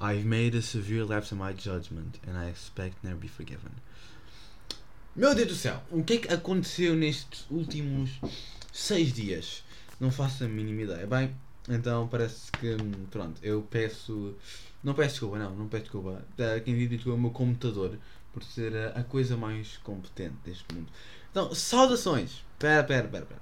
I've 0.00 0.24
made 0.24 0.54
a 0.54 0.62
severe 0.62 1.04
lapse 1.04 1.32
in 1.32 1.38
my 1.38 1.52
judgment 1.52 2.18
and 2.26 2.36
I 2.36 2.48
expect 2.48 3.02
never 3.02 3.16
be 3.16 3.28
forgiven. 3.28 3.72
Meu 5.16 5.34
Deus 5.34 5.48
do 5.48 5.54
céu, 5.54 5.82
o 5.90 6.04
que 6.04 6.14
é 6.14 6.18
que 6.18 6.32
aconteceu 6.32 6.94
nestes 6.94 7.46
últimos 7.50 8.10
seis 8.72 9.12
dias? 9.12 9.64
Não 9.98 10.10
faço 10.10 10.44
a 10.44 10.48
mínima 10.48 10.82
ideia. 10.82 11.06
Bem, 11.06 11.34
então 11.68 12.06
parece 12.06 12.52
que, 12.52 12.76
pronto, 13.10 13.40
eu 13.42 13.62
peço. 13.62 14.34
Não 14.84 14.92
peço 14.92 15.12
desculpa, 15.12 15.38
não, 15.38 15.56
não 15.56 15.68
peço 15.68 15.84
desculpa. 15.84 16.22
Uh, 16.38 16.62
Quem 16.62 16.76
diz 16.76 16.90
desculpa 16.90 17.16
é 17.16 17.18
o 17.18 17.22
meu 17.22 17.30
computador 17.30 17.98
por 18.32 18.44
ser 18.44 18.76
a, 18.76 19.00
a 19.00 19.02
coisa 19.02 19.36
mais 19.36 19.78
competente 19.78 20.36
deste 20.44 20.66
mundo. 20.74 20.88
Então, 21.30 21.54
saudações! 21.54 22.44
Pera, 22.58 22.82
pera, 22.84 23.08
pera, 23.08 23.26
pera. 23.26 23.40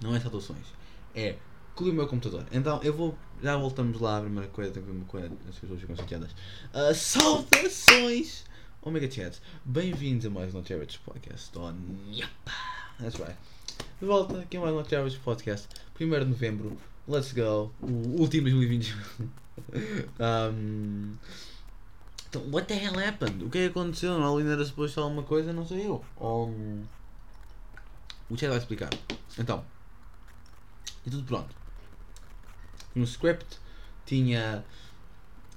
Não 0.00 0.14
é 0.14 0.20
saudações. 0.20 0.66
É 1.14 1.36
clube 1.74 1.92
o 1.92 1.94
meu 1.94 2.06
computador. 2.06 2.46
Então 2.50 2.82
eu 2.82 2.94
vou. 2.94 3.16
Já 3.42 3.56
voltamos 3.56 4.00
lá 4.00 4.18
à 4.18 4.20
primeira 4.22 4.48
coisa, 4.48 4.70
a 4.70 4.82
primeira 4.82 5.06
coisa 5.06 5.30
as 5.48 5.58
pessoas 5.58 5.80
ficam 5.80 5.94
chateadas. 5.94 6.30
Uh, 6.72 6.94
saudações! 6.94 8.44
Omega 8.80 9.10
Chats, 9.10 9.42
bem-vindos 9.64 10.24
a 10.24 10.30
mais 10.30 10.54
um 10.54 10.60
Average 10.60 10.98
Podcast 11.00 11.58
on 11.58 11.74
Yapa! 12.10 12.52
That's 12.98 13.18
right. 13.18 13.36
De 14.00 14.06
volta 14.06 14.38
aqui 14.40 14.56
a 14.56 14.60
mais 14.60 14.74
um 14.74 14.78
Average 14.78 15.18
Podcast, 15.18 15.68
1 16.00 16.08
de 16.08 16.24
novembro, 16.24 16.78
let's 17.06 17.32
go, 17.32 17.70
o 17.82 18.20
último 18.20 18.48
de 18.48 18.54
2021. 18.54 18.96
um, 20.54 21.16
então, 22.28 22.42
what 22.50 22.66
the 22.66 22.74
hell 22.74 22.98
happened? 22.98 23.44
O 23.44 23.50
que 23.50 23.58
é 23.58 23.62
que 23.64 23.70
aconteceu? 23.70 24.18
Não 24.18 24.38
ainda 24.38 24.52
era 24.52 24.64
suposto 24.64 25.00
alguma 25.00 25.24
coisa, 25.24 25.52
não 25.52 25.66
sei 25.66 25.86
eu. 25.86 26.02
Um, 26.18 26.84
o 28.28 28.36
chat 28.36 28.48
vai 28.48 28.58
explicar. 28.58 28.90
Então, 29.38 29.64
e 31.06 31.10
tudo 31.10 31.24
pronto. 31.24 31.54
No 32.94 33.04
script 33.04 33.60
tinha. 34.04 34.64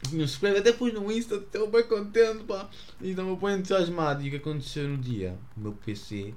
Tinha 0.08 0.22
um 0.22 0.26
script, 0.26 0.60
até 0.60 0.72
pus 0.72 0.94
no 0.94 1.12
Insta, 1.12 1.36
estou 1.36 1.70
bem 1.70 1.84
contente, 1.84 2.44
pá. 2.46 2.70
Então 3.02 3.30
me 3.30 3.38
põe 3.38 3.54
entusiasmado. 3.54 4.24
E 4.24 4.28
o 4.28 4.32
que 4.32 4.38
aconteceu 4.38 4.88
no 4.88 4.98
dia? 4.98 5.38
O 5.58 5.62
meu 5.62 5.74
PC 5.74 6.34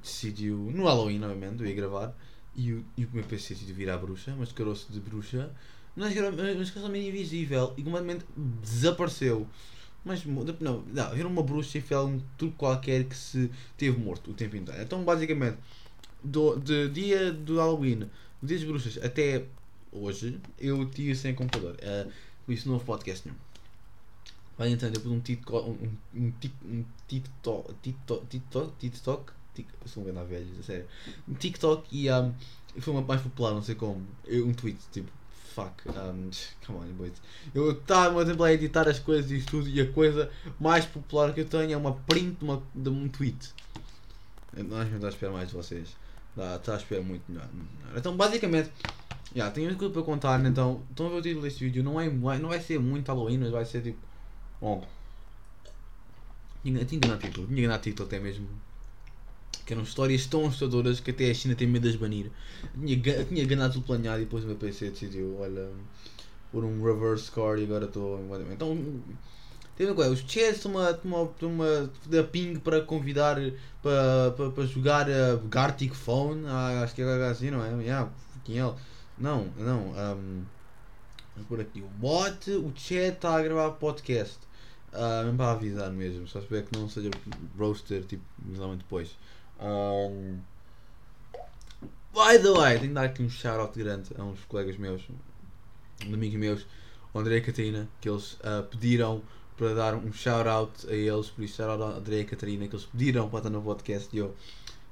decidiu. 0.00 0.56
No 0.56 0.84
Halloween, 0.84 1.18
novamente, 1.18 1.60
eu 1.60 1.66
ia 1.66 1.74
gravar. 1.74 2.14
E 2.54 2.72
o, 2.72 2.84
e 2.96 3.04
o 3.04 3.10
meu 3.12 3.24
PC 3.24 3.54
decidiu 3.54 3.74
virar 3.74 3.98
bruxa, 3.98 4.34
mascarou-se 4.36 4.90
de 4.90 5.00
bruxa. 5.00 5.50
Mas 5.94 6.14
mascarou-se 6.14 6.90
meio 6.90 7.08
invisível 7.08 7.74
e 7.76 7.82
completamente 7.82 8.24
desapareceu. 8.62 9.46
Mas 10.04 10.24
não, 10.24 10.82
não, 10.90 11.12
era 11.14 11.28
uma 11.28 11.42
bruxa 11.42 11.78
e 11.78 11.94
algum 11.94 12.20
truque 12.36 12.56
qualquer 12.56 13.04
que 13.04 13.16
se 13.16 13.50
teve 13.76 13.96
morto 13.98 14.32
o 14.32 14.34
tempo 14.34 14.56
inteiro. 14.56 14.82
Então, 14.82 15.04
basicamente, 15.04 15.58
do, 16.22 16.56
de 16.56 16.88
dia 16.88 17.32
do 17.32 17.58
Halloween, 17.58 18.10
dia 18.42 18.58
das 18.58 18.66
bruxas 18.66 18.98
até 19.02 19.44
hoje, 19.92 20.40
eu 20.58 20.84
tive 20.90 21.14
sem 21.14 21.34
computador. 21.34 21.76
Uh, 21.76 22.10
por 22.44 22.52
isso, 22.52 22.68
novo 22.68 22.84
podcast 22.84 23.28
nenhum. 23.28 23.38
Vai 24.58 24.70
então, 24.70 24.90
depois 24.90 25.14
um 25.14 25.20
TikTok, 25.20 25.70
um, 25.70 25.88
um, 26.14 26.32
um 26.64 26.84
TikTok, 27.08 27.74
TikTok, 27.82 28.26
TikTok, 28.28 28.72
TikTok, 28.78 29.32
TikTok, 29.54 29.88
sou 29.88 30.02
um 30.02 30.06
grande 30.06 30.28
velho, 30.28 30.64
sério. 30.64 30.86
Um 31.28 31.34
TikTok 31.34 31.86
e 31.96 32.10
um, 32.10 32.34
foi 32.78 32.92
uma 32.92 33.02
mais 33.02 33.20
popular, 33.20 33.52
não 33.52 33.62
sei 33.62 33.74
como, 33.74 34.06
um 34.28 34.52
tweet, 34.52 34.78
tipo, 34.90 35.10
fuck, 35.52 35.88
um, 35.88 36.30
come 36.66 36.78
on, 36.78 36.92
boys. 36.94 37.12
Eu 37.54 37.72
estava 37.72 38.22
a 38.22 38.52
editar 38.52 38.88
as 38.88 38.98
coisas 38.98 39.30
e 39.30 39.40
tudo 39.42 39.68
e 39.68 39.80
a 39.80 39.92
coisa 39.92 40.30
mais 40.58 40.84
popular 40.84 41.32
que 41.32 41.40
eu 41.40 41.44
tenho 41.44 41.72
é 41.72 41.76
uma 41.76 41.94
print 41.94 42.38
de, 42.38 42.44
uma, 42.44 42.62
de 42.74 42.88
um 42.88 43.08
tweet. 43.08 43.52
Nós 44.56 44.66
não 44.68 44.82
estamos 44.82 45.04
a 45.04 45.08
esperar 45.08 45.32
mais 45.32 45.48
de 45.48 45.54
vocês. 45.54 45.96
Está 46.56 46.74
a 46.74 46.76
esperar 46.76 47.02
muito 47.02 47.22
melhor. 47.28 47.48
Então, 47.94 48.16
basicamente, 48.16 48.70
já, 49.34 49.50
tenho 49.50 49.68
muito 49.68 49.90
para 49.90 50.02
contar, 50.02 50.44
então, 50.44 50.82
estão 50.90 51.06
a 51.06 51.10
ver 51.10 51.16
o 51.16 51.22
título 51.22 51.42
deste 51.42 51.64
vídeo, 51.64 51.82
não, 51.82 52.00
é, 52.00 52.08
não 52.08 52.48
vai 52.48 52.60
ser 52.60 52.78
muito 52.78 53.08
Halloween, 53.08 53.38
mas 53.38 53.50
vai 53.50 53.64
ser 53.64 53.82
tipo, 53.82 53.98
bom, 54.60 54.86
tinha, 56.62 56.84
tinha 56.84 56.96
enganado 56.98 57.22
título, 57.22 57.46
tinha 57.46 57.58
enganado 57.60 57.82
título 57.82 58.06
até 58.06 58.18
mesmo, 58.18 58.46
que 59.64 59.72
eram 59.72 59.82
histórias 59.82 60.26
tão 60.26 60.46
assustadoras 60.46 61.00
que 61.00 61.10
até 61.10 61.30
a 61.30 61.34
China 61.34 61.54
tem 61.54 61.66
medo 61.66 61.82
de 61.82 61.94
as 61.94 61.96
banir. 61.96 62.30
Tinha, 62.74 63.24
tinha 63.24 63.44
ganado 63.46 63.74
tudo 63.74 63.86
planeado 63.86 64.20
e 64.20 64.24
depois 64.24 64.44
o 64.44 64.46
meu 64.46 64.56
PC 64.56 64.90
decidiu, 64.90 65.38
olha, 65.38 65.68
por 66.50 66.64
um 66.64 66.82
reverse 66.82 67.26
score 67.26 67.60
e 67.60 67.64
agora 67.64 67.86
estou, 67.86 68.20
então, 68.50 68.76
tem 69.76 69.86
uma 69.86 69.94
coisa, 69.94 70.12
os 70.12 70.36
estão 70.36 70.72
uma, 70.72 70.90
uma, 71.04 71.30
uma, 71.40 71.90
uma 72.10 72.22
ping 72.24 72.56
para 72.56 72.82
convidar 72.82 73.36
para, 73.82 74.32
para, 74.36 74.50
para 74.50 74.66
jogar 74.66 75.10
a 75.10 75.36
Gartic 75.48 75.94
Phone, 75.94 76.44
ah, 76.46 76.82
acho 76.82 76.94
que 76.94 77.02
é 77.02 77.28
assim, 77.28 77.50
não 77.50 77.64
é? 77.64 77.82
Yeah, 77.82 78.10
é? 78.48 78.74
Não, 79.18 79.46
não. 79.56 79.92
Um, 80.16 80.44
por 81.48 81.60
aqui. 81.60 81.80
O 81.80 81.88
bot, 81.88 82.50
o 82.50 82.72
chat 82.76 83.14
está 83.14 83.36
a 83.36 83.42
gravar 83.42 83.70
podcast. 83.72 84.38
Uh, 84.92 85.24
mesmo 85.24 85.36
para 85.38 85.52
avisar 85.52 85.90
mesmo. 85.90 86.28
Só 86.28 86.40
espero 86.40 86.66
que 86.66 86.78
não 86.78 86.88
seja 86.88 87.10
roaster, 87.58 88.04
tipo, 88.04 88.24
depois. 88.76 89.16
Um, 89.62 90.40
by 92.12 92.38
the 92.42 92.52
way, 92.52 92.78
tenho 92.78 92.88
de 92.88 92.94
dar 92.94 93.04
aqui 93.04 93.22
um 93.22 93.30
shout-out 93.30 93.78
grande 93.78 94.10
a 94.18 94.24
uns 94.24 94.40
colegas 94.46 94.76
meus, 94.76 95.02
um 96.04 96.14
amigos 96.14 96.38
meus, 96.38 96.66
o 97.14 97.18
André 97.18 97.36
e 97.36 97.38
a 97.38 97.42
Catarina, 97.42 97.88
que 98.00 98.08
eles 98.08 98.34
uh, 98.34 98.64
pediram 98.68 99.22
para 99.56 99.74
dar 99.74 99.94
um 99.94 100.12
shout-out 100.12 100.86
a 100.88 100.92
eles, 100.92 101.30
por 101.30 101.44
isso 101.44 101.56
shout-out 101.56 101.82
a 101.82 101.98
André 101.98 102.18
e 102.18 102.20
a 102.22 102.24
Catarina, 102.24 102.66
que 102.66 102.74
eles 102.74 102.86
pediram 102.86 103.28
para 103.28 103.38
estar 103.38 103.50
no 103.50 103.62
podcast 103.62 104.08
e 104.12 104.18
eu, 104.18 104.34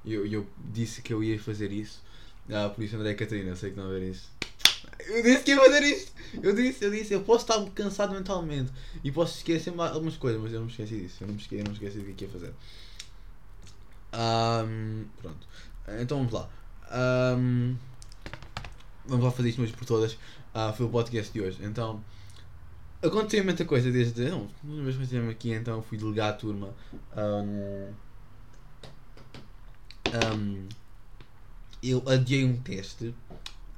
eu, 0.07 0.27
eu 0.27 0.47
disse 0.73 1.03
que 1.03 1.13
eu 1.13 1.23
ia 1.25 1.39
fazer 1.39 1.73
isso. 1.73 2.03
Ah, 2.49 2.69
por 2.69 2.83
isso 2.85 2.97
André 2.97 3.11
e 3.11 3.15
Catarina, 3.15 3.51
eu 3.51 3.57
sei 3.57 3.71
que 3.71 3.77
não 3.77 3.87
a 3.87 3.89
ver 3.89 4.03
isso. 4.03 4.31
Eu 5.09 5.23
disse 5.23 5.43
que 5.43 5.51
ia 5.51 5.57
fazer 5.57 5.83
isto! 5.83 6.13
Eu 6.43 6.55
disse, 6.55 6.85
eu 6.85 6.91
disse, 6.91 7.13
eu 7.13 7.23
posso 7.23 7.45
estar 7.45 7.65
cansado 7.73 8.13
mentalmente 8.13 8.71
e 9.03 9.11
posso 9.11 9.37
esquecer 9.39 9.73
algumas 9.77 10.17
coisas, 10.17 10.41
mas 10.41 10.53
eu 10.53 10.61
não 10.61 10.67
me 10.67 10.73
esqueci 10.73 10.97
disso. 10.97 11.23
Eu 11.23 11.27
não 11.27 11.35
me 11.35 11.41
esqueci, 11.41 11.61
eu 11.61 11.65
não 11.65 11.73
me 11.73 11.77
esqueci 11.77 11.99
do 11.99 12.15
que 12.15 12.25
ia 12.25 12.31
fazer. 12.31 12.53
Um, 14.13 15.05
pronto. 15.21 15.47
Então 16.01 16.19
vamos 16.19 16.33
lá. 16.33 16.49
Um, 16.93 17.77
vamos 19.07 19.25
lá 19.25 19.31
fazer 19.31 19.51
isto 19.51 19.63
hoje 19.63 19.73
por 19.73 19.85
todas. 19.85 20.13
Uh, 20.55 20.73
foi 20.77 20.87
o 20.87 20.89
podcast 20.89 21.33
de 21.33 21.41
hoje. 21.41 21.59
Então, 21.63 22.03
aconteceu 23.03 23.45
muita 23.45 23.65
coisa 23.65 23.91
desde. 23.91 24.29
Não, 24.29 24.49
uma 24.65 24.83
vez 24.83 24.97
que 25.09 25.17
aqui, 25.17 25.53
então 25.53 25.83
fui 25.83 25.99
delegar 25.99 26.31
a 26.31 26.33
turma. 26.33 26.75
Um, 27.17 27.93
um, 30.37 30.69
eu 31.83 32.03
adiei 32.07 32.45
um 32.45 32.57
teste 32.57 33.15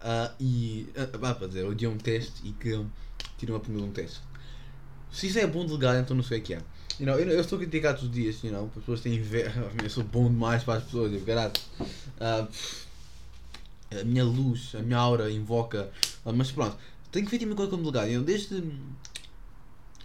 uh, 0.00 0.34
e. 0.40 0.88
Uh, 0.96 1.18
para 1.18 1.46
dizer, 1.46 1.60
eu 1.60 1.70
adiei 1.70 1.88
um 1.88 1.98
teste 1.98 2.46
e 2.46 2.52
que 2.52 2.84
tirei 3.38 3.54
uma 3.54 3.60
primeira 3.60 3.86
um 3.86 3.92
teste. 3.92 4.20
Se 5.10 5.26
isso 5.26 5.38
é 5.38 5.46
bom 5.46 5.66
delegar, 5.66 5.96
então 5.96 6.16
não 6.16 6.24
sei 6.24 6.38
o 6.38 6.42
que 6.42 6.54
é. 6.54 6.62
You 7.00 7.06
know, 7.06 7.18
eu, 7.18 7.28
eu 7.28 7.40
estou 7.40 7.56
a 7.56 7.60
criticar 7.60 7.94
todos 7.94 8.08
os 8.08 8.14
dias, 8.14 8.42
you 8.44 8.52
know, 8.52 8.66
as 8.66 8.72
pessoas 8.72 9.00
têm 9.00 9.14
inveja. 9.14 9.70
Eu 9.82 9.90
sou 9.90 10.04
bom 10.04 10.28
demais 10.28 10.62
para 10.62 10.78
as 10.78 10.84
pessoas, 10.84 11.12
eu 11.12 11.20
caralho. 11.22 11.52
Uh, 11.80 12.48
a 14.00 14.04
minha 14.04 14.24
luz, 14.24 14.74
a 14.74 14.80
minha 14.80 14.98
aura 14.98 15.30
invoca. 15.30 15.90
Uh, 16.24 16.32
mas 16.32 16.52
pronto, 16.52 16.76
tenho 17.10 17.28
feito 17.28 17.44
uma 17.44 17.54
coisa 17.56 17.70
como 17.70 17.90
delegado. 17.90 18.24
Desde 18.24 18.62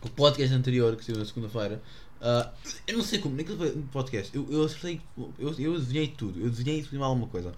o 0.01 0.09
podcast 0.09 0.53
anterior 0.55 0.95
que 0.95 1.05
saiu 1.05 1.17
na 1.17 1.25
segunda-feira, 1.25 1.81
Uh, 2.19 2.49
eu 2.87 2.97
não 2.97 3.03
sei 3.03 3.19
como, 3.19 3.35
naquele 3.35 3.83
podcast, 3.91 4.35
eu, 4.35 4.47
eu 4.49 4.63
acertei, 4.63 4.99
eu, 5.37 5.53
eu 5.59 5.79
desenhei 5.79 6.07
tudo, 6.07 6.39
eu 6.39 6.49
desenhei 6.49 6.81
tudo 6.81 7.03
alguma 7.03 7.27
coisa. 7.27 7.53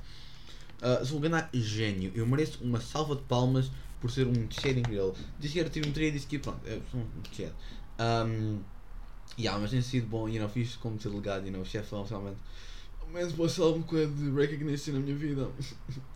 Uh, 0.82 1.06
sou 1.06 1.18
um 1.18 1.22
grande 1.22 1.48
gênio, 1.54 2.12
eu 2.14 2.26
mereço 2.28 2.60
uma 2.62 2.82
salva 2.82 3.16
de 3.16 3.22
palmas 3.24 3.72
por 4.02 4.12
ser 4.12 4.28
um 4.28 4.50
cheiro 4.50 4.80
incrível. 4.80 5.16
Disse 5.40 5.54
que 5.54 5.60
era 5.60 5.70
tipo 5.70 5.90
treino 5.92 6.16
e 6.16 6.18
disse 6.18 6.28
que 6.28 6.40
pronto, 6.40 6.60
é 6.66 6.80
um 6.94 7.06
cheiro. 7.34 7.54
Um, 8.00 8.60
yeah, 9.38 9.60
mas 9.60 9.72
tem 9.72 9.82
sido 9.82 10.08
bom, 10.08 10.28
you 10.28 10.40
know, 10.40 10.50
fiz 10.50 10.76
como 10.76 11.00
ser 11.00 11.10
legado, 11.10 11.46
you 11.46 11.52
know, 11.52 11.66
chefão, 11.66 12.04
realmente. 12.04 12.38
Mas 13.12 13.34
posso 13.34 13.64
alguma 13.64 13.86
coisa 13.86 14.12
de 14.12 14.30
recognition 14.32 14.94
na 14.94 15.00
minha 15.00 15.16
vida. 15.16 15.50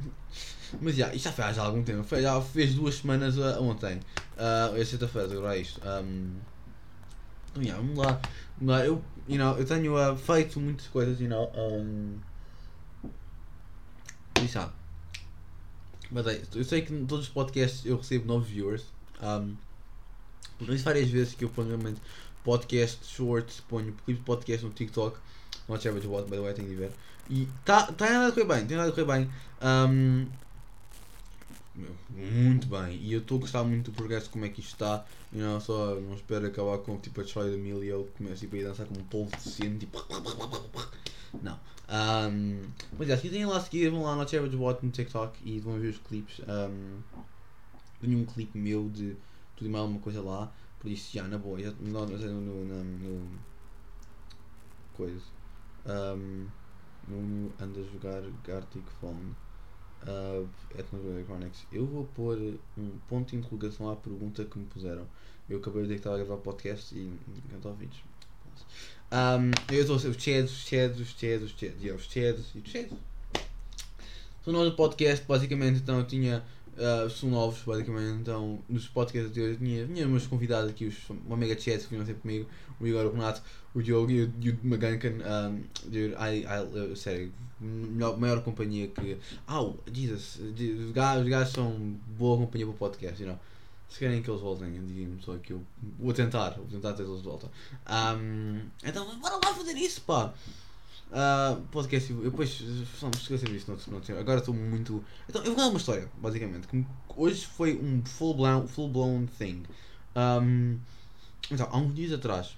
mas 0.82 0.96
já, 0.96 1.06
yeah, 1.06 1.16
isto 1.16 1.26
já 1.26 1.32
faz 1.32 1.58
há 1.58 1.64
algum 1.64 1.84
tempo, 1.84 2.04
já 2.22 2.42
fez 2.42 2.76
duas 2.76 2.96
semanas 2.96 3.38
uh, 3.38 3.62
ontem. 3.62 4.00
Uh, 4.38 4.76
é 4.76 4.86
sexta-feira, 4.86 5.32
agora 5.32 5.58
é 5.58 5.62
isto. 5.62 5.82
Um, 5.86 6.36
yeah, 7.58 7.82
vamos 7.82 7.98
lá. 7.98 8.22
Vamos 8.58 8.76
lá. 8.76 8.86
Eu, 8.86 9.04
you 9.28 9.38
know, 9.38 9.58
eu 9.58 9.66
tenho 9.66 9.96
uh, 9.96 10.16
feito 10.16 10.60
muitas 10.60 10.88
coisas, 10.88 11.20
you 11.20 11.30
know. 11.30 11.52
Um, 11.56 12.20
e 14.44 14.48
sabe. 14.48 14.72
Mas 16.12 16.28
é, 16.28 16.42
eu 16.54 16.64
sei 16.64 16.82
que 16.82 16.94
em 16.94 17.06
todos 17.06 17.28
os 17.28 17.32
podcasts 17.34 17.86
eu 17.86 17.98
recebo 17.98 18.28
novos 18.28 18.48
viewers. 18.48 18.86
Um, 19.22 19.56
por 20.58 20.70
isso 20.70 20.84
várias 20.84 21.10
vezes 21.10 21.34
que 21.34 21.44
eu 21.44 21.50
ponho 21.50 21.70
realmente 21.70 22.02
podcast, 22.44 23.06
shorts, 23.06 23.62
ponho 23.62 23.94
clipes 24.06 24.18
de 24.18 24.26
podcast 24.26 24.66
no 24.66 24.72
TikTok. 24.72 25.18
Not 25.68 25.88
average 25.88 26.08
what, 26.08 26.30
by 26.30 26.38
the 26.38 26.42
way, 26.42 26.54
tenho 26.54 26.68
de 26.68 26.76
ver. 26.76 26.92
E 27.30 27.48
tá, 27.64 27.92
tá 27.92 28.10
nada 28.10 28.28
a 28.28 28.32
correr 28.32 28.46
bem, 28.46 28.66
tem 28.66 28.76
nada 28.76 28.90
a 28.90 28.92
correr 28.92 29.06
bem. 29.06 29.30
Um, 29.62 30.28
muito 32.10 32.68
bem. 32.68 32.98
E 32.98 33.14
eu 33.14 33.20
estou 33.20 33.38
a 33.38 33.42
gostar 33.42 33.64
muito 33.64 33.92
do 33.92 33.96
progresso, 33.96 34.30
como 34.30 34.46
é 34.46 34.50
que 34.50 34.60
isto 34.60 34.74
está. 34.74 35.06
You 35.32 35.42
know, 35.42 35.60
só 35.62 35.96
não 35.96 36.14
espero 36.16 36.46
acabar 36.48 36.78
com 36.80 36.98
tipo 36.98 37.22
a 37.22 37.24
Troy 37.24 37.50
da 37.50 37.58
e 37.58 37.90
ele 37.90 38.10
começa 38.18 38.36
tipo, 38.36 38.56
a 38.58 38.64
dançar 38.64 38.86
como 38.86 39.00
um 39.00 39.06
polvo 39.06 39.36
de 39.36 39.44
cena, 39.44 39.78
tipo. 39.80 39.98
Não. 41.42 41.60
Um, 41.90 42.62
mas 42.98 43.10
é, 43.10 43.16
se 43.16 43.24
quiserem 43.24 43.46
lá 43.46 43.60
seguir, 43.60 43.90
vão 43.90 44.04
lá 44.04 44.16
no 44.16 44.22
Average 44.22 44.56
Bot 44.56 44.86
no 44.86 44.92
TikTok 44.92 45.40
e 45.44 45.60
vão 45.60 45.80
ver 45.80 45.90
os 45.90 45.98
clipes. 45.98 46.40
Um, 46.40 47.00
tenho 48.02 48.20
um 48.20 48.26
clipe 48.26 48.58
meu 48.58 48.90
de 48.90 49.16
e 49.66 49.70
mais 49.70 49.82
alguma 49.82 50.00
coisa 50.02 50.22
lá. 50.22 50.52
Por 50.80 50.92
isso, 50.92 51.14
já, 51.14 51.24
na 51.24 51.38
boa. 51.38 51.60
Já, 51.62 51.72
no, 51.72 52.06
no, 52.06 52.66
no, 52.66 52.84
no, 52.84 53.40
coisa. 54.94 55.22
Um, 55.86 56.48
Nuno 57.08 57.54
anda 57.60 57.80
a 57.80 57.84
jogar 57.84 58.22
Gartic 58.46 58.86
Phone. 59.00 59.36
Uh, 60.04 60.48
Chronics. 61.26 61.66
Eu 61.72 61.86
vou 61.86 62.06
pôr 62.14 62.38
um 62.78 62.90
ponto 63.08 63.30
de 63.30 63.38
interrogação 63.38 63.90
à 63.90 63.96
pergunta 63.96 64.44
que 64.44 64.60
me 64.60 64.66
puseram. 64.66 65.08
Eu 65.50 65.60
acabei 65.60 65.82
de 65.82 65.88
dizer 65.88 65.96
que 65.96 66.00
estava 66.00 66.16
a 66.16 66.20
gravar 66.20 66.42
podcast 66.42 66.94
e 66.94 67.12
a 67.64 67.68
ouvir. 67.68 67.90
Um, 69.12 69.52
eu 69.74 69.82
estou 69.82 69.96
a 69.96 70.00
ser 70.00 70.08
os 70.08 70.18
Chads, 70.18 70.52
os 70.52 70.68
Chads, 70.68 71.00
os 71.00 71.10
Chads, 71.10 71.44
os 71.44 71.52
Chads, 71.52 71.84
e 71.84 71.92
os 71.92 72.04
Chads 72.04 72.46
e 72.56 72.60
os 72.60 72.70
Chads. 72.70 72.98
São 74.44 74.52
nós 74.52 74.70
do 74.70 74.76
podcast, 74.76 75.26
basicamente, 75.26 75.80
então 75.80 76.00
eu 76.00 76.06
tinha. 76.06 76.44
Uh, 76.76 77.08
são 77.08 77.30
novos, 77.30 77.62
basicamente, 77.62 78.22
então 78.22 78.60
nos 78.68 78.88
podcasts 78.88 79.38
hoje 79.38 79.58
tinha, 79.58 79.86
tinha 79.86 80.08
meus 80.08 80.26
convidados 80.26 80.72
aqui, 80.72 80.86
os, 80.86 81.10
uma 81.10 81.38
mega 81.38 81.54
chat 81.60 81.84
que 81.84 81.90
vinham 81.90 82.04
sempre 82.04 82.22
comigo, 82.22 82.50
o 82.80 82.88
Igor, 82.88 83.06
o 83.06 83.12
Renato, 83.12 83.44
o 83.76 83.82
Diogo 83.82 84.10
e 84.10 84.24
o, 84.24 84.34
e 84.42 84.50
o 84.50 84.60
Magankan. 84.64 85.10
Um, 85.10 85.64
dude, 85.84 86.16
I, 86.16 86.46
I, 86.46 86.96
sério, 86.96 87.32
melhor, 87.60 88.18
maior 88.18 88.42
companhia 88.44 88.88
que. 88.88 89.18
Au, 89.46 89.78
oh, 89.78 89.92
Jesus, 89.92 90.40
os 90.40 90.92
gajos, 90.92 91.24
os 91.24 91.30
gajos 91.30 91.54
são 91.54 91.96
boa 92.18 92.38
companhia 92.38 92.66
para 92.66 92.76
o 92.76 92.78
podcast, 92.78 93.22
you 93.22 93.30
know. 93.30 93.40
Se 93.88 94.00
querem 94.00 94.24
que 94.24 94.32
eles 94.32 94.42
voltem, 94.42 94.72
digam-me 94.72 95.22
só 95.22 95.38
que 95.38 95.54
eu 95.54 95.62
vou 96.00 96.12
tentar, 96.12 96.50
vou 96.52 96.66
tentar 96.66 96.94
ter 96.94 97.04
eles 97.04 97.18
de 97.18 97.24
volta. 97.24 97.52
Um, 97.88 98.62
então, 98.84 99.06
bora 99.20 99.36
lá 99.36 99.54
fazer 99.54 99.74
isso, 99.74 100.02
pá! 100.02 100.34
Uh, 101.14 101.62
podcast, 101.68 102.12
eu 102.12 102.24
depois 102.24 102.60
não 103.00 103.10
me 103.10 103.16
esqueci 103.16 103.46
disso 103.46 103.72
no 103.88 103.96
outro, 103.96 104.18
agora 104.18 104.40
estou 104.40 104.52
muito. 104.52 105.06
Então, 105.30 105.44
eu 105.44 105.50
vou 105.50 105.56
contar 105.56 105.68
uma 105.68 105.78
história, 105.78 106.10
basicamente. 106.18 106.68
Que 106.68 106.84
hoje 107.16 107.46
foi 107.46 107.78
um 107.78 108.04
full 108.04 108.34
blown, 108.34 108.68
full 108.68 108.90
blown 108.90 109.28
thing. 109.28 109.62
Um, 110.16 110.80
então, 111.52 111.68
há 111.72 111.78
uns 111.78 111.94
dias 111.94 112.14
atrás, 112.14 112.58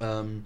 um, 0.00 0.42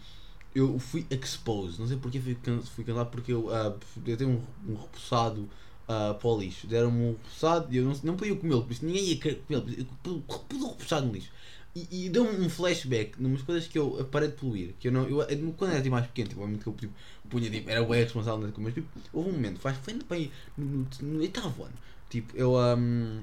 eu 0.54 0.78
fui 0.78 1.06
exposed. 1.10 1.80
Não 1.80 1.88
sei 1.88 1.96
porque 1.96 2.20
fui, 2.20 2.36
fui 2.74 2.84
cancelado, 2.84 3.10
porque 3.10 3.32
eu, 3.32 3.46
uh, 3.46 3.78
eu 4.06 4.16
tenho 4.18 4.30
um, 4.68 4.72
um 4.72 4.76
repousado 4.76 5.48
uh, 5.88 6.14
para 6.14 6.28
o 6.28 6.38
lixo. 6.38 6.66
Deram-me 6.66 7.00
um 7.00 7.12
repousado 7.12 7.72
e 7.72 7.78
eu 7.78 7.84
não, 7.86 7.98
não 8.02 8.16
podia 8.16 8.36
comê-lo, 8.36 8.62
por 8.62 8.72
isso 8.72 8.84
ninguém 8.84 9.04
ia 9.04 9.18
comê-lo. 9.18 9.64
Eu 9.70 9.86
pus 10.22 10.62
o 10.62 10.68
repousado 10.68 11.06
no 11.06 11.14
lixo. 11.14 11.30
E, 11.76 12.06
e 12.06 12.08
deu-me 12.08 12.42
um 12.42 12.48
flashback 12.48 13.20
numas 13.20 13.42
coisas 13.42 13.68
que 13.68 13.78
eu 13.78 14.02
parei 14.10 14.28
de 14.28 14.34
poluir. 14.34 14.74
Que 14.80 14.88
eu 14.88 14.92
não, 14.92 15.06
eu, 15.06 15.52
quando 15.58 15.72
era 15.72 15.82
tipo, 15.82 15.94
mais 15.94 16.06
pequeno, 16.06 16.30
tipo, 16.30 16.40
obviamente 16.40 16.62
que 16.62 16.68
eu 16.70 16.72
tipo, 16.72 16.94
punha, 17.28 17.50
tipo, 17.50 17.68
era 17.68 17.84
bem 17.84 18.02
responsável, 18.02 18.50
mas 18.56 18.72
tipo, 18.72 18.88
houve 19.12 19.28
um 19.28 19.32
momento, 19.34 19.60
faz, 19.60 19.76
foi 19.76 19.92
bem 20.08 20.32
no, 20.56 20.64
no, 20.64 20.88
no 21.02 21.20
oitavo 21.20 21.64
ano. 21.64 21.74
Tipo, 22.08 22.34
eu. 22.34 22.54
Um, 22.54 23.22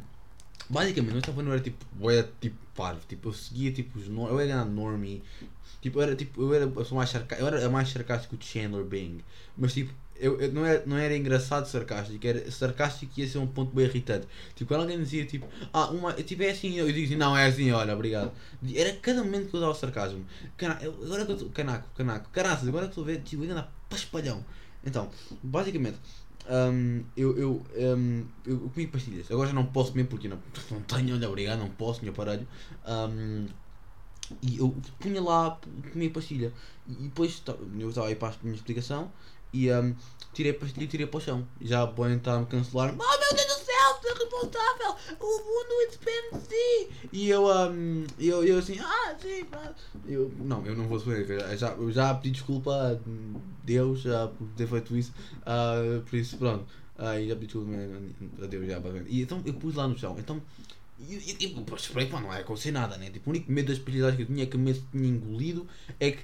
basicamente, 0.69 1.09
no 1.09 1.15
oitavo 1.15 1.39
ano 1.39 1.49
eu 1.49 1.53
era 1.53 1.63
tipo, 1.63 1.83
eu 1.99 2.09
era 2.11 2.31
tipo 2.39 2.57
parvo. 2.75 3.01
Tipo, 3.07 3.29
eu 3.29 3.33
seguia 3.33 3.71
tipo 3.71 3.97
os. 3.97 4.07
Eu 4.07 4.39
era 4.39 4.63
normie. 4.63 5.23
Tipo, 5.81 5.97
eu 5.97 6.03
era 6.03 6.15
tipo, 6.15 6.39
eu 6.39 6.53
era, 6.53 6.65
eu 6.65 6.85
sou 6.85 6.95
mais 6.95 7.09
sarcástico, 7.09 7.49
eu 7.49 7.57
era 7.57 7.69
mais 7.71 7.89
sarcástico 7.89 8.37
que 8.37 8.45
o 8.45 8.47
Chandler 8.47 8.85
Bing. 8.85 9.21
Mas 9.57 9.73
tipo, 9.73 9.91
eu, 10.15 10.39
eu, 10.39 10.51
não, 10.51 10.65
era, 10.65 10.83
não 10.85 10.97
era 10.97 11.15
engraçado 11.17 11.65
sarcástico, 11.65 12.25
era 12.25 12.49
sarcástico 12.51 13.19
ia 13.19 13.27
ser 13.27 13.39
um 13.39 13.47
ponto 13.47 13.75
bem 13.75 13.85
irritante. 13.85 14.27
Tipo, 14.55 14.69
quando 14.69 14.81
alguém 14.81 14.97
dizia 14.99 15.25
tipo, 15.25 15.47
ah, 15.71 15.87
uma, 15.87 16.13
tipo, 16.13 16.43
é 16.43 16.51
assim, 16.51 16.75
eu 16.75 16.91
digo 16.91 17.05
assim, 17.05 17.15
não, 17.15 17.35
é 17.35 17.47
assim, 17.47 17.71
olha, 17.71 17.93
obrigado. 17.93 18.31
Era 18.75 18.93
cada 18.93 19.23
momento 19.23 19.49
que 19.49 19.55
eu 19.55 19.63
o 19.63 19.73
sarcasmo. 19.73 20.25
Cana, 20.55 20.75
agora 20.75 21.25
que 21.25 21.31
eu 21.31 21.35
estou, 21.35 21.49
canaco, 21.49 21.89
canaco, 21.95 22.29
caraças, 22.29 22.67
agora 22.67 22.85
que 22.85 22.91
estou 22.91 23.03
a 23.03 23.07
ver, 23.07 23.21
tipo, 23.21 23.43
ainda 23.43 23.67
para 23.89 23.97
espalhão. 23.97 24.45
Então, 24.85 25.09
basicamente, 25.41 25.97
um, 26.49 27.03
eu, 27.15 27.37
eu, 27.37 27.65
um, 27.97 28.25
eu 28.45 28.59
comi 28.73 28.87
pastilhas. 28.87 29.31
Agora 29.31 29.47
já 29.47 29.53
não 29.53 29.65
posso 29.65 29.91
comer 29.91 30.05
porque 30.05 30.27
não, 30.27 30.37
não 30.69 30.81
tenho, 30.81 31.15
olha, 31.15 31.27
obrigado, 31.27 31.59
não 31.59 31.69
posso, 31.69 32.03
meu 32.03 32.11
aparelho. 32.11 32.47
Um, 32.87 33.47
e 34.41 34.57
eu 34.57 34.75
punha 34.99 35.21
lá, 35.21 35.59
comia 35.91 36.09
pastilha. 36.09 36.51
E 36.87 36.93
depois 36.93 37.41
eu 37.79 37.89
estava 37.89 38.07
aí 38.07 38.15
para 38.15 38.29
a 38.29 38.35
minha 38.43 38.55
explicação 38.55 39.11
e 39.53 39.71
um, 39.71 39.95
tirei 40.33 40.51
pastilha 40.51 40.83
e 40.83 40.87
tirei 40.87 41.05
para 41.05 41.17
o 41.17 41.21
chão. 41.21 41.47
Já 41.61 41.85
podem 41.85 42.17
estar 42.17 42.35
a 42.35 42.39
me 42.39 42.45
cancelar. 42.47 42.89
Oh 42.89 43.19
meu 43.19 43.35
Deus 43.35 43.45
do 43.45 43.65
céu, 43.65 43.99
sou 44.01 44.13
responsável! 44.15 44.95
O 45.19 45.37
mundo 45.37 45.91
depende 45.91 47.07
E 47.13 47.29
eu, 47.29 47.45
um, 47.45 48.05
eu, 48.19 48.43
eu 48.43 48.57
assim, 48.57 48.79
ah, 48.79 49.15
sim, 49.21 49.45
eu 50.07 50.31
Não, 50.39 50.65
eu 50.65 50.75
não 50.75 50.87
vou 50.87 50.99
saber. 50.99 51.29
Eu 51.29 51.57
já, 51.57 51.69
eu 51.69 51.91
já 51.91 52.13
pedi 52.15 52.31
desculpa 52.31 52.71
a 52.73 52.97
Deus 53.63 54.01
já 54.01 54.27
por 54.27 54.47
ter 54.57 54.67
feito 54.67 54.97
isso. 54.97 55.13
Uh, 55.41 56.01
por 56.01 56.15
isso, 56.15 56.37
pronto. 56.37 56.65
Uh, 56.97 57.27
já 57.27 57.35
pedi 57.35 57.45
desculpa 57.45 57.71
a 58.43 58.47
Deus 58.47 58.67
já, 58.67 58.81
E 59.07 59.21
então 59.21 59.41
eu 59.45 59.53
pus 59.53 59.75
lá 59.75 59.87
no 59.87 59.97
chão. 59.97 60.15
Então. 60.17 60.41
E, 60.99 61.15
e, 61.15 61.45
e 61.45 61.75
esperei 61.75 62.07
que 62.07 62.13
não 62.13 62.31
ia 62.31 62.39
acontecer 62.39 62.71
nada, 62.71 62.97
né? 62.97 63.09
Tipo, 63.09 63.29
o 63.29 63.31
único 63.31 63.51
medo 63.51 63.67
das 63.67 63.77
pastilhas 63.77 64.15
que 64.15 64.21
eu 64.21 64.25
tinha, 64.25 64.45
que 64.45 64.57
medo 64.57 64.81
tinha 64.91 65.09
engolido, 65.09 65.67
é 65.99 66.11
que 66.11 66.23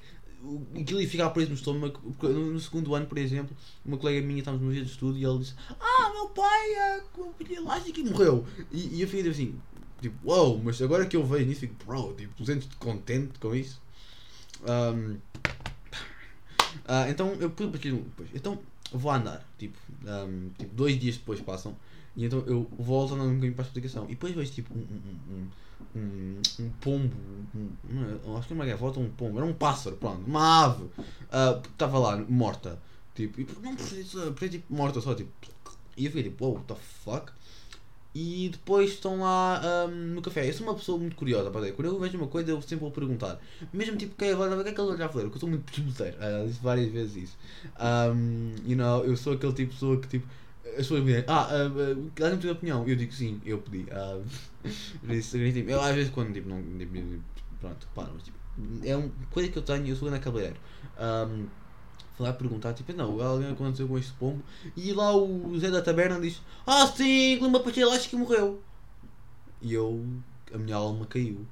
aquilo 0.80 1.02
ia 1.02 1.10
ficar 1.10 1.30
preso 1.32 1.50
no 1.50 1.56
estômago. 1.56 2.00
No 2.22 2.60
segundo 2.60 2.96
ano, 2.96 3.06
por 3.06 3.18
exemplo, 3.18 3.56
uma 3.86 3.98
colega 3.98 4.26
minha 4.26 4.40
estávamos 4.40 4.66
no 4.66 4.74
dia 4.74 4.84
de 4.84 4.90
estudo 4.90 5.18
e 5.18 5.26
ele 5.26 5.40
disse: 5.40 5.54
Ah, 5.80 6.12
meu 6.14 6.30
pai 6.30 6.74
é 6.74 7.02
com 7.14 7.34
elástica 7.50 8.00
e 8.00 8.04
morreu. 8.04 8.46
E, 8.72 8.98
e 8.98 9.02
eu 9.02 9.08
fiquei 9.08 9.30
assim, 9.30 9.56
tipo, 10.02 10.16
uau, 10.28 10.52
wow, 10.52 10.62
mas 10.64 10.82
agora 10.82 11.06
que 11.06 11.16
eu 11.16 11.26
vejo 11.26 11.46
nisso, 11.46 11.62
fico, 11.62 11.76
bro, 11.86 12.14
tipo, 12.14 12.46
sentes-te 12.46 12.76
contente 12.78 13.38
com 13.40 13.54
isso? 13.54 13.82
Um, 14.62 15.18
uh, 16.86 17.10
então 17.10 17.34
eu 17.34 17.50
depois, 17.50 18.30
então 18.34 18.60
vou 18.92 19.12
andar, 19.12 19.48
tipo, 19.58 19.78
um, 20.06 20.50
tipo, 20.58 20.74
dois 20.76 21.00
dias 21.00 21.18
depois 21.18 21.40
passam, 21.42 21.76
e 22.16 22.26
então 22.26 22.44
eu 22.48 22.70
volto 22.78 23.14
andando 23.14 23.30
um 23.30 23.36
bocadinho 23.36 23.54
para 23.54 23.64
a 23.64 23.68
explicação, 23.68 24.06
e 24.06 24.10
depois 24.10 24.34
vejo 24.34 24.52
tipo 24.52 24.74
um, 24.74 24.82
um, 24.82 25.34
um 25.36 25.48
um, 25.96 26.42
um 26.60 26.70
pombo, 26.82 27.16
um, 27.56 28.38
acho 28.38 28.48
que 28.48 28.54
é 28.54 28.66
gaivota, 28.66 29.00
um 29.00 29.10
pombo, 29.10 29.38
era 29.38 29.46
um 29.46 29.54
pássaro, 29.54 29.96
pronto, 29.98 30.24
uma 30.26 30.66
ave, 30.66 30.86
estava 31.72 32.00
uh, 32.00 32.02
lá, 32.02 32.18
morta, 32.28 32.80
tipo, 33.16 33.42
e 33.42 33.48
não 33.62 33.76
precisa, 33.76 34.32
tipo, 34.32 34.74
morta 34.74 35.02
só, 35.02 35.14
tipo, 35.16 35.32
e 36.00 36.06
eu 36.06 36.12
fiquei 36.12 36.24
tipo, 36.24 36.46
wow, 36.46 36.56
what 36.56 36.66
the 36.68 36.76
fuck? 37.04 37.32
E 38.16 38.50
depois 38.50 38.92
estão 38.92 39.20
lá 39.20 39.62
um, 39.88 40.16
no 40.16 40.22
café. 40.22 40.48
Eu 40.48 40.54
sou 40.54 40.66
uma 40.66 40.74
pessoa 40.74 40.98
muito 40.98 41.16
curiosa, 41.16 41.52
para 41.52 41.72
Quando 41.72 41.88
eu 41.90 42.00
vejo 42.00 42.18
uma 42.18 42.28
coisa, 42.28 42.50
eu 42.50 42.62
sempre 42.62 42.80
vou 42.80 42.92
perguntar. 42.92 43.40
Mesmo 43.72 43.98
tipo, 43.98 44.16
que 44.16 44.26
é, 44.26 44.36
o 44.36 44.64
que 44.64 44.70
é 44.70 44.74
que 44.74 44.82
ele 44.82 44.98
já 44.98 45.08
falou? 45.10 45.26
Porque 45.26 45.36
eu 45.36 45.40
sou 45.40 45.50
muito 45.50 45.70
disputeiro. 45.72 46.18
Uh, 46.18 46.48
disse 46.48 46.60
várias 46.60 46.92
vezes 46.92 47.16
isso. 47.16 47.38
Um, 47.80 48.56
you 48.66 48.76
know, 48.76 49.06
eu 49.06 49.16
sou 49.16 49.34
aquele 49.34 49.54
tipo 49.54 49.70
de 49.70 49.76
pessoa 49.76 50.00
que 50.00 50.08
tipo 50.08 50.28
as 50.80 50.88
pessoas 50.88 51.04
me 51.04 51.14
ah, 51.28 51.50
uh, 51.52 51.92
uh, 51.92 52.12
dá-me 52.16 52.36
a 52.36 52.38
tua 52.38 52.52
opinião. 52.54 52.88
Eu 52.88 52.96
digo 52.96 53.12
sim, 53.14 53.42
eu 53.46 53.60
pedi. 53.60 53.86
Uh, 54.62 55.54
tipo, 55.54 55.70
eu 55.70 55.82
às 55.82 55.96
vezes 55.96 56.12
quando 56.12 56.34
tipo, 56.34 56.50
não. 56.50 56.62
Tipo, 56.78 57.24
pronto, 57.62 57.88
para, 57.96 58.10
mas 58.14 58.24
tipo, 58.24 58.38
é 58.84 58.96
uma 58.96 59.10
coisa 59.32 59.50
que 59.50 59.58
eu 59.58 59.62
tenho, 59.62 59.88
eu 59.88 59.96
sou 59.96 60.12
na 60.12 60.20
cabeleireiro. 60.20 60.60
Um, 61.00 61.48
falar 62.18 62.34
perguntar, 62.34 62.74
tipo, 62.74 62.92
não, 62.92 63.22
alguém 63.22 63.50
aconteceu 63.50 63.88
com 63.88 63.98
este 63.98 64.12
pombo. 64.14 64.44
E 64.76 64.92
lá 64.92 65.16
o 65.16 65.58
Zé 65.58 65.72
da 65.72 65.82
Taberna 65.82 66.20
diz, 66.20 66.42
ah 66.68 66.86
sim, 66.88 67.38
uma 67.38 67.62
pastilha 67.62 67.88
acho 67.88 68.10
que 68.10 68.18
morreu. 68.18 68.62
E 69.62 69.74
eu, 69.74 70.06
a 70.54 70.58
minha 70.58 70.76
alma 70.76 71.06
caiu. 71.06 71.46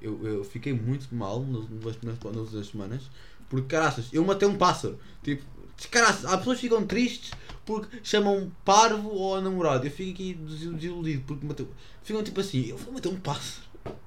Eu, 0.00 0.26
eu 0.26 0.44
fiquei 0.44 0.72
muito 0.72 1.14
mal 1.14 1.40
nas, 1.40 1.68
nas, 2.02 2.18
nas 2.50 2.66
semanas, 2.66 3.10
porque 3.50 3.66
caraças, 3.68 4.08
eu 4.12 4.24
matei 4.24 4.48
um 4.48 4.56
pássaro. 4.56 4.98
Tipo, 5.22 5.44
caraças, 5.90 6.24
as 6.24 6.36
pessoas 6.38 6.60
ficam 6.60 6.86
tristes 6.86 7.32
porque 7.64 7.98
chamam 8.02 8.50
parvo 8.64 9.10
ou 9.10 9.40
namorado. 9.40 9.86
Eu 9.86 9.90
fico 9.90 10.12
aqui 10.12 10.34
desiludido 10.34 11.22
porque 11.26 11.46
mateu. 11.46 11.68
Ficam 12.02 12.22
tipo 12.22 12.40
assim, 12.40 12.66
eu 12.66 12.76
vou 12.76 12.92
matar 12.92 13.08
um 13.08 13.16
pássaro. 13.16 13.64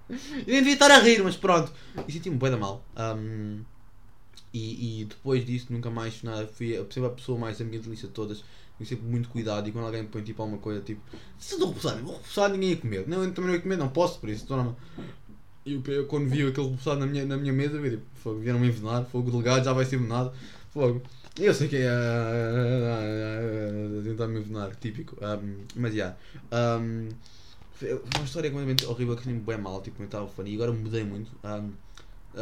Eu 0.09 0.15
nem 0.47 0.57
devia 0.59 0.73
estar 0.73 0.91
a 0.91 0.99
rir, 0.99 1.23
mas 1.23 1.35
pronto. 1.35 1.71
E 2.07 2.11
senti-me 2.11 2.37
bem 2.37 2.51
da 2.51 2.57
mal. 2.57 2.83
Um, 2.95 3.61
e, 4.53 5.01
e, 5.01 5.05
depois 5.05 5.45
disso 5.45 5.67
nunca 5.69 5.89
mais 5.89 6.23
nada. 6.23 6.47
Fui 6.47 6.77
a 6.77 7.09
pessoa 7.09 7.37
mais 7.37 7.59
ambientalista 7.59 8.07
de 8.07 8.13
todas. 8.13 8.43
Tenho 8.77 8.87
sempre 8.87 9.05
muito 9.07 9.29
cuidado 9.29 9.67
e 9.67 9.71
quando 9.71 9.85
alguém 9.85 10.05
põe 10.05 10.21
tipo 10.21 10.39
alguma 10.39 10.59
coisa 10.61 10.81
tipo 10.81 11.01
se 11.39 11.53
eu 11.53 11.57
estou 11.57 11.73
repousado, 11.73 12.03
vou 12.03 12.15
repousar 12.15 12.49
ninguém 12.51 12.69
ia 12.69 12.77
comer. 12.77 13.07
Não, 13.07 13.23
eu 13.23 13.33
também 13.33 13.49
não 13.49 13.55
ia 13.55 13.61
comer, 13.61 13.77
não 13.77 13.89
posso 13.89 14.19
por 14.19 14.29
isso. 14.29 14.43
Então, 14.43 14.75
eu, 15.65 16.05
quando 16.07 16.29
vi 16.29 16.45
aquele 16.45 16.67
repousado 16.67 16.99
na 16.99 17.07
minha, 17.07 17.25
na 17.25 17.37
minha 17.37 17.53
mesa, 17.53 17.75
eu 17.75 17.81
vi, 17.81 17.89
tipo, 17.89 18.35
vieram-me 18.35 18.67
envenenar, 18.67 19.05
fogo 19.05 19.31
delegado, 19.31 19.65
já 19.65 19.73
vai 19.73 19.83
ser 19.83 19.95
envenenado. 19.95 20.31
Fogo. 20.71 21.01
Eu 21.39 21.53
sei 21.53 21.67
que 21.67 21.77
é. 21.77 21.91
Uh, 21.91 24.01
tentar 24.03 24.27
me 24.27 24.39
envenenar, 24.39 24.75
típico. 24.77 25.15
Um, 25.21 25.65
mas 25.75 25.93
já. 25.93 26.15
Yeah, 26.51 26.81
um, 26.81 27.09
uma 28.15 28.25
história 28.25 28.49
completamente 28.49 28.87
horrível 28.87 29.15
que 29.15 29.27
nem 29.27 29.37
bem 29.37 29.59
mal, 29.59 29.79
tipo, 29.81 30.01
eu 30.01 30.05
estava 30.05 30.27
fã 30.27 30.41
e 30.43 30.55
agora 30.55 30.71
mudei 30.71 31.03
muito. 31.03 31.29
Um, 31.43 31.73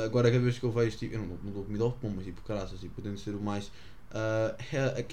agora 0.05 0.31
cada 0.31 0.41
vez 0.41 0.57
que 0.57 0.63
eu 0.63 0.71
vejo, 0.71 0.95
tipo, 0.95 1.13
eu 1.13 1.19
não, 1.19 1.37
não 1.43 1.51
dou 1.51 1.65
comida 1.65 1.83
ao 1.83 1.91
pão, 1.91 2.09
mas 2.15 2.23
tipo, 2.23 2.41
caraças, 2.43 2.79
tipo, 2.79 3.01
tento 3.01 3.19
ser 3.19 3.35
o 3.35 3.41
mais. 3.41 3.69
Uh, 4.11 4.53
uh, 4.53 5.03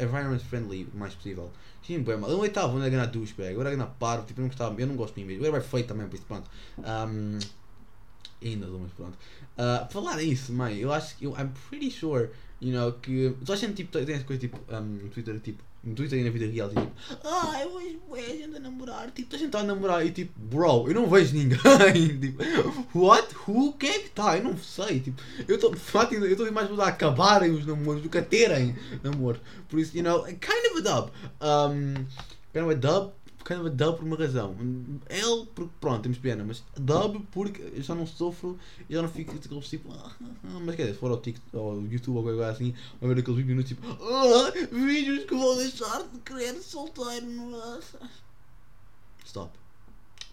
environment 0.00 0.38
friendly 0.38 0.88
o 0.94 0.96
mais 0.96 1.12
possível. 1.12 1.50
Sim, 1.84 2.04
bem 2.04 2.16
mal. 2.16 2.30
Eu 2.30 2.36
não 2.36 2.44
estava 2.44 2.76
a 2.76 2.88
ganhar 2.88 3.06
douchebag, 3.06 3.52
agora 3.52 3.70
a 3.70 3.72
ganhar 3.72 3.88
paro, 3.98 4.22
tipo, 4.22 4.38
eu 4.38 4.42
não 4.42 4.48
gostava, 4.48 4.80
eu 4.80 4.86
não 4.86 4.94
gosto 4.94 5.16
de 5.16 5.22
mim 5.22 5.26
mesmo. 5.26 5.44
Eu 5.44 5.52
era 5.52 5.64
feito 5.64 5.88
também, 5.88 6.06
por 6.06 6.14
isso, 6.14 6.26
pronto. 6.26 6.48
Um, 6.78 7.40
ainda 8.40 8.66
dou, 8.66 8.78
mas 8.78 8.92
pronto. 8.92 9.18
Uh, 9.58 9.92
falar 9.92 10.22
isso, 10.22 10.52
mãe, 10.52 10.78
eu 10.78 10.92
acho 10.92 11.16
que. 11.16 11.26
I'm 11.26 11.50
pretty 11.68 11.90
sure 11.90 12.30
You 12.62 12.70
know, 12.72 12.92
que. 12.92 13.34
Toda 13.40 13.54
a 13.54 13.56
gente 13.56 13.74
tipo, 13.74 13.98
tem 13.98 14.14
essa 14.14 14.24
coisa 14.24 14.40
tipo 14.40 14.56
um, 14.72 14.80
no 14.80 15.08
Twitter, 15.08 15.40
tipo, 15.40 15.64
no 15.82 15.96
Twitter 15.96 16.20
e 16.20 16.22
na 16.22 16.30
vida 16.30 16.46
real, 16.46 16.68
tipo, 16.68 16.92
ah, 17.24 17.60
eu 17.60 17.76
vejo 17.76 17.98
bué 18.08 18.22
gente 18.22 18.56
a 18.56 18.60
namorar, 18.60 19.10
tipo, 19.10 19.30
toda 19.30 19.36
a 19.36 19.38
gente 19.40 19.48
está 19.48 19.58
a 19.58 19.64
namorar 19.64 20.06
e 20.06 20.12
tipo, 20.12 20.32
bro, 20.38 20.86
eu 20.86 20.94
não 20.94 21.10
vejo 21.10 21.34
ninguém. 21.34 21.58
tipo, 22.20 22.44
what? 22.96 23.34
Who? 23.48 23.72
Quem 23.72 23.90
é 23.90 23.98
que 23.98 24.06
está? 24.06 24.36
Eu 24.36 24.44
não 24.44 24.56
sei, 24.56 25.00
tipo, 25.00 25.20
eu 25.48 25.56
estou 25.56 25.74
eu 25.74 26.30
estou 26.30 26.52
mais 26.52 26.78
a 26.78 26.86
acabarem 26.86 27.50
os 27.50 27.66
namoros 27.66 28.00
do 28.00 28.08
que 28.08 28.18
a 28.18 28.22
terem 28.22 28.76
namoro. 29.02 29.40
Por 29.68 29.80
isso, 29.80 29.96
you 29.96 30.04
know, 30.04 30.22
kind 30.24 30.70
of 30.70 30.78
a 30.78 30.80
dub. 30.80 31.10
Um, 31.40 31.94
kind 32.52 32.62
of 32.62 32.70
a 32.70 32.74
dub 32.74 33.12
kind 33.44 33.60
of 33.60 33.66
a 33.66 33.70
dub 33.70 33.96
por 33.96 34.04
uma 34.04 34.16
razão. 34.16 34.56
L 35.08 35.46
porque 35.54 35.72
pronto, 35.80 36.02
temos 36.02 36.18
pena, 36.18 36.44
mas 36.44 36.62
dub 36.76 37.24
porque 37.30 37.62
eu 37.62 37.82
já 37.82 37.94
não 37.94 38.06
sofro 38.06 38.58
e 38.88 38.94
já 38.94 39.02
não 39.02 39.08
fico 39.08 39.34
aqueles 39.34 39.68
tipo. 39.68 39.92
Ah, 39.92 40.10
ah, 40.22 40.26
ah, 40.44 40.60
mas 40.60 40.76
quer 40.76 40.82
dizer, 40.82 40.94
se 40.94 41.00
for 41.00 41.10
ao 41.10 41.20
TikTok 41.20 41.56
ou 41.56 41.82
YouTube 41.82 42.16
ou 42.16 42.22
coisa 42.22 42.48
assim, 42.48 42.74
vai 43.00 43.14
ver 43.14 43.20
aqueles 43.20 43.44
minutos 43.44 43.68
tipo. 43.68 43.86
Ah, 43.86 44.52
vídeos 44.70 45.24
que 45.24 45.34
vão 45.34 45.56
deixar 45.56 46.02
de 46.04 46.18
querer 46.20 46.54
solteiro. 46.62 47.26
Stop. 49.24 49.58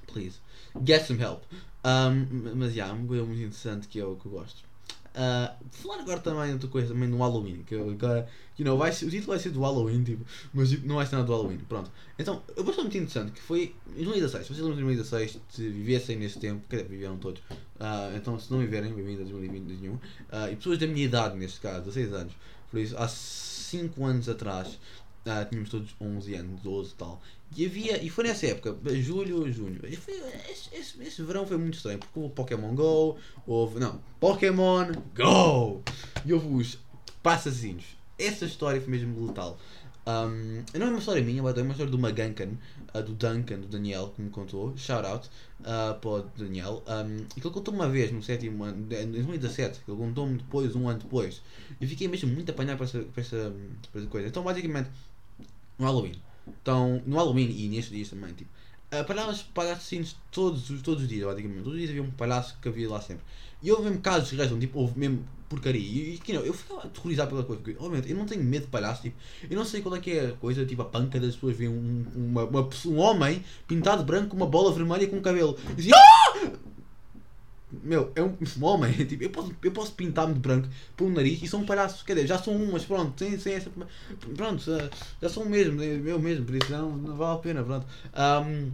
Please. 0.07 0.39
Get 0.85 1.05
some 1.05 1.19
help. 1.21 1.43
Um, 1.85 2.55
mas 2.55 2.73
já, 2.73 2.85
yeah, 2.85 3.07
coisa 3.07 3.23
muito 3.23 3.41
interessante 3.41 3.87
que 3.87 3.99
eu, 3.99 4.17
que 4.17 4.25
eu 4.25 4.31
gosto. 4.31 4.68
Uh, 5.09 5.69
falar 5.71 6.01
agora 6.01 6.19
também 6.19 6.53
outra 6.53 6.69
coisa 6.69 6.93
também 6.93 7.09
no 7.09 7.17
Halloween, 7.17 7.63
que 7.63 7.75
agora, 7.75 8.27
you 8.57 8.65
know, 8.65 8.77
vai 8.77 8.91
ser, 8.91 9.05
o 9.05 9.09
título 9.09 9.31
vai 9.31 9.39
ser 9.39 9.49
do 9.49 9.61
Halloween, 9.61 10.03
tipo, 10.03 10.25
mas 10.53 10.69
tipo, 10.69 10.87
não 10.87 10.95
vai 10.95 11.05
ser 11.05 11.15
nada 11.15 11.27
do 11.27 11.33
Halloween, 11.33 11.57
pronto. 11.67 11.91
Então, 12.17 12.43
eu 12.55 12.63
vou 12.63 12.73
muito 12.75 12.95
interessante, 12.95 13.31
que 13.31 13.41
foi 13.41 13.75
em 13.87 14.03
2016, 14.03 14.45
se 14.45 14.53
vocês 14.53 14.59
lembram 14.59 14.77
de 14.77 14.95
2016, 14.95 15.39
se 15.49 15.69
vivessem 15.69 16.15
nesse 16.17 16.39
tempo, 16.39 16.63
quer 16.69 16.77
dizer, 16.77 16.89
viveram 16.89 17.17
todos, 17.17 17.41
uh, 17.41 18.15
então 18.15 18.39
se 18.39 18.51
não 18.51 18.59
viverem, 18.59 18.93
bem-vindos 18.93 19.27
a 19.27 19.31
2021, 19.31 19.93
uh, 19.93 19.99
e 20.51 20.55
pessoas 20.55 20.77
da 20.77 20.87
minha 20.87 21.05
idade 21.05 21.35
neste 21.37 21.59
caso, 21.59 21.85
16 21.85 22.13
anos, 22.13 22.33
por 22.69 22.79
isso, 22.79 22.95
há 22.97 23.07
5 23.07 24.05
anos 24.05 24.29
atrás, 24.29 24.77
Uh, 25.25 25.45
tínhamos 25.49 25.69
todos 25.69 25.95
11 25.99 26.33
anos, 26.35 26.61
12 26.61 26.91
e 26.91 26.95
tal. 26.95 27.21
E 27.55 27.65
havia, 27.65 28.03
e 28.03 28.09
foi 28.09 28.25
nessa 28.25 28.45
época, 28.47 28.77
julho, 29.01 29.51
junho. 29.51 29.79
Foi, 29.79 30.13
esse, 30.49 30.73
esse, 30.73 31.01
esse, 31.01 31.21
verão 31.23 31.45
foi 31.45 31.57
muito 31.57 31.75
estranho, 31.75 31.97
porque 31.97 32.19
houve 32.19 32.33
Pokémon 32.33 32.75
Go, 32.75 33.17
houve. 33.45 33.79
Não, 33.79 33.99
Pokémon 34.19 34.91
Go! 35.15 35.81
E 36.25 36.33
houve 36.33 36.47
os 36.47 36.77
passazinhos. 37.23 37.85
Essa 38.17 38.45
história 38.45 38.79
foi 38.79 38.91
mesmo 38.91 39.27
letal. 39.27 39.57
Um, 40.07 40.63
não 40.73 40.87
é 40.87 40.89
uma 40.89 40.99
história 40.99 41.21
minha, 41.21 41.39
é 41.39 41.61
uma 41.61 41.71
história 41.71 41.91
do 41.91 41.99
Magankan, 41.99 42.49
uh, 42.93 43.03
do 43.03 43.13
Duncan, 43.13 43.59
do 43.59 43.67
Daniel, 43.67 44.11
que 44.15 44.21
me 44.21 44.29
contou. 44.29 44.75
Shout 44.77 45.05
out 45.05 45.29
uh, 45.61 45.99
para 45.99 46.09
o 46.09 46.21
Daniel. 46.37 46.83
Um, 46.87 47.25
e 47.35 47.41
que 47.41 47.47
ele 47.47 47.53
contou 47.53 47.73
uma 47.73 47.89
vez 47.89 48.11
no 48.11 48.21
sétimo 48.23 48.63
ano, 48.63 48.87
em 48.93 49.11
2017, 49.11 49.81
que 49.83 49.91
ele 49.91 49.97
contou-me 49.97 50.37
depois, 50.37 50.75
um 50.75 50.87
ano 50.87 50.99
depois. 50.99 51.41
Eu 51.79 51.87
fiquei 51.87 52.07
mesmo 52.07 52.29
muito 52.31 52.49
apanhado 52.51 52.77
para 52.77 52.85
essa, 52.85 53.05
essa, 53.15 53.53
essa 53.95 54.07
coisa. 54.07 54.27
Então, 54.27 54.43
basicamente 54.43 54.89
no 55.77 55.85
Halloween. 55.85 56.28
Então, 56.61 57.01
no 57.05 57.15
Halloween 57.15 57.49
e 57.49 57.67
nestes 57.67 57.93
dias 57.93 58.09
também, 58.09 58.33
tipo, 58.33 58.49
uh, 58.93 59.03
palhaços, 59.05 59.41
palhaços 59.41 60.15
todos, 60.31 60.81
todos 60.81 61.03
os 61.03 61.09
dias, 61.09 61.25
basicamente. 61.25 61.63
Todos 61.63 61.73
os 61.73 61.79
dias 61.79 61.89
havia 61.89 62.03
um 62.03 62.11
palhaço 62.11 62.57
que 62.61 62.69
havia 62.69 62.89
lá 62.89 63.01
sempre. 63.01 63.23
E 63.61 63.71
houve 63.71 63.83
mesmo 63.83 63.99
casos 64.01 64.29
de 64.29 64.35
razão, 64.35 64.59
tipo, 64.59 64.79
houve 64.79 64.97
mesmo 64.97 65.25
porcaria. 65.49 65.81
E, 65.81 66.15
e 66.15 66.17
que 66.19 66.31
não, 66.31 66.41
eu 66.41 66.53
ficava 66.53 66.83
aterrorizado 66.83 67.31
pela 67.31 67.43
coisa, 67.43 67.61
porque, 67.61 67.77
obviamente, 67.79 68.09
eu 68.09 68.15
não 68.15 68.25
tenho 68.25 68.43
medo 68.43 68.65
de 68.65 68.71
palhaço, 68.71 69.01
tipo, 69.01 69.17
eu 69.49 69.57
não 69.57 69.65
sei 69.65 69.81
qual 69.81 69.95
é 69.95 69.99
que 69.99 70.11
é 70.11 70.27
a 70.27 70.31
coisa, 70.33 70.65
tipo, 70.65 70.81
a 70.81 70.85
panca 70.85 71.19
das 71.19 71.35
pessoas 71.35 71.57
verem 71.57 71.73
um, 71.73 72.05
uma, 72.15 72.45
uma, 72.45 72.69
um 72.85 72.97
homem 72.99 73.43
pintado 73.67 74.03
branco 74.03 74.29
com 74.29 74.37
uma 74.37 74.47
bola 74.47 74.71
vermelha 74.71 75.07
com 75.07 75.19
cabelo. 75.21 75.57
E 75.71 75.73
dizia, 75.73 75.95
ah! 75.95 76.48
Meu, 77.71 78.11
é 78.15 78.23
um, 78.23 78.35
um 78.39 78.63
homem. 78.65 78.91
Tipo, 79.05 79.23
eu 79.23 79.29
posso, 79.29 79.55
eu 79.63 79.71
posso 79.71 79.93
pintar-me 79.93 80.33
de 80.33 80.39
branco 80.39 80.67
pelo 80.97 81.11
nariz 81.11 81.41
e 81.41 81.47
sou 81.47 81.59
um 81.59 81.65
palhaço. 81.65 82.03
Quer 82.03 82.15
dizer, 82.15 82.27
já 82.27 82.37
sou 82.37 82.53
um, 82.55 82.71
mas 82.71 82.85
pronto, 82.85 83.17
sem, 83.17 83.37
sem 83.39 83.53
essa. 83.53 83.71
Pronto, 84.35 84.63
já 85.21 85.29
sou 85.29 85.43
um 85.43 85.49
mesmo, 85.49 85.81
eu 85.81 86.19
mesmo, 86.19 86.45
por 86.45 86.55
isso 86.55 86.71
não, 86.71 86.95
não 86.97 87.15
vale 87.15 87.37
a 87.37 87.41
pena. 87.41 87.63
Pronto. 87.63 87.85
Um, 88.15 88.71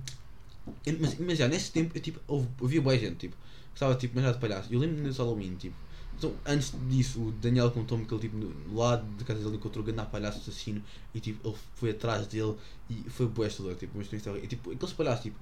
mas, 0.99 1.19
mas 1.19 1.37
já 1.37 1.47
nesse 1.47 1.71
tempo 1.71 1.95
eu 1.95 2.01
tipo, 2.01 2.19
ouvia 2.59 2.81
boa 2.81 2.97
gente, 2.97 3.17
tipo, 3.17 3.35
estava 3.73 3.95
tipo, 3.95 4.15
mas 4.15 4.23
já 4.23 4.31
de 4.31 4.39
palhaço. 4.39 4.73
Eu 4.73 4.79
lembro-me 4.79 5.03
desse 5.07 5.19
Halloween, 5.19 5.55
tipo. 5.55 5.75
Então, 6.17 6.33
antes 6.45 6.73
disso, 6.87 7.21
o 7.21 7.31
Daniel 7.33 7.71
contou-me 7.71 8.05
que 8.05 8.13
ele, 8.13 8.21
tipo, 8.21 8.37
lado 8.73 9.05
de 9.17 9.23
casa 9.25 9.43
dele 9.43 9.57
encontrou 9.57 9.83
o 9.83 9.85
grande 9.85 10.09
palhaço 10.09 10.39
assassino 10.39 10.81
e, 11.13 11.19
tipo, 11.19 11.45
ele 11.45 11.57
foi 11.75 11.91
atrás 11.91 12.25
dele 12.27 12.55
e 12.89 13.03
foi 13.09 13.27
boa 13.27 13.45
esta 13.45 13.61
tipo, 13.75 13.97
mas, 13.97 14.07
e, 14.11 14.47
tipo, 14.47 14.71
aqueles 14.71 14.93
palhaços, 14.93 15.23
tipo, 15.23 15.37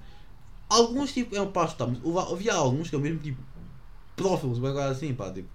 Alguns 0.68 1.12
tipo 1.12 1.34
é 1.36 1.40
um 1.40 1.50
passo, 1.50 1.76
mas 1.80 2.32
havia 2.32 2.54
alguns 2.54 2.90
que 2.90 2.96
eu 2.96 3.00
mesmo 3.00 3.18
tipo 3.18 3.40
pedófilos, 4.16 4.58
agora 4.58 4.90
assim, 4.90 5.14
pá, 5.14 5.30
tipo. 5.30 5.48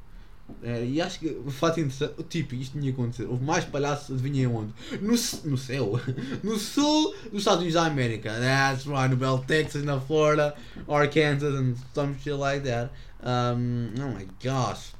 É, 0.63 0.83
e 0.83 0.99
acho 0.99 1.19
que 1.19 1.27
o 1.27 1.51
fato 1.51 1.79
interessante, 1.79 2.23
tipo, 2.23 2.55
isto 2.55 2.79
tinha 2.79 2.91
acontecido. 2.91 3.29
Houve 3.29 3.43
mais 3.43 3.65
palhaços, 3.65 4.15
adivinhem 4.15 4.47
onde? 4.47 4.73
No, 4.99 5.11
no 5.11 5.57
céu, 5.57 5.93
no 6.43 6.57
sul 6.57 7.13
dos 7.31 7.39
Estados 7.39 7.59
Unidos 7.59 7.75
da 7.75 7.85
América. 7.85 8.31
That's 8.31 8.85
right, 8.85 9.09
no 9.09 9.15
Bell, 9.15 9.37
Texas, 9.45 9.83
na 9.83 9.99
Florida, 9.99 10.55
Arkansas, 10.87 11.53
and 11.55 11.75
some 11.93 12.15
shit 12.17 12.35
like 12.35 12.63
that. 12.67 12.91
Um, 13.21 13.93
oh 13.99 14.11
my 14.11 14.27
gosh, 14.43 14.93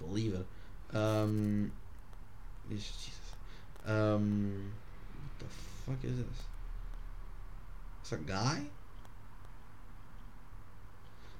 believe 0.00 0.34
it. 0.34 0.46
Um, 0.96 1.70
Jesus. 2.70 3.10
Um, 3.86 4.72
what 5.20 5.38
the 5.38 5.46
fuck 5.84 6.04
is 6.04 6.16
this? 6.16 6.42
It's 8.02 8.12
a 8.12 8.16
guy? 8.16 8.62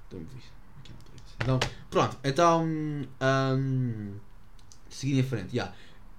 Estou-me 0.07 0.25
visto. 0.33 0.57
Então, 1.41 1.59
pronto, 1.89 2.17
então. 2.23 2.65
Um, 2.65 4.15
seguindo 4.89 5.19
em 5.19 5.23
frente, 5.23 5.55
yeah. 5.55 5.73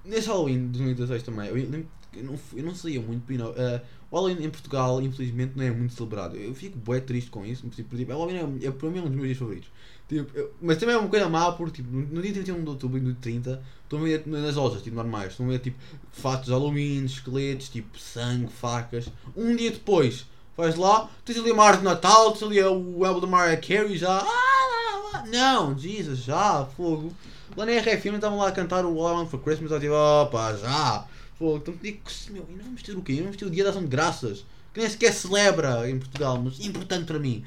Nesse 0.05 0.29
Halloween 0.29 0.67
de 0.67 0.79
2016 0.79 1.23
também, 1.23 1.49
eu, 1.49 1.59
eu, 1.59 2.25
não, 2.25 2.39
não 2.65 2.75
saía 2.75 3.01
muito, 3.01 3.31
know, 3.33 3.51
uh, 3.51 3.81
o 4.11 4.17
Halloween 4.17 4.45
em 4.45 4.51
Portugal, 4.51 5.03
infelizmente, 5.03 5.53
não 5.57 5.65
é 5.65 5.71
muito 5.71 5.93
celebrado. 5.93 6.37
Eu 6.37 6.55
fico 6.55 6.79
bem 6.79 7.01
triste 7.01 7.31
com 7.31 7.45
isso, 7.45 7.69
tipo, 7.69 7.97
tipo, 7.97 8.11
Halloween 8.11 8.61
é, 8.63 8.67
é 8.67 8.71
para 8.71 8.89
mim 8.89 9.01
um 9.01 9.05
dos 9.05 9.15
meus 9.15 9.27
dias 9.27 9.39
favoritos. 9.39 9.71
Tipo, 10.09 10.39
eu, 10.39 10.55
mas 10.63 10.79
também 10.79 10.95
é 10.95 10.99
uma 10.99 11.09
coisa 11.09 11.29
má 11.29 11.53
porque 11.53 11.83
tipo, 11.83 11.95
no, 11.95 12.23
dia 12.23 12.33
31 12.33 12.63
de 12.63 12.71
outubro 12.71 12.97
e 12.97 13.01
no 13.01 13.13
dia 13.13 13.19
30 13.21 13.63
estão 13.83 13.99
a 13.99 14.03
ver 14.03 14.27
nas 14.27 14.55
lojas 14.55 14.83
tipo, 14.83 14.97
normais, 14.97 15.33
estão 15.33 15.45
a 15.45 15.51
ver 15.51 15.59
tipo 15.59 15.77
fatos 16.11 16.47
de 16.47 16.53
Halloween, 16.53 17.05
esqueletos, 17.05 17.69
tipo 17.69 17.99
sangue, 17.99 18.51
facas. 18.51 19.11
Um 19.37 19.55
dia 19.55 19.71
depois, 19.71 20.27
vais 20.59 20.75
lá, 20.75 21.09
tens 21.25 21.39
ali 21.39 21.53
a 21.53 21.77
de 21.77 21.85
Natal, 21.85 22.33
tens 22.33 22.43
ali 22.43 22.61
o 22.61 23.05
álbum 23.05 23.21
da 23.21 23.27
Mariah 23.29 23.61
Carey 23.61 23.97
já. 23.97 24.19
Ah, 24.19 25.25
não, 25.29 25.79
Jesus, 25.79 26.19
já, 26.19 26.67
fogo. 26.77 27.13
Lá 27.57 27.65
na 27.65 27.79
RFM 27.79 28.17
estavam 28.17 28.39
lá 28.39 28.49
a 28.49 28.53
cantar 28.53 28.85
o 28.85 29.01
All 29.01 29.15
I 29.15 29.19
Want 29.19 29.31
for 29.31 29.39
Christmas, 29.39 29.71
eu 29.71 29.79
tipo, 29.79 29.95
opa, 29.95 30.57
já, 30.57 31.07
fogo. 31.39 31.59
Então 31.59 31.75
digo, 31.81 32.01
meu, 32.31 32.45
e 32.51 32.57
não 32.57 32.65
vamos 32.65 32.83
ter 32.83 32.97
o 32.97 33.03
quê? 33.03 33.21
Vamos 33.23 33.37
ter 33.37 33.45
o 33.45 33.51
Dia 33.51 33.63
da 33.63 33.71
Ação 33.71 33.83
de 33.83 33.89
Graças, 33.89 34.45
que 34.75 34.81
nem 34.81 34.91
sequer 34.91 35.13
celebra 35.13 35.89
em 35.89 35.97
Portugal, 35.97 36.43
mas 36.43 36.59
importante 36.59 37.05
para 37.05 37.21
mim. 37.21 37.45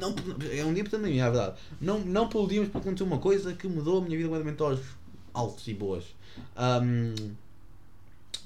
Não, 0.00 0.14
é 0.50 0.64
um 0.64 0.72
dia 0.72 0.80
importante 0.80 1.02
para 1.02 1.10
mim, 1.10 1.18
é 1.18 1.30
verdade. 1.30 1.56
Não, 1.78 1.98
não 1.98 2.28
pelo 2.30 2.48
dia, 2.48 2.60
mas 2.60 2.70
porque 2.70 2.88
aconteceu 2.88 3.06
uma 3.06 3.18
coisa 3.18 3.52
que 3.52 3.68
mudou 3.68 3.98
a 3.98 4.00
minha 4.00 4.16
vida 4.16 4.30
completamente 4.30 4.62
aos 4.62 4.80
altos 5.34 5.68
e 5.68 5.74
boas. 5.74 6.04
Um, 6.56 7.34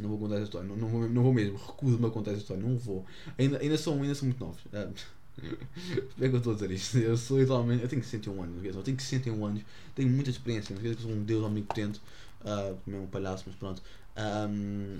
não 0.02 0.10
vou 0.10 0.18
contar 0.18 0.36
essa 0.36 0.44
história, 0.44 0.68
não, 0.68 0.76
não, 0.76 0.88
vou, 0.88 1.08
não 1.08 1.22
vou 1.22 1.32
mesmo, 1.32 1.56
recuso-me 1.56 2.06
a 2.06 2.10
contar 2.10 2.32
essa 2.32 2.40
história, 2.40 2.62
não 2.62 2.76
vou. 2.76 3.04
Ainda, 3.38 3.58
ainda, 3.58 3.76
são, 3.76 4.00
ainda 4.00 4.14
são 4.14 4.26
muito 4.26 4.44
novos. 4.44 4.60
Uh, 4.66 4.92
como 5.38 6.26
é 6.26 6.28
que 6.28 6.34
eu 6.34 6.38
estou 6.38 6.52
a 6.52 6.54
dizer 6.56 6.70
isto? 6.70 6.98
Eu 6.98 7.16
sou 7.16 7.38
literalmente. 7.38 7.82
Eu 7.82 7.88
tenho 7.88 8.02
61 8.02 8.42
anos, 8.42 8.64
eu 8.64 8.82
tenho 8.82 9.00
61 9.00 9.46
anos, 9.46 9.62
tenho 9.94 10.08
muita 10.08 10.30
experiência, 10.30 10.74
não 10.74 10.82
que 10.82 11.00
sou 11.00 11.10
um 11.10 11.22
deus 11.22 11.44
omnipotente, 11.44 12.00
uh, 12.42 12.76
mesmo 12.86 13.04
um 13.04 13.06
palhaço, 13.06 13.44
mas 13.46 13.56
pronto. 13.56 13.82
Um, 14.16 14.98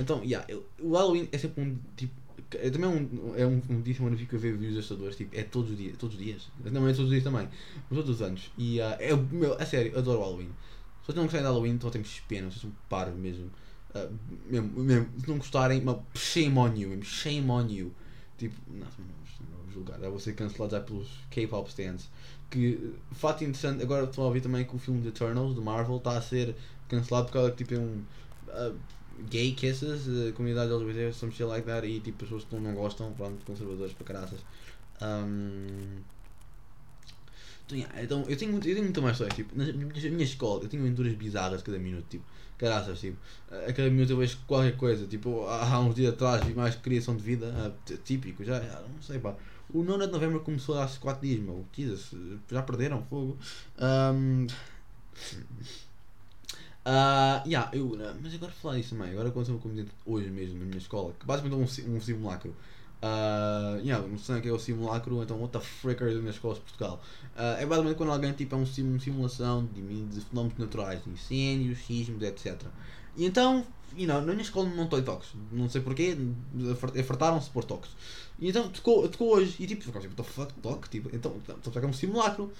então, 0.00 0.22
yeah, 0.24 0.46
eu, 0.48 0.64
o 0.80 0.92
Halloween 0.92 1.28
é 1.32 1.38
sempre 1.38 1.62
um 1.62 1.76
tipo. 1.96 2.14
É 2.52 2.68
também 2.68 2.88
um, 2.88 3.34
é 3.36 3.46
um, 3.46 3.62
um 3.70 3.80
dia 3.80 3.94
a 4.00 4.36
ver 4.36 4.56
vídeos 4.56 4.78
assustadores, 4.78 5.14
tipo, 5.14 5.36
é 5.36 5.44
todos 5.44 5.70
os 5.70 5.76
dias, 5.76 5.96
todos 5.96 6.16
os 6.16 6.22
dias, 6.22 6.48
não 6.64 6.88
é 6.88 6.92
todos 6.92 7.04
os 7.04 7.10
dias 7.10 7.22
também, 7.22 7.48
mas 7.88 7.98
todos 7.98 8.16
os 8.16 8.22
anos. 8.22 8.50
E 8.58 8.80
uh, 8.80 8.96
é, 8.98 9.14
meu, 9.14 9.54
a 9.54 9.64
sério, 9.64 9.96
adoro 9.96 10.18
o 10.18 10.22
Halloween. 10.22 10.50
Se 11.00 11.06
vocês 11.06 11.16
não 11.16 11.24
gostarem 11.24 11.44
de 11.44 11.48
Halloween, 11.48 11.70
então 11.70 11.90
temos 11.90 12.20
pena, 12.28 12.50
vocês 12.50 12.62
são 12.62 12.72
parvos 12.88 13.18
mesmo. 13.18 13.50
Uh, 13.94 14.18
mesmo, 14.46 14.80
mesmo. 14.82 15.08
Se 15.20 15.28
não 15.28 15.38
gostarem, 15.38 15.82
shame 16.14 16.58
on 16.58 16.74
you, 16.74 17.02
shame 17.02 17.50
on 17.50 17.66
you. 17.68 17.92
Tipo, 18.38 18.54
não, 18.68 18.86
não 18.86 19.58
vou 19.64 19.72
julgar, 19.72 20.02
eu 20.02 20.10
vou 20.10 20.20
ser 20.20 20.34
cancelado 20.34 20.72
já 20.72 20.80
pelos 20.80 21.08
K-pop 21.30 21.68
stands. 21.68 22.08
Que, 22.50 22.94
fato 23.12 23.44
interessante, 23.44 23.82
agora 23.82 24.04
estou 24.04 24.24
a 24.24 24.26
ouvir 24.26 24.40
também 24.40 24.64
que 24.64 24.74
o 24.74 24.78
filme 24.78 25.00
de 25.00 25.08
Eternals, 25.08 25.54
do 25.54 25.62
Marvel, 25.62 25.96
está 25.96 26.16
a 26.16 26.22
ser 26.22 26.54
cancelado 26.88 27.26
por 27.26 27.32
causa 27.34 27.50
que 27.52 27.64
tipo, 27.64 27.74
é 27.74 27.78
um. 27.78 28.02
Uh, 28.48 28.76
gay 29.28 29.52
kisses, 29.52 30.06
uh, 30.06 30.32
comunidade 30.32 30.72
LGBT, 30.72 31.12
some 31.12 31.32
shit 31.32 31.44
like 31.44 31.66
that, 31.66 31.86
e 31.86 32.00
tipo, 32.00 32.18
pessoas 32.18 32.44
que 32.44 32.56
não 32.56 32.74
gostam, 32.74 33.12
pronto, 33.12 33.44
conservadores 33.44 33.92
para 33.92 34.06
caraças. 34.06 34.40
Um, 35.02 35.98
então, 37.78 38.02
então, 38.02 38.24
eu 38.28 38.36
tenho, 38.36 38.54
eu 38.54 38.60
tenho 38.60 38.82
muito 38.82 39.02
mais 39.02 39.14
histórias, 39.14 39.36
tipo, 39.36 39.56
na 39.56 39.64
minha, 39.72 40.24
escola, 40.24 40.62
eu 40.62 40.68
tenho 40.68 40.82
aventuras 40.82 41.12
bizarras 41.14 41.62
cada 41.62 41.78
minuto, 41.78 42.06
tipo, 42.08 42.24
caraças, 42.58 43.00
tipo, 43.00 43.16
a 43.50 43.72
cada 43.72 43.90
minuto 43.90 44.10
eu 44.10 44.16
vejo 44.16 44.38
qualquer 44.46 44.76
coisa, 44.76 45.06
tipo, 45.06 45.46
há 45.46 45.80
uns 45.80 45.94
dias 45.94 46.12
atrás 46.12 46.44
vi 46.44 46.54
mais 46.54 46.74
criação 46.76 47.16
de 47.16 47.22
vida, 47.22 47.46
uh, 47.46 47.96
típico, 48.04 48.44
já, 48.44 48.60
não 48.60 49.02
sei, 49.02 49.18
pá. 49.18 49.34
O 49.72 49.84
9 49.84 50.06
de 50.06 50.12
novembro 50.12 50.40
começou 50.40 50.80
há 50.80 50.86
4 50.86 51.26
dias, 51.26 51.40
meu, 51.40 51.64
Jesus, 51.76 52.10
já 52.50 52.62
perderam 52.62 53.02
fogo. 53.04 53.38
Um, 53.78 54.46
Uh, 56.80 57.46
yeah, 57.46 57.68
eu, 57.74 57.94
mas 58.22 58.34
agora 58.34 58.50
falar 58.52 58.78
isso 58.78 58.96
também, 58.96 59.12
agora 59.12 59.28
aconteceu 59.28 59.54
uma 59.54 59.60
coisa 59.60 59.86
hoje 60.06 60.30
mesmo 60.30 60.58
na 60.58 60.64
minha 60.64 60.78
escola, 60.78 61.12
que 61.18 61.26
basicamente 61.26 61.82
é 61.82 61.86
um, 61.90 61.96
um 61.96 62.00
simulacro. 62.00 62.56
Uh, 63.02 63.80
yeah, 63.82 64.06
não 64.06 64.18
sei 64.18 64.36
o 64.38 64.42
que 64.42 64.48
é 64.48 64.52
o 64.52 64.58
simulacro, 64.58 65.22
então 65.22 65.38
what 65.40 65.52
the 65.52 65.60
frick 65.60 66.02
are 66.02 66.28
escolas 66.28 66.58
de 66.58 66.64
Portugal? 66.64 67.00
Uh, 67.34 67.56
é 67.58 67.64
basicamente 67.64 67.96
quando 67.96 68.12
alguém 68.12 68.32
tipo, 68.32 68.54
é 68.54 68.58
um 68.58 68.66
sim, 68.66 68.98
simulação 68.98 69.66
de, 69.72 70.04
de 70.04 70.20
fenómenos 70.20 70.58
naturais, 70.58 71.00
incêndios, 71.06 71.78
sismos, 71.78 72.22
etc. 72.22 72.60
E 73.16 73.24
então, 73.24 73.66
you 73.96 74.06
know, 74.06 74.20
na 74.20 74.32
minha 74.32 74.42
escola 74.42 74.68
não 74.68 74.84
estou 74.84 75.00
toques, 75.02 75.30
não 75.50 75.68
sei 75.70 75.80
porquê, 75.80 76.14
fartaram-se 77.06 77.48
por 77.48 77.64
toques. 77.64 77.90
E 78.38 78.48
então 78.48 78.68
tocou, 78.68 79.08
tocou 79.08 79.34
hoje, 79.34 79.56
e 79.58 79.66
tipo, 79.66 79.90
what 79.92 80.06
the 80.08 80.22
fuck, 80.22 80.52
toque? 80.54 80.90
Tipo, 80.90 81.14
então, 81.14 81.34
então, 81.48 81.82
é 81.82 81.86
um 81.86 81.92
simulacro. 81.92 82.52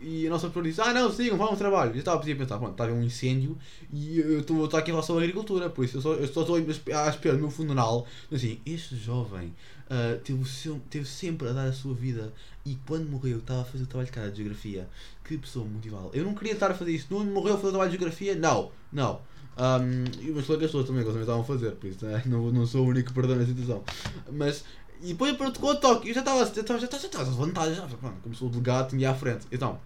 E 0.00 0.26
a 0.26 0.30
nossa 0.30 0.50
professora 0.50 0.68
disse: 0.68 0.80
Ah, 0.80 0.92
não, 0.92 1.10
sigam, 1.10 1.38
vamos 1.38 1.52
ao 1.52 1.58
trabalho. 1.58 1.92
E 1.92 1.96
eu 1.96 2.00
estava 2.00 2.20
a 2.20 2.22
pensar: 2.22 2.58
Pronto, 2.58 2.72
estava 2.72 2.92
um 2.92 3.02
incêndio 3.02 3.56
e 3.92 4.18
eu 4.18 4.40
estou 4.40 4.64
aqui 4.64 4.90
em 4.90 4.92
relação 4.92 5.16
à 5.16 5.20
agricultura, 5.20 5.70
por 5.70 5.84
isso 5.84 5.96
eu 5.96 6.02
só, 6.02 6.12
eu 6.12 6.28
só 6.28 6.42
estou 6.42 6.56
à 6.56 7.08
espera 7.08 7.34
do 7.34 7.40
meu 7.40 7.50
funeral. 7.50 8.06
Assim, 8.30 8.60
este 8.66 8.96
jovem 8.96 9.54
uh, 9.90 10.18
teve, 10.22 10.44
seu, 10.44 10.80
teve 10.90 11.06
sempre 11.06 11.48
a 11.48 11.52
dar 11.52 11.66
a 11.66 11.72
sua 11.72 11.94
vida 11.94 12.32
e 12.64 12.76
quando 12.86 13.08
morreu 13.08 13.38
estava 13.38 13.62
a 13.62 13.64
fazer 13.64 13.84
o 13.84 13.86
trabalho 13.86 14.06
de 14.06 14.12
cara 14.12 14.30
de 14.30 14.36
geografia. 14.36 14.88
Que 15.24 15.38
pessoa 15.38 15.66
motivá-lo. 15.66 16.10
Eu 16.12 16.24
não 16.24 16.34
queria 16.34 16.52
estar 16.52 16.70
a 16.70 16.74
fazer 16.74 16.92
isso. 16.92 17.06
Não 17.10 17.24
morreu 17.24 17.54
a 17.54 17.56
fazer 17.56 17.68
o 17.68 17.70
trabalho 17.70 17.90
de 17.90 17.96
geografia? 17.96 18.34
Não, 18.36 18.70
não. 18.92 19.20
Um, 19.58 20.04
e 20.20 20.30
meus 20.30 20.46
colegas 20.46 20.70
todos 20.70 20.86
também, 20.86 21.02
também 21.02 21.20
estavam 21.20 21.40
a 21.40 21.44
fazer, 21.44 21.72
por 21.72 21.88
isso 21.88 22.04
né? 22.04 22.22
não, 22.26 22.50
não 22.50 22.66
sou 22.66 22.84
o 22.84 22.88
único 22.88 23.08
que 23.08 23.14
perdeu 23.14 23.36
na 23.36 23.46
situação. 23.46 23.82
Mas 24.30 24.64
e 25.02 25.14
depois 25.14 25.36
com 25.36 25.66
o 25.66 25.74
toque, 25.76 26.08
eu 26.08 26.14
já 26.14 26.20
estava 26.20 26.44
já 26.44 26.60
estava, 26.60 26.78
já 26.78 26.86
estava, 26.86 27.24
vontade, 27.24 27.74
já, 27.74 27.86
pronto, 27.86 28.16
como 28.22 28.34
sou 28.34 28.48
o 28.48 28.50
delegado, 28.50 28.90
tinha 28.90 29.10
à 29.10 29.14
frente. 29.14 29.46
Então, 29.52 29.78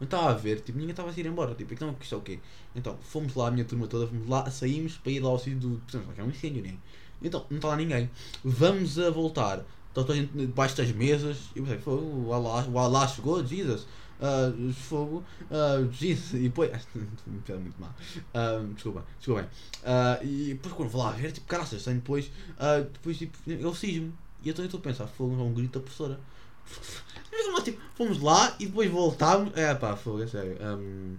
eu 0.00 0.04
estava 0.04 0.30
a 0.30 0.34
ver, 0.34 0.60
tipo, 0.60 0.78
ninguém 0.78 0.92
estava 0.92 1.10
a 1.10 1.12
ir 1.14 1.26
embora, 1.26 1.54
tipo, 1.54 1.74
então 1.74 1.94
isto 2.00 2.14
é 2.14 2.18
o 2.18 2.20
quê? 2.20 2.38
Então, 2.74 2.96
fomos 3.02 3.34
lá, 3.34 3.48
a 3.48 3.50
minha 3.50 3.64
turma 3.64 3.86
toda, 3.86 4.06
fomos 4.06 4.28
lá, 4.28 4.50
saímos 4.50 4.96
para 4.96 5.12
ir 5.12 5.20
lá 5.20 5.28
ao 5.28 5.38
sítio 5.38 5.58
do. 5.58 5.68
Portanto, 5.80 6.14
que 6.14 6.20
é 6.20 6.24
um 6.24 6.30
incêndio, 6.30 6.62
nem. 6.62 6.80
Então, 7.22 7.44
não 7.50 7.56
está 7.56 7.68
lá 7.68 7.76
ninguém. 7.76 8.10
Vamos 8.44 8.98
a 8.98 9.10
voltar. 9.10 9.64
Está 9.88 10.02
toda 10.02 10.14
gente 10.14 10.32
debaixo 10.32 10.76
das 10.76 10.92
mesas. 10.92 11.36
E 11.54 11.60
pensei, 11.60 11.80
o 11.86 12.32
Allah, 12.32 12.66
o 12.68 12.78
Allah 12.78 13.08
chegou, 13.08 13.44
Jesus. 13.44 13.86
Uh, 14.18 14.72
fogo, 14.72 15.24
uh, 15.48 15.92
Jesus, 15.92 16.34
e 16.34 16.48
depois, 16.48 16.70
piada 17.46 17.60
muito 17.60 17.80
mal, 17.80 17.94
uh, 18.34 18.66
desculpa, 18.74 19.04
desculpa. 19.16 19.48
Uh, 19.84 20.26
e 20.26 20.54
depois 20.54 20.74
quando 20.74 20.88
vou 20.88 21.04
lá 21.04 21.12
ver, 21.12 21.30
tipo, 21.30 21.46
caraças, 21.46 21.84
tem 21.84 21.94
depois, 21.94 22.26
uh, 22.26 22.82
depois, 22.92 23.16
tipo, 23.16 23.38
eu 23.46 23.72
cismo, 23.72 24.12
e 24.42 24.50
então 24.50 24.64
eu 24.64 24.66
estou 24.66 24.80
a 24.80 24.82
pensar, 24.82 25.06
fogo, 25.06 25.40
é 25.40 25.44
um 25.44 25.54
grito 25.54 25.78
da 25.78 25.84
professora, 25.84 26.18
nós, 27.52 27.62
tipo, 27.62 27.80
fomos 27.94 28.20
lá 28.20 28.56
e 28.58 28.66
depois 28.66 28.90
voltámos, 28.90 29.56
é 29.56 29.72
pá, 29.76 29.94
fogo, 29.94 30.20
é 30.20 30.26
sério, 30.26 30.58
um, 30.76 31.16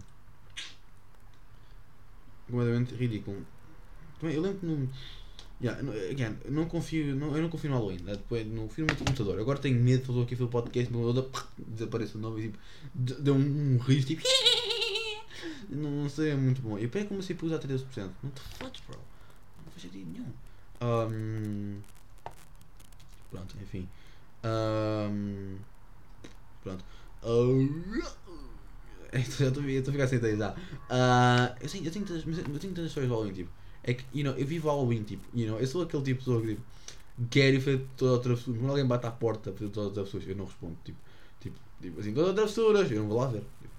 completamente 2.48 2.96
ridículo, 2.96 3.46
eu 4.24 4.42
lembro 4.42 4.60
que 4.60 4.66
no 4.66 4.90
Yeah, 5.62 5.78
again, 6.10 6.38
não 6.48 6.66
confio, 6.70 7.14
não, 7.16 7.36
eu 7.36 7.42
não 7.42 7.50
confio 7.50 7.70
no 7.70 7.76
Halloween, 7.76 8.00
né? 8.04 8.14
depois 8.14 8.48
não 8.48 8.64
confio 8.64 8.86
no 8.86 8.94
meu 8.94 8.96
computador. 8.96 9.38
Agora 9.40 9.60
tenho 9.60 9.78
medo 9.78 10.00
de 10.00 10.08
fazer 10.08 10.22
aqui 10.22 10.42
o 10.42 10.48
podcast, 10.48 10.92
meu 10.92 11.02
computador 11.02 11.48
desaparece 11.58 12.16
o 12.16 12.20
nome 12.20 12.40
e 12.40 12.44
tipo, 12.44 12.60
deu 12.96 13.36
um, 13.36 13.76
um 13.76 13.78
riso 13.78 14.08
tipo. 14.08 14.24
não, 15.70 15.92
não 15.92 16.10
sei, 16.10 16.32
é 16.32 16.36
muito 16.36 16.62
bom. 16.62 16.78
Eu 16.78 16.88
pego 16.88 17.10
comecei 17.10 17.36
a 17.40 17.46
usar 17.46 17.60
13%. 17.60 18.10
Não 18.24 18.32
te 18.32 18.40
fodes, 18.40 18.82
bro. 18.88 18.98
Não 19.66 19.72
faz 19.72 19.82
sentido 19.82 20.10
nenhum. 20.10 20.32
Um, 20.82 21.82
pronto, 23.30 23.58
enfim. 23.62 23.86
Um, 24.46 25.58
pronto. 26.64 26.86
Uh, 27.22 28.02
já 29.12 29.48
estou 29.48 29.62
a 29.62 29.92
ficar 29.92 30.08
sem 30.08 30.20
ideia 30.20 30.38
já. 30.38 30.52
Uh, 30.52 31.56
eu, 31.60 31.70
tenho, 31.70 31.86
eu, 31.86 31.92
tenho 31.92 32.06
tantas, 32.06 32.26
eu 32.26 32.60
tenho 32.60 32.74
tantas 32.74 32.86
histórias 32.86 33.10
do 33.10 33.14
Halloween, 33.14 33.34
tipo. 33.34 33.59
É 33.84 33.94
que, 33.94 34.04
you 34.14 34.24
know, 34.24 34.38
eu 34.38 34.46
vivo 34.46 34.68
Halloween, 34.68 35.04
tipo, 35.04 35.24
you 35.34 35.48
know, 35.48 35.60
eu 35.60 35.68
sou 35.68 35.84
aquele 35.84 36.04
tipo 36.04 36.20
de 36.20 36.26
pessoa 36.26 36.42
que, 36.42 36.48
tipo, 36.48 37.38
ir 37.38 37.60
fazer 37.62 37.86
toda 37.98 38.12
outra 38.14 38.36
pessoa. 38.36 38.58
Quando 38.58 38.70
alguém 38.70 38.86
bate 38.86 39.08
à 39.08 39.12
porta 39.12 39.52
para 39.52 39.60
fazer 39.60 39.72
todas 39.72 39.98
as 39.98 40.04
pessoas, 40.06 40.28
eu 40.28 40.36
não 40.36 40.46
respondo, 40.46 40.78
tipo, 40.84 40.98
tipo, 41.40 41.60
tipo 41.82 42.00
assim, 42.00 42.14
todas 42.14 42.44
as 42.44 42.50
pessoas, 42.52 42.92
eu 42.92 43.02
não 43.02 43.08
vou 43.08 43.20
lá 43.20 43.28
ver. 43.28 43.44
Tipo, 43.62 43.74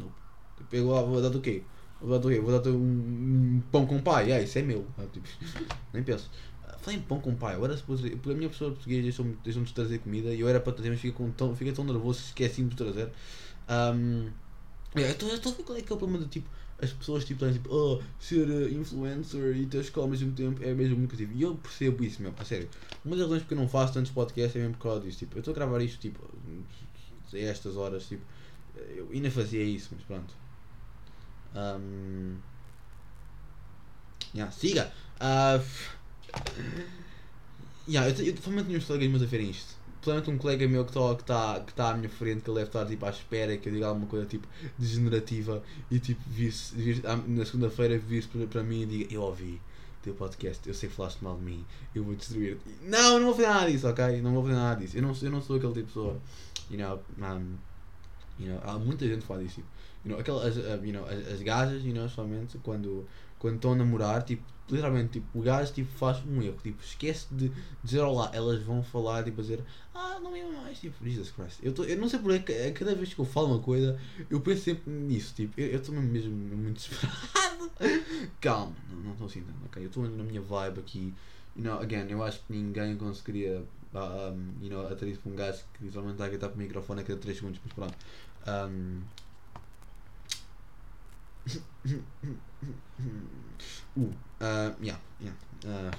não. 0.00 0.12
Tipo, 0.56 0.76
eu 0.76 0.86
vou 0.86 1.22
dar-te 1.22 1.36
o 1.36 1.40
quê? 1.40 1.62
Vou 2.00 2.10
dar-te 2.10 2.26
o 2.26 2.30
quê? 2.30 2.40
Vou 2.40 2.52
dar-te 2.52 2.68
um, 2.68 2.74
um, 2.74 3.62
pão 3.70 3.86
com 3.86 4.00
pai, 4.00 4.32
ah, 4.32 4.40
isso 4.40 4.58
é 4.58 4.62
meu. 4.62 4.86
Ah, 4.98 5.04
tipo, 5.12 5.26
nem 5.92 6.02
penso. 6.02 6.30
Falei 6.80 6.98
em 6.98 7.02
pão 7.02 7.18
com 7.18 7.34
pai, 7.34 7.54
agora 7.54 7.74
se 7.74 7.82
a 7.82 8.34
minha 8.34 8.50
pessoa 8.50 8.72
portuguesa 8.72 9.02
deixou-me 9.02 9.38
deixou 9.42 9.62
de 9.62 9.72
trazer 9.72 10.00
comida 10.00 10.34
e 10.34 10.40
eu 10.40 10.48
era 10.48 10.60
para 10.60 10.74
trazer, 10.74 10.90
mas 10.90 11.00
fiquei, 11.00 11.30
tão, 11.34 11.56
fiquei 11.56 11.72
tão 11.72 11.82
nervoso 11.82 12.18
que 12.34 12.44
esqueci 12.44 12.62
de 12.62 12.76
trazer. 12.76 13.10
Um, 13.70 14.28
eu 14.94 15.08
estou 15.08 15.30
a 15.30 15.54
ver 15.54 15.62
qual 15.64 15.78
é 15.78 15.80
que 15.80 15.90
é 15.90 15.96
o 15.96 15.98
problema 15.98 16.22
do 16.22 16.28
tipo 16.28 16.46
as 16.82 16.92
pessoas 16.92 17.24
tipo, 17.24 17.50
tipo 17.50 17.72
oh, 17.72 18.02
ser 18.18 18.48
uh, 18.48 18.68
influencer 18.68 19.56
e 19.56 19.66
ter 19.66 19.80
escola 19.80 20.06
ao 20.06 20.10
mesmo 20.10 20.32
tempo 20.32 20.62
é 20.62 20.74
mesmo 20.74 20.96
muito 20.96 21.10
positivo. 21.10 21.32
E 21.36 21.42
eu 21.42 21.54
percebo 21.54 22.04
isso 22.04 22.22
mesmo, 22.22 22.36
a 22.38 22.44
sério. 22.44 22.68
Uma 23.04 23.16
das 23.16 23.24
razões 23.24 23.42
porque 23.42 23.54
eu 23.54 23.58
não 23.58 23.68
faço 23.68 23.92
tantos 23.94 24.10
podcasts 24.12 24.56
é 24.56 24.58
mesmo 24.60 24.74
por 24.74 24.82
causa 24.82 25.00
disso. 25.00 25.18
Tipo, 25.18 25.36
eu 25.36 25.40
estou 25.40 25.52
a 25.52 25.54
gravar 25.54 25.80
isto 25.82 26.00
tipo, 26.00 26.20
a 27.32 27.38
estas 27.38 27.76
horas, 27.76 28.06
tipo, 28.06 28.22
eu 28.96 29.08
ainda 29.12 29.30
fazia 29.30 29.62
isso, 29.62 29.90
mas 29.92 30.02
pronto. 30.04 30.34
Um, 31.54 32.36
yeah, 34.34 34.50
siga! 34.50 34.92
Uh, 35.20 35.64
yeah, 37.88 38.10
eu, 38.10 38.16
eu, 38.16 38.26
eu 38.26 38.32
provavelmente 38.34 38.66
tinha 38.66 38.78
uns 38.78 38.84
colegas 38.84 39.08
meus 39.08 39.22
a 39.22 39.26
verem 39.26 39.50
isto 39.50 39.83
Portanto, 40.04 40.30
um 40.30 40.36
colega 40.36 40.68
meu 40.68 40.84
que 40.84 40.90
está 40.90 41.14
que 41.14 41.24
tá, 41.24 41.60
que 41.60 41.72
tá 41.72 41.90
à 41.90 41.96
minha 41.96 42.10
frente, 42.10 42.42
que 42.42 42.50
ele 42.50 42.58
deve 42.58 42.68
estar 42.68 42.84
tipo, 42.84 43.06
à 43.06 43.10
espera 43.10 43.56
que 43.56 43.70
eu 43.70 43.72
diga 43.72 43.86
alguma 43.86 44.06
coisa 44.06 44.26
tipo 44.26 44.46
degenerativa 44.78 45.62
e 45.90 45.98
tipo 45.98 46.20
vir, 46.26 46.52
vir 46.74 47.02
na 47.26 47.44
segunda-feira 47.46 47.96
vir 47.96 48.26
para, 48.26 48.46
para 48.46 48.62
mim 48.62 48.82
e 48.82 48.86
diga 48.86 49.14
eu 49.14 49.22
ouvi 49.22 49.58
teu 50.02 50.12
podcast, 50.12 50.68
eu 50.68 50.74
sei 50.74 50.90
que 50.90 50.94
falaste 50.94 51.22
mal 51.22 51.36
de 51.36 51.42
mim, 51.42 51.64
eu 51.94 52.04
vou 52.04 52.14
destruir. 52.14 52.58
Não, 52.82 53.18
não 53.18 53.26
vou 53.26 53.34
fazer 53.34 53.48
nada 53.48 53.70
disso, 53.70 53.88
ok? 53.88 54.20
Não 54.20 54.34
vou 54.34 54.42
fazer 54.42 54.54
nada 54.54 54.80
disso. 54.80 54.98
Eu 54.98 55.02
não, 55.02 55.14
eu 55.22 55.30
não 55.30 55.40
sou 55.40 55.56
aquele 55.56 55.72
tipo 55.72 55.86
de 55.86 55.92
pessoa. 55.94 56.20
You 56.70 56.78
know, 56.78 57.02
um, 57.18 57.56
you 58.38 58.48
know, 58.50 58.60
há 58.62 58.78
muita 58.78 59.06
gente 59.06 59.22
que 59.22 59.26
fala 59.26 59.42
disso. 59.42 59.56
Tipo, 59.56 59.68
you 60.04 60.10
know, 60.10 60.20
aquelas, 60.20 60.56
uh, 60.58 60.84
you 60.84 60.92
know, 60.92 61.06
as, 61.06 61.32
as 61.32 61.42
gajas, 61.42 61.82
you 61.82 61.94
know, 61.94 62.06
somente 62.06 62.58
quando, 62.58 63.06
quando 63.44 63.56
estão 63.56 63.72
a 63.72 63.76
namorar, 63.76 64.22
tipo, 64.22 64.42
literalmente, 64.70 65.20
tipo, 65.20 65.38
o 65.38 65.42
gajo 65.42 65.70
tipo, 65.70 65.92
faz 65.98 66.24
um 66.24 66.40
erro, 66.40 66.56
tipo, 66.62 66.82
esquece 66.82 67.26
de 67.30 67.52
dizer 67.82 68.00
olá, 68.00 68.30
elas 68.32 68.62
vão 68.62 68.82
falar, 68.82 69.22
tipo, 69.22 69.38
a 69.38 69.42
dizer, 69.42 69.62
ah, 69.94 70.18
não 70.18 70.32
me 70.32 70.42
mais, 70.44 70.80
tipo, 70.80 71.04
Jesus 71.04 71.30
Christ. 71.30 71.58
Eu, 71.62 71.74
tô, 71.74 71.84
eu 71.84 71.98
não 71.98 72.08
sei 72.08 72.20
porque, 72.20 72.70
cada 72.70 72.94
vez 72.94 73.12
que 73.12 73.20
eu 73.20 73.24
falo 73.26 73.48
uma 73.48 73.58
coisa, 73.58 74.00
eu 74.30 74.40
penso 74.40 74.62
sempre 74.62 74.90
nisso, 74.90 75.34
tipo, 75.34 75.60
eu 75.60 75.78
estou 75.78 75.94
mesmo 75.94 76.34
muito 76.34 76.76
desesperado. 76.76 77.70
Calma, 78.40 78.74
não 79.04 79.12
estou 79.12 79.26
assim 79.26 79.44
ok? 79.66 79.82
Eu 79.82 79.88
estou 79.88 80.08
na 80.08 80.24
minha 80.24 80.40
vibe 80.40 80.80
aqui, 80.80 81.12
you 81.54 81.64
know, 81.64 81.80
again, 81.80 82.06
eu 82.08 82.22
acho 82.22 82.40
que 82.46 82.52
ninguém 82.54 82.96
conseguiria, 82.96 83.62
um, 83.92 84.64
you 84.64 84.70
know, 84.70 84.90
isso 84.90 85.20
para 85.20 85.32
um 85.32 85.36
gajo 85.36 85.62
que 85.74 85.84
literalmente 85.84 86.14
está 86.14 86.24
a 86.24 86.28
gritar 86.28 86.48
para 86.48 86.56
o 86.56 86.58
microfone 86.58 87.02
a 87.02 87.04
cada 87.04 87.20
3 87.20 87.36
segundos, 87.36 87.60
mas 87.62 87.74
pronto. 87.74 87.98
Um, 88.46 89.02
uh, 93.96 94.00
uh, 94.00 94.74
yeah, 94.80 95.00
yeah. 95.20 95.38
Uh, 95.64 95.90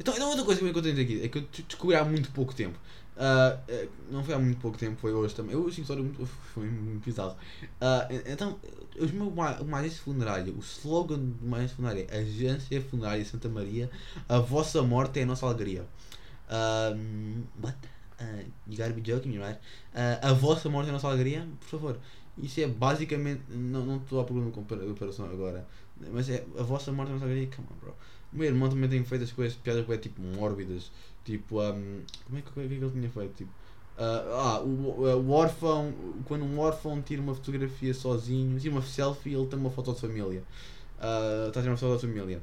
então, 0.00 0.14
então, 0.14 0.28
outra 0.30 0.44
coisa 0.44 0.60
que 0.60 0.66
eu 0.66 0.82
tenho 0.82 1.00
aqui 1.00 1.22
é 1.22 1.28
que 1.28 1.38
eu 1.38 1.46
descobri 1.66 1.94
há 1.96 2.04
muito 2.04 2.30
pouco 2.32 2.54
tempo. 2.54 2.78
Uh, 3.18 3.88
não 4.12 4.22
foi 4.22 4.34
há 4.34 4.38
muito 4.38 4.60
pouco 4.60 4.78
tempo, 4.78 4.96
foi 5.00 5.12
hoje 5.12 5.34
também. 5.34 5.52
Eu 5.52 5.66
achei 5.66 5.82
história 5.82 6.02
muito, 6.02 6.24
foi 6.54 6.68
muito 6.68 7.04
bizarro. 7.04 7.36
Uh, 7.80 8.22
então, 8.26 8.58
o 8.96 9.06
meu 9.06 9.28
uma 9.28 9.78
agência 9.78 10.02
funerária, 10.02 10.52
o 10.52 10.60
slogan 10.60 11.18
de 11.18 11.44
uma 11.44 11.58
agência 11.58 11.76
funerária, 11.76 12.06
Agência 12.10 12.80
Funerária 12.80 13.24
Santa 13.24 13.48
Maria, 13.48 13.90
a 14.28 14.38
vossa 14.38 14.82
morte 14.82 15.20
é 15.20 15.24
a 15.24 15.26
nossa 15.26 15.46
alegria. 15.46 15.84
Um, 16.50 17.42
what? 17.62 17.76
Uh, 18.20 18.44
you 18.66 18.76
gotta 18.76 18.92
be 18.92 19.00
joking, 19.00 19.38
right? 19.38 19.58
Uh, 19.94 20.18
a 20.22 20.32
vossa 20.32 20.68
morte 20.68 20.86
é 20.86 20.90
a 20.90 20.92
nossa 20.94 21.08
alegria, 21.08 21.46
por 21.60 21.68
favor. 21.68 21.98
Isso 22.42 22.60
é 22.60 22.66
basicamente. 22.66 23.42
Não 23.50 23.96
estou 23.96 24.20
a 24.20 24.24
problema 24.24 24.50
com 24.50 24.60
operação 24.60 25.26
agora. 25.26 25.66
Mas 26.12 26.28
é 26.28 26.44
a 26.58 26.62
vossa 26.62 26.92
morte 26.92 27.12
não 27.12 27.18
saberia. 27.18 27.48
Come 27.54 27.68
on, 27.70 27.76
bro. 27.80 27.94
Meu 28.32 28.46
irmão 28.46 28.68
também 28.68 28.88
tem 28.88 29.04
feito 29.04 29.24
as 29.24 29.32
coisas, 29.32 29.56
piadas 29.56 29.88
é 29.88 29.96
tipo 29.96 30.20
mórbidas. 30.20 30.90
Tipo, 31.24 31.62
um, 31.62 32.02
como 32.26 32.38
é 32.38 32.42
que, 32.42 32.50
que, 32.52 32.60
é 32.60 32.66
que 32.66 32.74
ele 32.74 32.90
tinha 32.90 33.10
feito? 33.10 33.34
Tipo, 33.34 33.50
uh, 33.98 34.34
ah, 34.34 34.60
o, 34.60 35.02
o 35.02 35.30
órfão, 35.30 35.92
quando 36.26 36.44
um 36.44 36.58
órfão 36.58 37.00
tira 37.02 37.20
uma 37.20 37.34
fotografia 37.34 37.92
sozinho, 37.94 38.58
tira 38.58 38.74
uma 38.74 38.82
selfie, 38.82 39.34
ele 39.34 39.46
tem 39.46 39.58
uma 39.58 39.70
foto 39.70 39.92
de 39.92 40.00
família. 40.00 40.42
Uh, 40.98 41.48
está 41.48 41.60
a 41.60 41.62
tirar 41.62 41.72
uma 41.72 41.76
foto 41.76 41.94
da 41.94 41.98
família. 41.98 42.42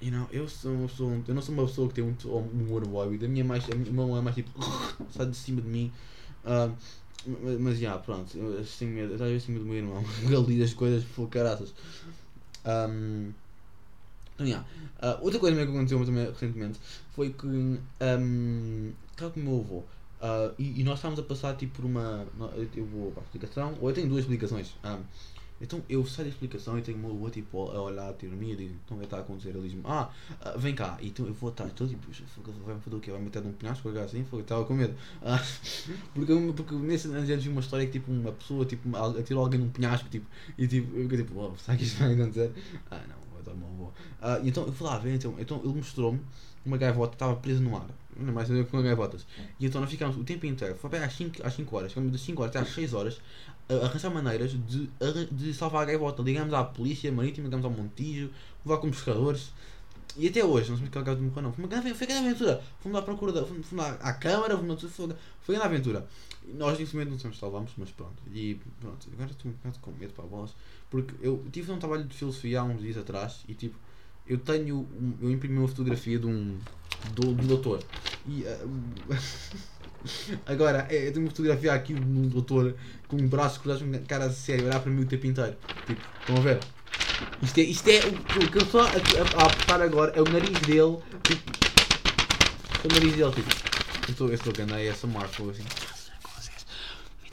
You 0.00 0.12
know, 0.12 0.28
eu 0.30 0.48
sou 0.48 0.72
uma 0.72 0.88
pessoa, 0.88 1.22
eu 1.26 1.34
não 1.34 1.42
sou 1.42 1.54
uma 1.54 1.66
pessoa 1.66 1.88
que 1.88 1.94
tem 1.94 2.04
muito 2.04 2.28
humor 2.30 2.86
mórbido. 2.86 3.24
A 3.24 3.28
minha, 3.28 3.44
a 3.44 3.74
minha 3.74 3.92
mão 3.92 4.16
é 4.16 4.20
mais 4.20 4.36
tipo, 4.36 4.50
sai 5.10 5.26
de 5.26 5.36
cima 5.36 5.60
de 5.60 5.68
mim. 5.68 5.92
Uh, 6.44 6.72
mas 7.60 7.78
já, 7.78 7.96
pronto, 7.98 8.36
eu 8.36 8.64
tenho 8.78 8.92
medo, 8.92 9.12
eu 9.12 9.18
vezes 9.18 9.44
tenho 9.44 9.58
medo 9.58 9.64
do 9.64 9.72
meu 9.72 9.78
irmão, 9.78 10.04
ele 10.24 10.62
as 10.62 10.74
coisas 10.74 11.04
por 11.04 11.28
caraças. 11.28 11.72
Um, 12.64 13.32
então, 14.34 14.46
yeah. 14.46 14.66
Uh, 15.02 15.24
outra 15.24 15.38
coisa 15.40 15.56
que 15.56 15.62
aconteceu 15.62 16.04
também 16.04 16.26
recentemente 16.26 16.78
foi 17.14 17.30
que 17.30 17.46
um, 17.46 18.92
estava 19.10 19.30
com 19.30 19.40
o 19.40 19.42
meu 19.42 19.60
avô 19.60 19.76
uh, 20.20 20.54
e, 20.58 20.80
e, 20.80 20.84
nós 20.84 20.98
estávamos 20.98 21.18
a 21.18 21.22
passar 21.22 21.56
tipo 21.56 21.76
por 21.76 21.84
uma. 21.86 22.26
Eu 22.74 22.84
vou 22.84 23.12
para 23.12 23.22
a 23.22 23.24
explicação, 23.24 23.74
ou 23.80 23.88
eu 23.88 23.94
tenho 23.94 24.08
duas 24.08 24.20
explicações. 24.20 24.74
Um, 24.84 25.02
Então 25.60 25.82
eu 25.88 26.04
saio 26.06 26.28
da 26.28 26.34
explicação 26.34 26.78
e 26.78 26.82
tenho 26.82 26.98
uma 26.98 27.08
rua 27.08 27.30
tipo 27.30 27.70
a 27.70 27.80
olhar, 27.80 28.10
a 28.10 28.26
mim 28.26 28.50
e 28.50 28.56
digo, 28.56 28.74
então 28.84 28.96
o 28.96 29.00
que 29.00 29.06
está 29.06 29.18
a 29.18 29.20
acontecer? 29.20 29.50
Ele 29.50 29.62
diz-me, 29.62 29.82
ah, 29.84 30.10
ah, 30.40 30.54
vem 30.56 30.74
cá, 30.74 30.98
então 31.00 31.26
eu 31.26 31.34
vou 31.34 31.50
estar 31.50 31.68
todo 31.70 31.88
tipo, 31.88 32.06
vai-me 32.64 32.80
fazer 32.80 32.96
o 32.96 33.00
quê? 33.00 33.10
Vai 33.10 33.20
meter 33.20 33.42
num 33.42 33.52
penhasco, 33.52 33.82
coisa 33.82 34.04
assim? 34.04 34.24
Foi, 34.24 34.40
estava 34.42 34.64
com 34.64 34.74
medo. 34.74 34.94
Ah, 35.22 35.42
porque, 36.14 36.32
porque 36.54 36.74
nesse 36.74 37.08
ano 37.08 37.24
vi 37.24 37.48
uma 37.48 37.60
história 37.60 37.86
que 37.86 37.92
tipo 37.92 38.10
uma 38.12 38.32
pessoa 38.32 38.64
tipo, 38.66 38.88
atirou 38.96 39.44
alguém 39.44 39.60
num 39.60 39.70
penhasco 39.70 40.08
tipo, 40.08 40.26
e 40.58 40.68
tipo, 40.68 40.94
eu 40.96 41.02
fiquei 41.04 41.18
tipo, 41.18 41.38
oh, 41.38 41.56
será 41.56 41.76
que 41.76 41.84
isto 41.84 41.98
vai 41.98 42.12
acontecer? 42.12 42.52
Ah 42.90 43.00
não, 43.08 43.16
vai 43.34 43.42
dar 43.42 43.52
uma 43.52 43.66
boa. 43.68 43.92
Ah, 44.20 44.40
então 44.44 44.66
eu 44.66 44.72
fui 44.72 44.86
lá 44.86 44.98
ver, 44.98 45.14
então, 45.14 45.34
então 45.38 45.60
ele 45.64 45.74
mostrou-me 45.74 46.20
uma 46.66 46.76
gaivota 46.76 47.10
que 47.10 47.14
estava 47.14 47.36
presa 47.36 47.60
no 47.60 47.76
ar. 47.76 47.88
Não 48.18 48.32
mais 48.32 48.48
com 48.70 48.82
gaivotas. 48.82 49.26
E 49.60 49.66
então 49.66 49.80
nós 49.80 49.90
ficámos 49.90 50.16
o 50.16 50.24
tempo 50.24 50.46
inteiro, 50.46 50.74
foi 50.76 50.88
até 50.88 51.04
às 51.04 51.12
5, 51.12 51.46
às 51.46 51.54
5 51.54 51.76
horas, 51.76 51.92
ficámos 51.92 52.12
das 52.12 52.20
5 52.22 52.42
horas 52.42 52.56
até 52.56 52.66
às 52.66 52.74
6 52.74 52.94
horas 52.94 53.20
arranjar 53.68 54.10
maneiras 54.10 54.52
de, 54.52 54.88
de 55.30 55.54
salvar 55.54 55.82
a 55.82 55.86
gaivota. 55.86 56.22
Ligamos 56.22 56.54
à 56.54 56.64
polícia 56.64 57.10
marítima, 57.10 57.46
ligamos 57.46 57.64
ao 57.64 57.70
Montijo, 57.70 58.30
levar 58.64 58.80
com 58.80 58.90
pescadores. 58.90 59.52
E 60.16 60.28
até 60.28 60.42
hoje, 60.44 60.70
não 60.70 60.78
sei 60.78 60.86
se 60.86 60.98
aquela 60.98 61.16
morreu 61.16 61.42
não. 61.42 61.52
Foi 61.52 61.64
uma 61.64 61.68
grande, 61.68 61.92
foi 61.92 62.06
grande 62.06 62.28
aventura. 62.28 62.62
Fomos 62.80 62.98
à 62.98 63.02
procura, 63.02 63.32
da, 63.32 63.44
fomos, 63.44 63.66
fomos 63.66 63.84
lá 63.84 63.92
à 64.00 64.14
câmara, 64.14 64.56
fomos, 64.56 64.82
foi, 64.82 65.08
foi 65.42 65.54
grande 65.56 65.74
aventura. 65.74 66.06
E 66.46 66.52
nós 66.52 66.78
momento 66.78 67.10
não 67.10 67.18
sabemos 67.18 67.38
salvamos, 67.38 67.72
mas 67.76 67.90
pronto. 67.90 68.22
E 68.32 68.58
pronto, 68.80 69.08
agora 69.12 69.30
estou 69.30 69.50
um 69.50 69.54
bocado 69.54 69.78
com 69.80 69.90
medo 69.92 70.12
para 70.14 70.24
a 70.24 70.28
bolas. 70.28 70.54
Porque 70.88 71.14
eu 71.20 71.44
tive 71.52 71.70
um 71.72 71.78
trabalho 71.78 72.04
de 72.04 72.14
filosofia 72.14 72.60
há 72.60 72.64
uns 72.64 72.80
dias 72.80 72.96
atrás 72.96 73.44
e 73.48 73.54
tipo, 73.54 73.76
eu 74.26 74.38
tenho, 74.38 74.86
eu 75.20 75.30
imprimi 75.30 75.58
uma 75.58 75.68
fotografia 75.68 76.18
de 76.18 76.26
um, 76.26 76.58
do, 77.12 77.34
do 77.34 77.46
doutor. 77.46 77.82
E 78.26 78.42
uh, 78.42 78.68
agora, 80.46 80.86
é, 80.90 81.08
eu 81.08 81.12
tenho 81.12 81.24
uma 81.24 81.30
fotografia 81.30 81.72
aqui 81.72 81.94
de 81.94 82.00
um 82.00 82.28
doutor 82.28 82.74
com 83.08 83.16
um 83.16 83.28
braço 83.28 83.60
cruzado, 83.60 83.84
com 83.84 84.04
cara 84.06 84.30
sério, 84.30 84.66
olhar 84.66 84.80
para 84.80 84.90
mim 84.90 85.02
o 85.02 85.06
tempo 85.06 85.26
inteiro. 85.26 85.56
Tipo, 85.86 86.00
estão 86.20 86.36
a 86.36 86.40
ver? 86.40 86.60
Isto 87.42 87.58
é, 87.58 87.62
isto 87.62 87.88
é 87.88 88.00
o, 88.06 88.44
o 88.44 88.50
que 88.50 88.58
eu 88.58 88.62
estou 88.62 88.80
a, 88.80 88.86
a, 88.86 89.42
a 89.42 89.46
apertar 89.46 89.80
agora, 89.80 90.12
é 90.14 90.20
o 90.20 90.24
nariz 90.24 90.58
dele. 90.60 90.98
Tipo, 91.22 91.50
é 92.84 92.86
o 92.86 92.92
nariz 92.92 93.16
dele, 93.16 93.32
tipo. 93.32 93.48
Eu 94.06 94.10
estou, 94.10 94.28
eu 94.28 94.34
estou 94.34 94.52
a 94.52 94.56
ganhar 94.56 94.92
ASMR, 94.92 95.28
foi 95.28 95.50
assim. 95.50 95.64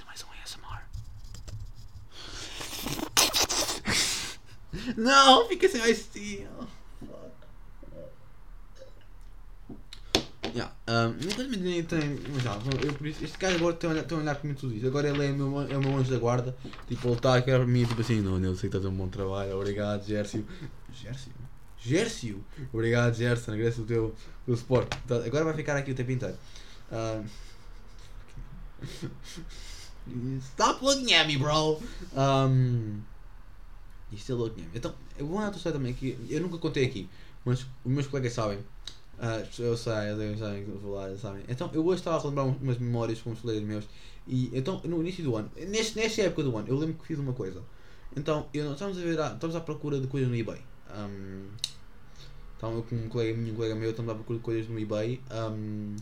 Mais 0.05 0.23
um. 0.23 0.33
Não, 4.97 5.47
fica 5.47 5.69
sem 5.69 5.89
ice 5.89 6.05
tea. 6.05 6.47
Yeah. 10.53 10.71
Um, 10.87 11.13
nunca 11.13 11.43
me 11.43 11.83
tem. 11.83 12.19
Já, 12.41 12.59
eu, 12.85 12.93
por 12.93 13.07
isso, 13.07 13.23
este 13.23 13.37
cara 13.37 13.55
agora 13.55 13.73
tem 13.73 13.89
a 13.89 13.93
olhar, 13.93 14.03
tem 14.03 14.17
a 14.17 14.21
olhar 14.21 14.35
tudo 14.35 14.75
isso. 14.75 14.85
Agora 14.85 15.09
ele 15.09 15.25
é 15.25 15.31
o 15.31 15.35
meu, 15.35 15.61
é 15.61 15.77
o 15.77 15.81
meu 15.81 15.97
anjo 15.97 16.11
da 16.11 16.19
guarda. 16.19 16.55
Tipo, 16.87 17.07
ele 17.07 17.15
está 17.15 17.35
a 17.35 17.41
querer 17.41 17.57
para 17.57 17.67
mim, 17.67 17.85
tipo 17.85 17.99
assim, 17.99 18.21
não, 18.21 18.37
eu 18.37 18.55
sei 18.55 18.69
que 18.69 18.75
estás 18.77 18.85
a 18.85 18.89
um 18.89 18.95
bom 18.95 19.07
trabalho, 19.07 19.57
obrigado, 19.57 20.05
Gércio. 20.05 20.45
Gércio? 20.93 21.31
Gércio? 21.79 22.45
Obrigado, 22.71 23.15
Gércio, 23.15 23.51
agradeço 23.51 23.81
o 23.81 23.85
teu, 23.85 24.15
teu 24.45 24.55
suporte. 24.55 24.95
Então, 25.03 25.17
agora 25.23 25.43
vai 25.43 25.55
ficar 25.55 25.75
aqui 25.75 25.91
o 25.91 25.95
tempo 25.95 26.11
inteiro. 26.11 26.37
Um, 26.91 27.25
Stop 30.51 30.83
looking 30.83 31.13
at 31.13 31.25
me, 31.27 31.37
bro! 31.37 31.81
Um, 32.15 33.01
e 34.11 34.17
still 34.17 34.37
looking 34.37 34.61
at 34.61 34.71
me. 34.71 34.77
Então, 34.77 34.93
eu 35.17 35.25
vou 35.25 35.39
dar 35.39 35.47
a 35.47 35.71
também 35.71 35.93
que 35.93 36.17
eu 36.29 36.41
nunca 36.41 36.57
contei 36.57 36.85
aqui, 36.85 37.09
mas 37.43 37.65
os 37.83 37.91
meus 37.91 38.07
colegas 38.07 38.33
sabem. 38.33 38.59
Uh, 39.19 39.61
eu 39.61 39.77
sei, 39.77 40.11
eu 40.11 40.37
sei 40.37 40.63
que 40.63 40.71
vou 40.71 40.95
falar, 40.95 41.15
sabem. 41.17 41.43
Então, 41.47 41.69
eu 41.73 41.85
hoje 41.85 42.01
estava 42.01 42.17
a 42.17 42.19
relembrar 42.19 42.47
umas 42.47 42.77
memórias 42.77 43.21
com 43.21 43.31
os 43.31 43.39
colegas 43.39 43.63
meus. 43.63 43.85
E 44.27 44.49
então, 44.53 44.81
no 44.83 45.01
início 45.01 45.23
do 45.23 45.35
ano, 45.35 45.51
neste, 45.55 45.97
nesta 45.97 46.21
época 46.23 46.43
do 46.43 46.57
ano, 46.57 46.67
eu 46.67 46.77
lembro 46.77 46.95
que 46.95 47.05
fiz 47.05 47.19
uma 47.19 47.33
coisa. 47.33 47.61
Então, 48.15 48.47
eu, 48.53 48.73
estamos 48.73 48.97
a 48.97 49.01
ver, 49.01 49.19
estamos 49.19 49.55
à 49.55 49.61
procura 49.61 49.99
de 49.99 50.07
coisas 50.07 50.29
no 50.29 50.35
eBay. 50.35 50.59
Um, 50.95 51.47
então, 52.57 52.75
eu 52.75 52.83
com 52.83 52.95
um 52.95 53.09
colega, 53.09 53.39
um 53.39 53.55
colega 53.55 53.75
meu, 53.75 53.89
estamos 53.89 54.11
à 54.11 54.15
procura 54.15 54.39
de 54.39 54.45
coisas 54.45 54.67
no 54.67 54.79
eBay. 54.79 55.21
Um, 55.31 55.95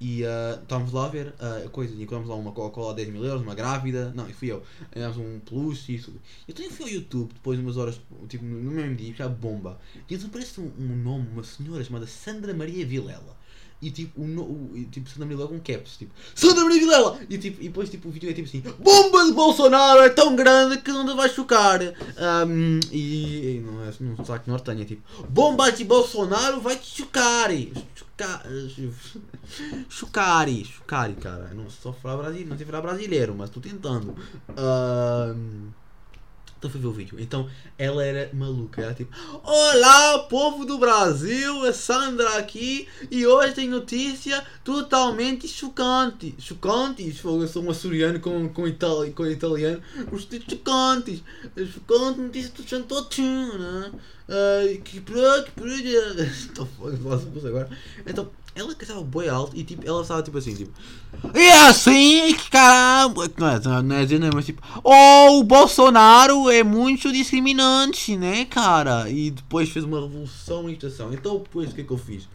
e 0.00 0.22
uh, 0.22 0.60
estávamos 0.62 0.92
lá 0.92 1.06
a 1.06 1.08
ver 1.08 1.28
uh, 1.28 1.68
coisas, 1.70 1.98
encontramos 1.98 2.28
lá 2.28 2.34
uma 2.34 2.52
Coca-Cola 2.52 2.92
a 2.92 2.94
10 2.94 3.08
mil 3.10 3.24
euros, 3.24 3.42
uma 3.42 3.54
grávida, 3.54 4.12
não, 4.14 4.26
fui 4.26 4.50
eu, 4.50 4.62
ganhámos 4.92 5.16
um 5.16 5.40
peluche 5.40 5.92
e 5.92 5.96
isso. 5.96 6.12
Eu 6.46 6.54
também 6.54 6.70
fui 6.70 6.86
ao 6.86 6.92
YouTube 6.92 7.32
depois 7.32 7.58
de 7.58 7.64
umas 7.64 7.76
horas, 7.76 8.00
tipo, 8.28 8.44
no 8.44 8.70
mesmo 8.70 8.96
dia, 8.96 9.14
já 9.14 9.28
bomba. 9.28 9.78
E 10.08 10.14
aparece 10.14 10.60
um, 10.60 10.70
um 10.78 10.96
nome, 10.96 11.28
uma 11.32 11.44
senhora 11.44 11.82
chamada 11.84 12.06
Sandra 12.06 12.52
Maria 12.52 12.84
Vilela 12.84 13.43
e 13.82 13.90
tipo, 13.90 14.20
o, 14.20 14.24
o, 14.24 14.84
tipo 14.90 15.08
Sandra 15.08 15.26
Maria 15.26 15.46
com 15.46 15.60
caps, 15.60 15.96
tipo, 15.98 16.12
Sandra 16.34 16.64
Vilela! 16.64 17.18
E, 17.28 17.36
tipo, 17.36 17.60
e 17.60 17.68
depois 17.68 17.90
tipo, 17.90 18.08
o 18.08 18.10
vídeo 18.10 18.30
é 18.30 18.32
tipo 18.32 18.48
assim, 18.48 18.62
bomba 18.78 19.24
de 19.26 19.32
Bolsonaro 19.32 20.00
é 20.00 20.08
tão 20.08 20.34
grande 20.34 20.78
que 20.78 20.90
não 20.90 21.06
te 21.06 21.14
vai 21.14 21.28
chocar. 21.28 21.80
Um, 21.82 22.80
e, 22.90 23.56
e 23.56 23.60
não 23.60 23.84
é 23.84 23.92
não 24.00 24.24
sabe 24.24 24.44
que 24.44 24.50
nortenho, 24.50 24.82
é 24.82 24.84
tipo, 24.84 25.02
bomba 25.28 25.70
de 25.70 25.84
Bolsonaro 25.84 26.60
vai 26.60 26.76
te 26.76 27.02
chocar. 27.02 27.50
Chocar. 27.94 28.46
Chocar, 29.88 30.48
chocar, 30.48 31.12
cara. 31.14 31.50
Não 31.52 31.68
só 31.68 31.92
falar 31.92 32.16
brasileiro, 32.22 32.50
não 32.50 32.56
sei 32.56 32.66
falar 32.66 32.80
brasileiro, 32.80 33.34
mas 33.36 33.50
estou 33.50 33.62
tentando. 33.62 34.16
Um, 34.56 35.68
então 36.64 36.70
fui 36.70 36.80
ver 36.80 36.86
o 36.86 36.92
vídeo. 36.92 37.20
Então 37.20 37.48
ela 37.76 38.02
era 38.02 38.30
maluca. 38.32 38.80
Ela 38.80 38.94
tipo: 38.94 39.14
Olá, 39.42 40.20
povo 40.20 40.64
do 40.64 40.78
Brasil, 40.78 41.66
é 41.66 41.72
Sandra 41.72 42.38
aqui. 42.38 42.88
E 43.10 43.26
hoje 43.26 43.54
tem 43.54 43.68
notícia 43.68 44.42
totalmente 44.64 45.46
chocante. 45.46 46.34
Chocantes? 46.38 47.22
Eu 47.22 47.46
sou 47.46 47.62
um 47.62 47.70
açoriano 47.70 48.18
com, 48.18 48.48
com, 48.48 48.66
itali 48.66 49.12
com 49.12 49.26
italiano. 49.26 49.82
Os 50.10 50.26
chocantes. 50.48 51.22
Chocante 51.72 52.20
notícia 52.20 52.52
do 52.52 52.66
Santotinho, 52.66 53.58
né? 53.58 53.92
Uh, 54.26 54.80
que 54.80 55.00
por 55.02 55.44
que 55.44 55.50
por 55.50 55.68
Estou 55.68 56.66
agora. 57.44 57.68
Então 58.06 58.30
ela 58.54 58.74
cantava 58.74 59.02
boi 59.02 59.28
alto 59.28 59.56
e 59.56 59.64
tipo, 59.64 59.86
ela 59.86 60.02
estava 60.02 60.22
tipo 60.22 60.38
assim, 60.38 60.54
tipo. 60.54 60.72
E 61.34 61.50
assim, 61.50 62.34
que 62.34 62.50
caramba! 62.50 63.28
Não 63.36 63.48
é, 63.48 63.82
não 63.82 63.96
é 63.96 64.04
dizendo, 64.04 64.30
mas 64.32 64.46
tipo. 64.46 64.62
Oh, 64.82 65.40
o 65.40 65.44
Bolsonaro 65.44 66.48
é 66.50 66.62
muito 66.62 67.12
discriminante, 67.12 68.16
né, 68.16 68.44
cara? 68.44 69.10
E 69.10 69.32
depois 69.32 69.68
fez 69.70 69.84
uma 69.84 70.00
revolução 70.00 70.68
em 70.68 70.72
estação. 70.72 71.12
Então, 71.12 71.38
depois 71.38 71.70
o 71.70 71.74
que 71.74 71.80
é 71.80 71.84
que 71.84 71.90
eu 71.90 71.98
fiz? 71.98 72.28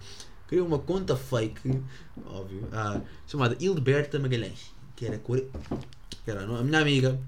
Criei 0.48 0.64
uma 0.64 0.80
conta 0.80 1.16
fake, 1.16 1.80
óbvio, 2.26 2.68
ah, 2.74 3.00
chamada 3.28 3.56
Hilberta 3.60 4.18
Magalhães, 4.18 4.74
que 4.96 5.06
era, 5.06 5.20
que 5.20 6.32
era 6.32 6.44
a 6.44 6.64
minha 6.64 6.82
amiga, 6.82 7.20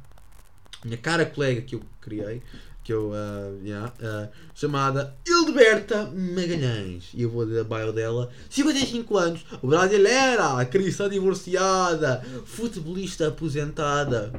minha 0.83 0.97
cara 0.97 1.25
colega 1.25 1.61
que 1.61 1.75
eu 1.75 1.81
criei 2.01 2.41
que 2.83 2.91
eu, 2.91 3.11
uh, 3.11 3.63
yeah, 3.63 3.93
uh, 3.99 4.29
chamada 4.55 5.15
Hildeberta 5.27 6.05
Magalhães. 6.05 7.09
E 7.13 7.21
eu 7.21 7.29
vou 7.29 7.43
ler 7.43 7.61
a 7.61 7.63
bio 7.63 7.93
dela: 7.93 8.31
55 8.49 9.17
anos, 9.17 9.45
brasileira, 9.61 10.65
cristã 10.65 11.09
divorciada, 11.09 12.23
futebolista 12.45 13.27
aposentada. 13.27 14.31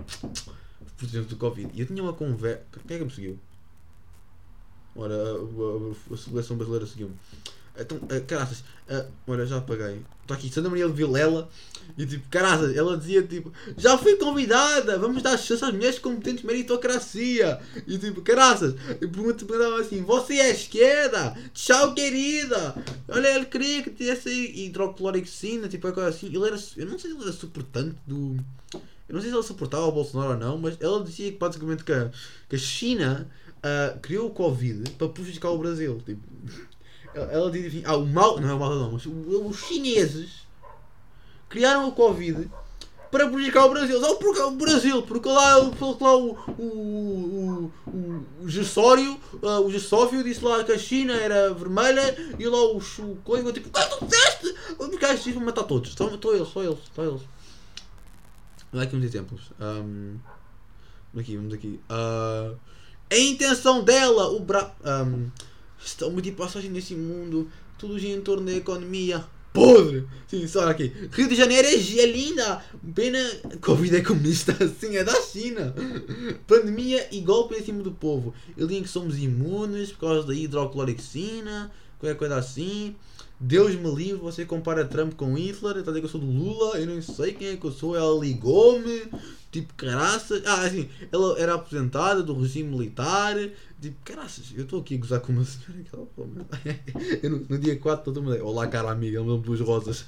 Por 0.96 1.08
exemplo, 1.08 1.28
do 1.28 1.36
Covid. 1.36 1.70
E 1.74 1.80
eu 1.80 1.86
tinha 1.86 2.02
uma 2.02 2.12
conversa. 2.12 2.62
Quem 2.86 2.96
é 2.96 2.98
que 2.98 3.04
me 3.04 3.10
seguiu? 3.10 3.38
Ora, 4.94 5.14
a, 5.14 6.12
a, 6.12 6.14
a 6.14 6.16
seleção 6.16 6.56
brasileira 6.56 6.86
seguiu-me. 6.86 7.14
Então, 7.78 7.96
uh, 7.98 8.26
caraças, 8.26 8.60
uh, 8.88 9.10
olha, 9.26 9.46
já 9.46 9.58
apaguei. 9.58 10.02
Estou 10.22 10.36
aqui, 10.36 10.52
Sandra 10.52 10.70
Maria 10.70 10.86
de 10.86 10.92
Vilela. 10.92 11.48
E 11.96 12.06
tipo, 12.06 12.26
caraças, 12.30 12.74
ela 12.76 12.96
dizia 12.96 13.22
tipo, 13.22 13.52
já 13.76 13.98
fui 13.98 14.16
convidada, 14.16 14.98
vamos 14.98 15.22
dar 15.22 15.36
chance 15.36 15.64
às 15.64 15.72
mulheres 15.72 15.98
competentes 15.98 16.44
meritocracia. 16.44 17.60
E 17.86 17.98
tipo, 17.98 18.22
caraças, 18.22 18.74
e 19.00 19.06
perguntava 19.06 19.80
assim, 19.80 20.02
você 20.02 20.34
é 20.34 20.50
esquerda? 20.50 21.36
Tchau, 21.52 21.94
querida. 21.94 22.74
Olha, 23.08 23.36
ele 23.36 23.46
queria 23.46 23.82
que 23.82 23.90
tivesse 23.90 24.30
hidroclorexina, 24.30 25.68
tipo, 25.68 25.90
coisa 25.92 26.08
assim. 26.08 26.26
Ele 26.26 26.46
era, 26.46 26.56
eu 26.76 26.86
não 26.86 26.98
sei 26.98 27.10
se 27.10 27.16
ele 27.16 27.24
era 27.24 27.32
suportante 27.32 27.96
do. 28.06 28.36
Eu 29.08 29.16
não 29.16 29.20
sei 29.20 29.30
se 29.30 29.36
ele 29.36 29.42
suportava 29.42 29.84
o 29.84 29.92
Bolsonaro 29.92 30.32
ou 30.32 30.38
não, 30.38 30.56
mas 30.56 30.76
ela 30.80 31.02
dizia 31.02 31.30
que 31.30 31.38
basicamente 31.38 31.84
que 31.84 31.92
a, 31.92 32.10
que 32.48 32.56
a 32.56 32.58
China 32.58 33.28
uh, 33.58 33.98
criou 34.00 34.28
o 34.28 34.30
Covid 34.30 34.90
para 34.92 35.08
prejudicar 35.08 35.50
o 35.50 35.58
Brasil. 35.58 36.00
Tipo. 36.06 36.22
Ela 37.14 37.50
diz 37.50 37.66
assim: 37.66 37.82
ah, 37.84 37.96
o 37.96 38.06
mal. 38.06 38.40
Não 38.40 38.48
é 38.48 38.54
o 38.54 38.58
mal, 38.58 38.74
não, 38.74 38.92
mas 38.92 39.06
os 39.06 39.56
chineses 39.58 40.46
criaram 41.48 41.88
o 41.88 41.92
Covid 41.92 42.50
para 43.10 43.28
prejudicar 43.28 43.66
o 43.66 43.70
Brasil. 43.70 44.00
Não, 44.00 44.16
porque 44.16 44.40
o 44.40 44.50
Brasil, 44.52 45.02
porque 45.02 45.28
lá, 45.28 45.70
porque 45.78 46.02
lá 46.02 46.16
o, 46.16 46.30
o, 46.58 47.72
o, 47.86 48.24
o, 48.42 48.48
Gessório, 48.48 49.20
uh, 49.42 49.60
o 49.60 49.70
Gessófio 49.70 50.24
disse 50.24 50.42
lá 50.42 50.64
que 50.64 50.72
a 50.72 50.78
China 50.78 51.12
era 51.12 51.52
vermelha 51.52 52.16
e 52.38 52.48
lá 52.48 52.58
o, 52.58 52.78
o 52.78 53.16
coisa, 53.22 53.52
tipo, 53.52 53.68
ah, 53.74 53.84
tu 53.84 54.06
disseste! 54.06 54.54
Acho 55.04 55.24
que 55.24 55.32
vão 55.32 55.44
matar 55.44 55.64
todos. 55.64 55.90
Estão, 55.90 56.14
estão 56.14 56.34
eles, 56.34 56.48
só 56.48 56.62
eles, 56.62 56.78
só 56.94 57.04
eles. 57.04 57.20
Vamos 58.72 58.86
aqui 58.86 58.96
uns 58.96 59.04
exemplos. 59.04 59.52
Um, 59.60 60.16
aqui, 61.18 61.36
vamos 61.36 61.52
aqui. 61.52 61.80
Uh, 61.90 62.56
a 63.10 63.18
intenção 63.18 63.84
dela, 63.84 64.30
o 64.30 64.40
bra. 64.40 64.74
Um, 64.82 65.30
Estamos 65.84 66.22
de 66.22 66.32
passagem 66.32 66.70
nesse 66.70 66.94
mundo, 66.94 67.50
tudo 67.78 67.98
gira 67.98 68.16
em 68.16 68.20
torno 68.20 68.46
da 68.46 68.52
economia. 68.52 69.24
podre. 69.52 70.06
Sim, 70.28 70.46
só 70.46 70.68
aqui. 70.68 70.92
Rio 71.10 71.28
de 71.28 71.34
Janeiro 71.34 71.68
é, 71.68 71.74
é 71.74 72.06
linda. 72.06 72.64
Pena. 72.94 73.18
Covid 73.60 73.96
é 73.96 74.00
comunista. 74.00 74.56
Sim, 74.80 74.96
é 74.96 75.04
da 75.04 75.20
China. 75.20 75.74
Pandemia 76.46 77.08
e 77.10 77.20
golpe 77.20 77.54
em 77.56 77.62
cima 77.62 77.82
do 77.82 77.92
povo. 77.92 78.32
Ele 78.56 78.68
diz 78.68 78.82
que 78.82 78.88
somos 78.88 79.18
imunes 79.18 79.92
por 79.92 80.00
causa 80.00 80.26
da 80.26 80.34
hidroclorexina. 80.34 81.70
Qualquer 81.98 82.16
coisa 82.16 82.36
assim. 82.36 82.96
Deus 83.44 83.74
me 83.74 83.92
livre, 83.92 84.20
você 84.20 84.44
compara 84.44 84.84
Trump 84.84 85.14
com 85.14 85.36
Hitler, 85.36 85.78
está 85.78 85.90
a 85.90 85.94
dizer 85.94 85.98
que 85.98 86.06
eu 86.06 86.10
sou 86.10 86.20
do 86.20 86.30
Lula, 86.30 86.78
eu 86.78 86.86
não 86.86 87.02
sei 87.02 87.32
quem 87.32 87.48
é 87.48 87.56
que 87.56 87.66
eu 87.66 87.72
sou, 87.72 87.96
ela 87.96 88.16
ligou-me, 88.20 89.02
tipo, 89.52 89.72
caraças. 89.74 90.42
Ah, 90.46 90.62
assim, 90.62 90.88
ela 91.12 91.38
era 91.38 91.54
aposentada 91.54 92.22
do 92.22 92.34
regime 92.34 92.70
militar, 92.70 93.36
tipo, 93.80 93.96
caraças, 94.02 94.52
eu 94.56 94.64
estou 94.64 94.80
aqui 94.80 94.96
a 94.96 94.98
gozar 94.98 95.20
com 95.20 95.32
uma 95.32 95.44
senhora 95.44 95.84
que 95.84 95.94
ela 95.94 96.08
eu, 97.22 97.30
no, 97.30 97.46
no 97.48 97.58
dia 97.58 97.78
4 97.78 98.10
estou 98.10 98.32
a 98.32 98.42
olá 98.42 98.66
cara 98.66 98.90
amiga, 98.90 99.18
ela 99.18 99.26
me 99.26 99.32
deu 99.32 99.38
duas 99.38 99.60
rosas. 99.60 100.04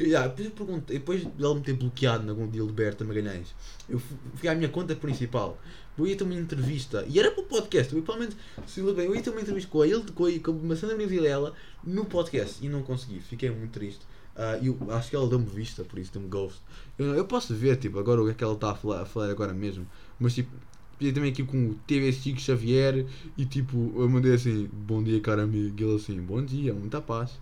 yeah, 0.00 0.28
depois, 0.32 0.50
perguntei, 0.50 0.98
depois 0.98 1.24
dela 1.24 1.54
me 1.56 1.60
ter 1.60 1.74
bloqueado 1.74 2.24
na 2.24 2.32
Berta 2.72 3.04
Magalhães, 3.04 3.54
eu 3.88 4.00
fui 4.36 4.48
à 4.48 4.54
minha 4.54 4.68
conta 4.68 4.94
principal 4.94 5.58
eu 5.98 6.06
ia 6.06 6.16
ter 6.16 6.24
uma 6.24 6.34
entrevista, 6.34 7.04
e 7.08 7.18
era 7.18 7.30
para 7.30 7.42
o 7.42 7.46
podcast, 7.46 7.94
eu, 7.94 8.02
provavelmente, 8.02 8.36
se 8.66 8.82
bem, 8.82 9.06
eu 9.06 9.14
ia 9.14 9.22
ter 9.22 9.30
uma 9.30 9.40
entrevista 9.40 9.70
com 9.70 9.84
ele, 9.84 10.02
com, 10.14 10.26
a, 10.26 10.40
com 10.40 10.50
uma 10.52 10.76
Sandra 10.76 10.96
dela 10.96 11.54
no 11.84 12.04
podcast, 12.04 12.64
e 12.64 12.68
não 12.68 12.82
consegui, 12.82 13.20
fiquei 13.20 13.50
muito 13.50 13.72
triste. 13.72 14.00
Uh, 14.36 14.62
eu 14.62 14.94
acho 14.94 15.08
que 15.08 15.16
ela 15.16 15.26
deu-me 15.26 15.46
vista, 15.46 15.82
por 15.82 15.98
isso 15.98 16.12
deu-me 16.12 16.28
ghost. 16.28 16.60
Eu, 16.98 17.14
eu, 17.14 17.24
posso 17.24 17.54
ver, 17.54 17.76
tipo, 17.76 17.98
agora 17.98 18.20
o 18.20 18.26
que 18.26 18.32
é 18.32 18.34
que 18.34 18.44
ela 18.44 18.52
está 18.52 18.72
a 18.72 18.74
falar, 18.74 19.00
a 19.00 19.06
falar 19.06 19.30
agora 19.30 19.54
mesmo, 19.54 19.86
mas 20.20 20.34
tipo, 20.34 20.50
podia 20.98 21.12
também 21.12 21.32
aqui 21.32 21.42
com 21.42 21.70
o 21.70 21.74
TV 21.86 22.12
Chico 22.12 22.38
Xavier, 22.38 23.06
e 23.36 23.46
tipo, 23.46 23.94
eu 23.96 24.08
mandei 24.08 24.34
assim, 24.34 24.68
bom 24.70 25.02
dia, 25.02 25.18
cara 25.20 25.44
amigo, 25.44 25.74
e 25.78 25.84
ele 25.84 25.96
assim, 25.96 26.20
bom 26.20 26.44
dia, 26.44 26.74
muita 26.74 27.00
paz. 27.00 27.32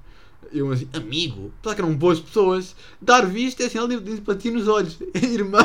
Eu 0.52 0.70
assim, 0.70 0.88
amigo, 0.92 1.52
apesar 1.58 1.74
que 1.74 1.80
eram 1.80 1.96
boas 1.96 2.20
pessoas, 2.20 2.76
dar 3.00 3.26
vista 3.26 3.64
é 3.64 3.68
sinal 3.68 3.88
de 3.88 3.96
empatia 3.96 4.52
nos 4.52 4.68
olhos, 4.68 4.98
irmã. 5.14 5.58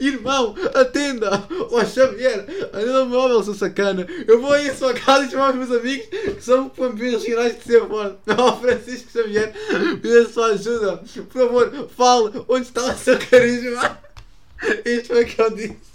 Irmão, 0.00 0.54
atenda! 0.74 1.44
Oh, 1.70 1.84
Xavier, 1.84 2.46
atenda 2.72 3.04
o 3.04 3.06
móvel, 3.06 3.42
seu 3.42 3.54
sacana. 3.54 4.06
Eu 4.26 4.40
vou 4.40 4.52
aí 4.52 4.70
à 4.70 4.74
sua 4.74 4.94
casa 4.94 5.26
e 5.26 5.30
chamar 5.30 5.50
os 5.50 5.56
meus 5.56 5.70
amigos 5.70 6.06
que 6.06 6.40
são 6.40 6.70
vampiros 6.76 7.24
finais 7.24 7.58
de 7.58 7.64
ser 7.64 7.86
forte. 7.86 8.18
Ó 8.36 8.56
Francisco 8.56 9.10
Xavier, 9.10 9.52
pedi 10.00 10.32
sua 10.32 10.46
ajuda. 10.48 10.98
Por 10.98 11.42
favor, 11.42 11.88
fale 11.96 12.44
onde 12.48 12.66
está 12.66 12.92
o 12.92 12.98
seu 12.98 13.18
carisma. 13.18 13.98
Isto 14.84 15.08
foi 15.08 15.24
o 15.24 15.26
que 15.26 15.40
eu 15.40 15.50
disse. 15.50 15.90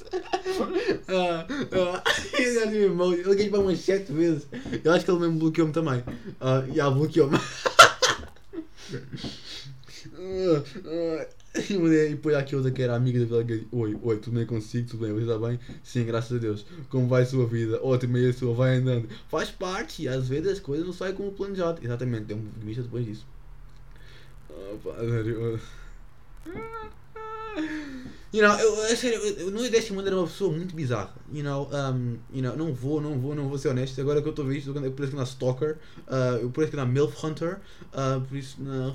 Ah, 1.07 1.45
ah, 1.71 2.03
eu 2.39 3.29
liguei 3.29 3.49
para 3.49 3.59
umas 3.59 3.79
7 3.79 4.11
vezes. 4.11 4.47
Eu 4.83 4.93
acho 4.93 5.05
que 5.05 5.11
ele 5.11 5.19
mesmo 5.19 5.39
bloqueou-me 5.39 5.73
também. 5.73 6.03
Ah, 6.39 6.63
já 6.73 6.89
bloqueou-me. 6.89 7.37
E 11.55 12.09
depois 12.09 12.35
aqui 12.35 12.55
outra 12.55 12.69
que 12.69 12.81
era 12.81 12.95
amiga 12.95 13.25
da 13.25 13.41
Vila 13.41 13.61
Oi, 13.71 13.97
oi, 14.03 14.17
tudo 14.17 14.35
bem 14.35 14.45
consigo? 14.45 14.89
Tudo 14.89 15.05
bem? 15.05 15.13
Você 15.13 15.21
está 15.21 15.47
bem? 15.47 15.59
Sim, 15.83 16.05
graças 16.05 16.35
a 16.35 16.39
Deus. 16.39 16.65
Como 16.89 17.07
vai 17.07 17.23
a 17.23 17.25
sua 17.25 17.47
vida? 17.47 17.79
Ótima 17.81 18.19
e 18.19 18.29
a 18.29 18.33
sua? 18.33 18.53
Vai 18.53 18.75
andando. 18.75 19.07
Faz 19.29 19.51
parte, 19.51 20.05
às 20.07 20.27
vezes 20.27 20.51
as 20.53 20.59
coisas 20.59 20.85
não 20.85 20.93
saem 20.93 21.15
como 21.15 21.31
planejado. 21.31 21.79
Exatamente, 21.81 22.25
deu 22.25 22.37
um 22.37 22.45
vista 22.61 22.83
depois 22.83 23.05
disso. 23.05 23.25
Opa, 24.49 24.95
sério. 24.99 25.59
You 28.33 28.41
know, 28.41 28.59
eu, 28.59 28.83
é 28.83 28.95
sério, 28.97 29.19
eu, 29.19 29.49
no 29.49 29.69
décimo 29.69 29.99
ano 30.01 30.09
era 30.09 30.17
uma 30.17 30.27
pessoa 30.27 30.51
muito 30.51 30.75
bizarra. 30.75 31.13
You 31.31 31.43
know, 31.43 31.69
um, 31.71 32.17
you 32.33 32.41
know, 32.43 32.57
não 32.57 32.73
vou, 32.73 32.99
não 32.99 33.17
vou, 33.17 33.33
não 33.33 33.47
vou 33.47 33.57
ser 33.57 33.69
honesto. 33.69 34.01
Agora 34.01 34.21
que 34.21 34.27
eu 34.27 34.31
estou 34.31 34.43
a 34.43 34.49
ver 34.49 34.57
isto, 34.57 34.75
eu 34.75 34.91
parece 34.91 35.11
que 35.11 35.17
na 35.17 35.23
Stalker, 35.23 35.77
uh, 36.07 36.37
eu 36.41 36.49
parece 36.49 36.71
que 36.71 36.77
na 36.77 36.85
Milf 36.85 37.23
Hunter, 37.23 37.59
uh, 37.93 38.19
por 38.19 38.37
isso 38.37 38.61
não. 38.61 38.93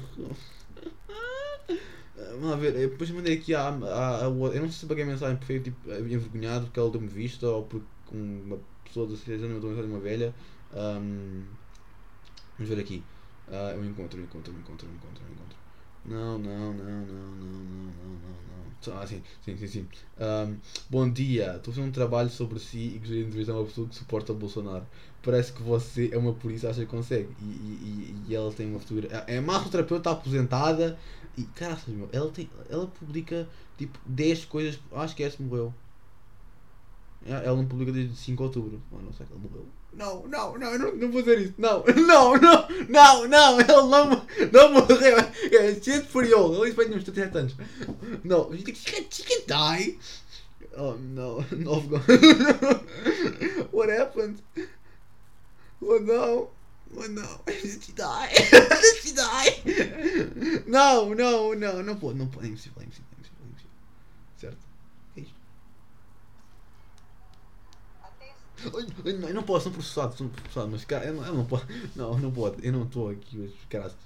Vamos 2.32 2.50
lá 2.50 2.56
ver, 2.56 2.74
eu 2.76 2.90
depois 2.90 3.10
mandei 3.10 3.34
aqui 3.36 3.54
a, 3.54 3.68
a, 3.68 4.22
Eu 4.24 4.32
não 4.32 4.68
sei 4.68 4.70
se 4.70 4.86
paguei 4.86 5.04
a 5.04 5.06
mensagem 5.06 5.36
porque 5.36 5.54
foi 5.54 5.62
tipo, 5.62 5.90
envergonhado 5.90 6.66
porque 6.66 6.78
ela 6.80 6.90
deu-me 6.90 7.08
vista 7.08 7.48
ou 7.48 7.64
porque 7.64 7.86
uma 8.12 8.58
pessoa 8.84 9.06
de 9.06 9.12
16 9.14 9.42
anos 9.42 9.54
mandou 9.54 9.70
mensagem 9.70 9.90
uma 9.90 10.00
velha. 10.00 10.34
Um, 10.72 11.44
vamos 12.58 12.68
ver 12.74 12.80
aqui. 12.80 13.04
Uh, 13.48 13.76
eu 13.76 13.84
encontro, 13.84 14.18
eu 14.20 14.24
encontro, 14.24 14.52
eu 14.52 14.58
encontro, 14.58 14.86
eu 14.88 14.94
encontro, 14.94 15.24
eu 15.26 15.32
encontro. 15.32 15.59
Não, 16.04 16.38
não, 16.38 16.72
não, 16.72 17.06
não, 17.06 17.06
não, 17.06 17.34
não, 17.36 17.92
não, 17.92 18.18
não, 18.18 18.42
não. 18.88 19.00
Ah, 19.00 19.06
sim, 19.06 19.22
sim, 19.44 19.56
sim, 19.56 19.66
sim. 19.66 19.88
Um, 20.18 20.56
bom 20.88 21.10
dia, 21.10 21.56
estou 21.56 21.72
a 21.72 21.74
fazer 21.74 21.86
um 21.86 21.92
trabalho 21.92 22.30
sobre 22.30 22.58
si 22.58 22.94
e 22.94 22.98
gostaria 22.98 23.22
de 23.22 23.28
entrevistar 23.28 23.52
uma 23.54 23.64
pessoa 23.66 23.86
que 23.88 23.94
suporta 23.94 24.32
Bolsonaro. 24.32 24.86
Parece 25.22 25.52
que 25.52 25.62
você 25.62 26.08
é 26.12 26.16
uma 26.16 26.32
polícia, 26.32 26.70
acha 26.70 26.80
que 26.80 26.86
consegue. 26.86 27.28
E, 27.38 27.44
e, 27.44 28.24
e, 28.28 28.34
ela 28.34 28.50
tem 28.52 28.66
uma 28.70 28.80
fotografia. 28.80 29.24
É 29.26 29.38
massoterapeuta 29.40 30.10
aposentada, 30.10 30.98
e 31.36 31.44
caraças, 31.44 31.92
meu, 31.94 32.08
ela, 32.12 32.30
tem, 32.30 32.50
ela 32.70 32.86
publica 32.86 33.46
tipo 33.76 33.98
10 34.06 34.46
coisas. 34.46 34.80
Acho 34.92 35.14
que 35.14 35.22
essa 35.22 35.42
morreu. 35.42 35.74
Ela 37.26 37.56
não 37.56 37.66
publica 37.66 37.92
desde 37.92 38.16
5 38.16 38.36
de 38.38 38.42
outubro. 38.58 38.82
Oh, 38.90 38.98
não 38.98 39.12
sei 39.12 39.26
que 39.26 39.32
ela 39.32 39.40
morreu. 39.40 39.66
Não, 39.92 40.26
não, 40.28 40.56
não, 40.56 40.78
não, 40.78 40.94
não 40.94 41.10
vou 41.10 41.22
fazer 41.22 41.40
isso. 41.40 41.54
Não, 41.58 41.84
não, 42.06 42.36
não, 42.36 42.68
não, 42.88 43.28
não, 43.28 43.60
ele 43.60 43.66
não, 43.68 44.26
não 44.52 44.72
morreu. 44.72 45.18
É 45.18 45.74
for 46.02 46.24
you. 46.24 46.64
Ele 46.64 46.74
para 46.74 46.86
uns 46.86 47.04
37 47.04 47.38
anos. 47.38 47.54
Não, 48.24 48.52
she 48.54 48.62
can, 48.62 49.04
she 49.10 49.22
can 49.24 49.46
die. 49.46 49.98
Oh 50.76 50.94
no, 50.94 51.44
no. 51.50 51.82
What 53.72 53.90
happened? 53.90 54.40
Oh 55.82 55.98
no. 55.98 56.50
Oh 56.96 57.06
não, 57.08 57.40
did 57.46 57.82
she 57.82 57.92
die? 57.92 58.28
did 58.32 58.96
she 59.02 59.12
die? 59.14 59.62
Não, 60.66 61.14
não, 61.14 61.54
não, 61.54 61.82
não 61.82 61.96
pode, 61.96 62.18
não 62.18 62.26
pode, 62.26 62.46
é 62.46 62.50
impossível, 62.50 62.82
é 62.82 62.84
impossível, 62.84 63.06
é 63.12 63.20
impossível, 63.20 63.44
é 63.44 63.48
impossível. 63.48 63.70
Certo? 64.38 64.58
É 65.16 65.20
isto. 65.20 65.34
Ai, 68.02 68.10
não, 69.18 69.28
eu 69.28 69.34
não 69.34 69.42
posso, 69.42 69.64
sou 69.64 69.72
processado, 69.72 70.16
sou 70.16 70.28
processado, 70.28 70.68
mas 70.68 70.84
cara, 70.84 71.06
eu 71.06 71.14
não, 71.14 71.26
eu 71.26 71.34
não 71.34 71.44
posso, 71.44 71.66
não, 71.96 72.18
não 72.18 72.30
pode, 72.30 72.66
eu 72.66 72.72
não 72.72 72.84
estou 72.84 73.10
aqui 73.10 73.38
hoje, 73.38 73.54
caras. 73.68 73.96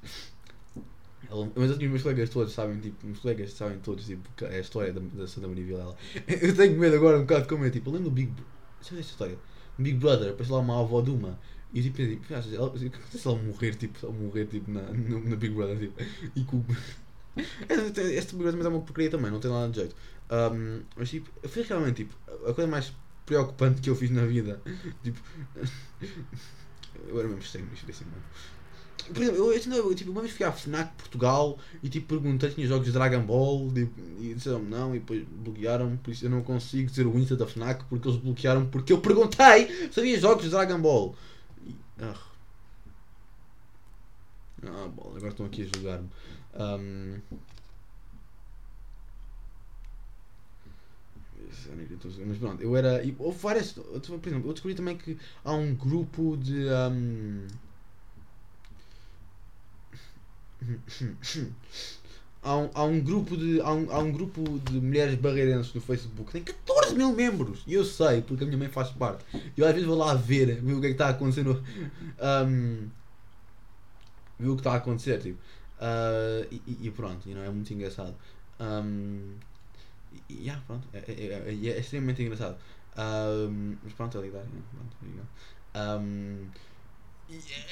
Mas 1.56 1.70
os 1.70 1.78
meus 1.78 2.02
colegas 2.02 2.30
todos 2.30 2.52
sabem, 2.52 2.78
tipo, 2.78 3.06
meus 3.06 3.18
colegas 3.18 3.52
sabem 3.52 3.78
todos, 3.78 4.06
tipo, 4.06 4.28
a 4.44 4.58
história 4.58 4.92
da, 4.92 5.00
da 5.00 5.26
Santa 5.26 5.48
Maria 5.48 5.64
Vilela. 5.64 5.96
Eu 6.28 6.54
tenho 6.54 6.78
medo 6.78 6.96
agora 6.96 7.18
um 7.18 7.22
bocado 7.22 7.48
como 7.48 7.64
é, 7.64 7.70
tipo, 7.70 7.88
eu 7.88 7.94
lembro 7.94 8.10
do 8.10 8.14
Big 8.14 8.30
Brother, 8.30 8.52
sabe 8.82 9.00
esta 9.00 9.12
história? 9.12 9.38
Big 9.78 9.98
Brother, 9.98 10.28
depois 10.28 10.48
lá 10.48 10.58
uma 10.58 10.80
avó 10.80 11.00
de 11.00 11.10
uma 11.10 11.38
e 11.74 11.82
tipo, 11.82 11.96
tipo 11.96 12.26
se 12.26 12.54
ela, 12.54 12.78
se 12.78 13.28
ela 13.28 13.36
morrer, 13.36 13.74
tipo, 13.74 14.06
ela 14.06 14.14
morrer 14.14 14.46
tipo, 14.46 14.70
na, 14.70 14.82
na 14.82 15.34
Big 15.34 15.52
Brother, 15.52 15.76
tipo, 15.76 15.94
e 16.36 16.44
com. 16.44 16.64
este 18.14 18.36
Big 18.36 18.44
Brother 18.44 18.66
é 18.66 18.68
uma 18.68 18.80
porcaria 18.80 19.10
também, 19.10 19.30
não 19.32 19.40
tem 19.40 19.50
nada 19.50 19.68
de 19.68 19.80
jeito. 19.80 19.96
Um, 20.30 20.82
mas 20.96 21.10
tipo, 21.10 21.28
foi 21.48 21.62
realmente 21.64 22.04
tipo, 22.04 22.14
a 22.48 22.54
coisa 22.54 22.70
mais 22.70 22.92
preocupante 23.26 23.80
que 23.80 23.90
eu 23.90 23.96
fiz 23.96 24.10
na 24.10 24.24
vida. 24.24 24.60
Tipo. 25.02 25.20
eu 27.08 27.18
era 27.18 27.28
mesmo 27.28 27.42
estranho 27.42 27.68
isto 27.74 27.90
assim, 27.90 28.04
mano. 28.04 28.22
Por 29.12 29.22
exemplo, 29.22 29.38
eu, 29.38 29.52
eu, 29.52 29.94
tipo, 29.94 30.10
uma 30.10 30.22
vez 30.22 30.32
fui 30.32 30.46
à 30.46 30.52
FNAC 30.52 30.94
Portugal 30.96 31.58
e 31.82 31.90
tipo 31.90 32.06
perguntei 32.08 32.48
se 32.48 32.54
tinha 32.54 32.66
jogos 32.66 32.86
de 32.86 32.92
Dragon 32.92 33.20
Ball 33.20 33.70
tipo, 33.74 34.00
e 34.18 34.32
disseram 34.32 34.62
não 34.62 34.94
e 34.94 34.98
depois 34.98 35.22
bloquearam, 35.28 35.96
por 35.98 36.10
isso 36.10 36.24
eu 36.24 36.30
não 36.30 36.42
consigo 36.42 36.88
dizer 36.88 37.06
o 37.06 37.18
Insta 37.18 37.36
da 37.36 37.46
FNAC 37.46 37.84
porque 37.84 38.08
eles 38.08 38.18
bloquearam 38.18 38.66
porque 38.66 38.92
eu 38.94 39.00
perguntei 39.00 39.90
se 39.90 40.00
havia 40.00 40.18
jogos 40.18 40.44
de 40.44 40.50
Dragon 40.50 40.80
Ball. 40.80 41.14
Ah, 42.00 42.14
ah 44.62 44.88
bola, 44.88 45.16
agora 45.16 45.28
estão 45.28 45.46
aqui 45.46 45.62
a 45.62 45.76
julgar-me. 45.76 46.08
Um... 46.54 47.20
Mas 52.26 52.38
pronto, 52.38 52.62
eu 52.62 52.76
era. 52.76 53.02
Houve 53.18 53.38
várias. 53.38 53.72
Por 53.72 54.28
exemplo, 54.28 54.48
eu 54.48 54.52
descobri 54.52 54.74
também 54.74 54.96
que 54.96 55.16
há 55.44 55.52
um 55.52 55.74
grupo 55.74 56.36
de. 56.36 56.66
Um... 56.66 57.46
há 62.42 62.56
um, 62.56 62.70
há 62.74 62.84
um 62.84 63.00
grupo 63.00 63.36
de 63.36 63.60
há 63.60 63.72
um, 63.72 63.90
há 63.90 63.98
um 63.98 64.12
grupo 64.12 64.58
de 64.60 64.80
mulheres 64.80 65.14
barreirenses 65.16 65.72
no 65.74 65.80
Facebook 65.80 66.32
tem 66.32 66.42
14 66.42 66.94
mil 66.94 67.12
membros 67.14 67.62
e 67.66 67.74
eu 67.74 67.84
sei 67.84 68.22
porque 68.22 68.44
a 68.44 68.46
minha 68.46 68.58
mãe 68.58 68.68
faz 68.68 68.90
parte 68.90 69.24
eu 69.56 69.66
às 69.66 69.72
vezes 69.72 69.86
vou 69.86 69.96
lá 69.96 70.14
ver 70.14 70.60
ver 70.62 70.72
o 70.72 70.80
que 70.80 70.86
é 70.86 70.88
que 70.88 70.94
está 70.94 71.08
acontecendo 71.08 71.62
um, 72.46 72.88
ver 74.38 74.48
o 74.48 74.54
que 74.54 74.60
está 74.60 74.72
a 74.72 74.76
acontecer 74.76 75.20
tipo 75.20 75.38
uh, 75.80 76.46
e, 76.50 76.86
e, 76.86 76.90
pronto 76.90 77.28
you 77.28 77.34
know, 77.34 77.44
é 77.44 77.50
muito 77.50 77.72
engraçado 77.72 78.14
um, 78.60 79.34
e 80.28 80.42
yeah, 80.44 80.62
pronto. 80.66 80.86
É, 80.92 80.98
é, 80.98 81.44
é, 81.46 81.68
é 81.68 81.78
extremamente 81.78 82.22
engraçado. 82.22 82.56
Um, 82.96 83.76
mas 83.82 83.92
pronto 83.94 84.16
é 84.16 84.20
ligado 84.20 84.46
um, 85.74 86.46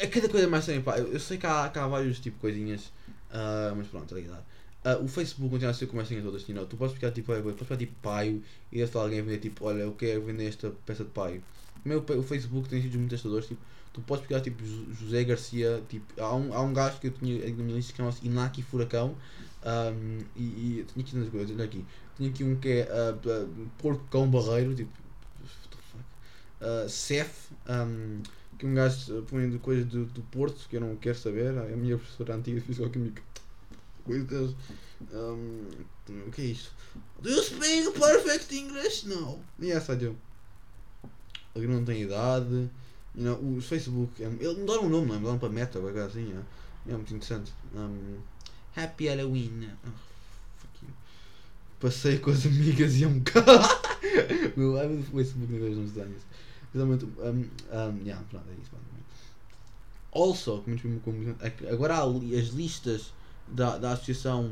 é 0.00 0.06
cada 0.08 0.28
coisa 0.28 0.48
mais 0.48 0.66
pá. 0.84 0.98
Eu, 0.98 1.20
sei 1.20 1.38
que 1.38 1.46
há, 1.46 1.68
que 1.68 1.78
há 1.78 1.86
vários 1.86 2.18
tipo 2.18 2.40
coisinhas 2.40 2.92
uh, 3.30 3.74
mas 3.76 3.86
pronto 3.86 4.16
é 4.16 4.20
ligado 4.20 4.44
Uh, 4.84 5.04
o 5.04 5.06
Facebook 5.06 5.48
continua 5.48 5.70
a 5.70 5.74
ser 5.74 5.88
as 5.96 6.08
senhas 6.08 6.24
todas, 6.24 6.48
know, 6.48 6.66
tu 6.66 6.76
podes 6.76 6.92
ficar 6.92 7.12
tipo, 7.12 7.32
podes 7.32 7.56
ficar 7.56 7.76
tipo 7.76 7.94
paio 8.02 8.42
e 8.72 8.78
deve 8.78 8.98
alguém 8.98 9.20
a 9.20 9.22
vender 9.22 9.38
tipo, 9.38 9.64
olha, 9.64 9.82
eu 9.82 9.92
quero 9.92 10.24
vender 10.24 10.48
esta 10.48 10.72
peça 10.84 11.04
de 11.04 11.10
paio. 11.10 11.40
meu, 11.84 12.00
o 12.00 12.22
Facebook 12.24 12.68
tem 12.68 12.82
sítios 12.82 12.96
muito 12.96 13.10
testadores, 13.10 13.46
tipo, 13.46 13.60
tu 13.92 14.00
podes 14.00 14.26
pegar 14.26 14.40
tipo 14.40 14.60
José 14.92 15.22
Garcia, 15.22 15.80
tipo, 15.88 16.20
há 16.20 16.34
um, 16.34 16.52
há 16.52 16.60
um 16.62 16.72
gajo 16.72 16.98
que 16.98 17.06
eu 17.06 17.10
tinha 17.12 17.48
na 17.48 17.62
minha 17.62 17.76
lista 17.76 17.92
que 17.92 17.98
chama-se 17.98 18.26
Inaki 18.26 18.60
Furacão, 18.60 19.14
um, 19.64 20.18
e, 20.34 20.80
e 20.80 20.86
tinha 20.92 21.04
aqui 21.04 21.16
nas 21.16 21.28
coisas, 21.28 21.54
olha 21.54 21.64
aqui, 21.64 21.84
tinha 22.16 22.30
aqui 22.30 22.44
um 22.44 22.56
que 22.56 22.68
é 22.68 22.88
uh, 22.90 23.28
uh, 23.28 23.70
Porco 23.78 24.04
Cão 24.10 24.30
Barreiro, 24.30 24.74
tipo, 24.74 24.92
uh, 26.60 26.88
Cef, 26.88 27.50
um, 27.68 28.22
que 28.58 28.66
um 28.66 28.74
gajo 28.74 29.22
põe 29.28 29.50
de 29.50 29.58
coisas 29.58 29.86
do, 29.86 30.04
do 30.06 30.22
Porto, 30.22 30.68
que 30.68 30.76
eu 30.76 30.80
não 30.80 30.96
quero 30.96 31.18
saber, 31.18 31.56
a 31.58 31.76
minha 31.76 31.96
professora 31.96 32.34
antiga 32.34 32.60
de 32.60 32.66
Físico-Química, 32.66 33.22
coisas, 34.04 34.54
um, 35.12 35.66
o 36.26 36.30
que 36.30 36.42
é 36.42 36.44
isto? 36.46 36.72
Do 37.20 37.30
you 37.30 37.42
speak 37.42 37.98
perfect 37.98 38.54
English? 38.54 39.06
No. 39.06 39.38
Yes, 39.60 39.88
I 39.88 39.96
do. 39.96 40.16
Ele 41.54 41.66
não 41.66 41.84
tem 41.84 42.02
idade. 42.02 42.70
You 43.14 43.24
know, 43.24 43.56
o 43.56 43.60
Facebook. 43.60 44.22
É, 44.22 44.26
ele 44.26 44.60
mudaram 44.60 44.86
o 44.86 44.88
nome, 44.88 45.08
não 45.08 45.14
é? 45.14 45.18
Mudaram 45.18 45.38
para 45.38 45.48
Meta, 45.48 45.78
ou 45.78 45.88
assim. 45.88 46.32
É, 46.86 46.92
é 46.92 46.94
muito 46.94 47.14
interessante. 47.14 47.52
Um, 47.74 48.18
Happy 48.76 49.08
Halloween. 49.08 49.70
Oh. 49.86 50.11
Passei 51.82 52.18
com 52.18 52.30
as 52.30 52.46
amigas 52.46 52.94
e 52.94 53.02
é 53.02 53.08
um 53.08 53.18
bocado. 53.18 53.50
Meu, 54.56 54.78
é 54.78 54.86
o 54.86 55.02
Facebook, 55.02 55.52
não 55.52 55.58
vejo 55.58 55.80
uns 55.80 55.90
desenhos. 55.90 56.22
Exatamente. 56.72 57.04
Um, 57.04 57.28
um, 57.28 58.02
yeah, 58.04 58.24
pronto, 58.30 58.46
é 58.48 58.62
isso. 58.62 58.70
Also, 60.12 60.62
como, 60.62 61.00
como, 61.00 61.36
agora 61.68 61.96
há 61.96 62.04
as 62.04 62.48
listas 62.50 63.12
da, 63.48 63.78
da 63.78 63.92
associação 63.92 64.48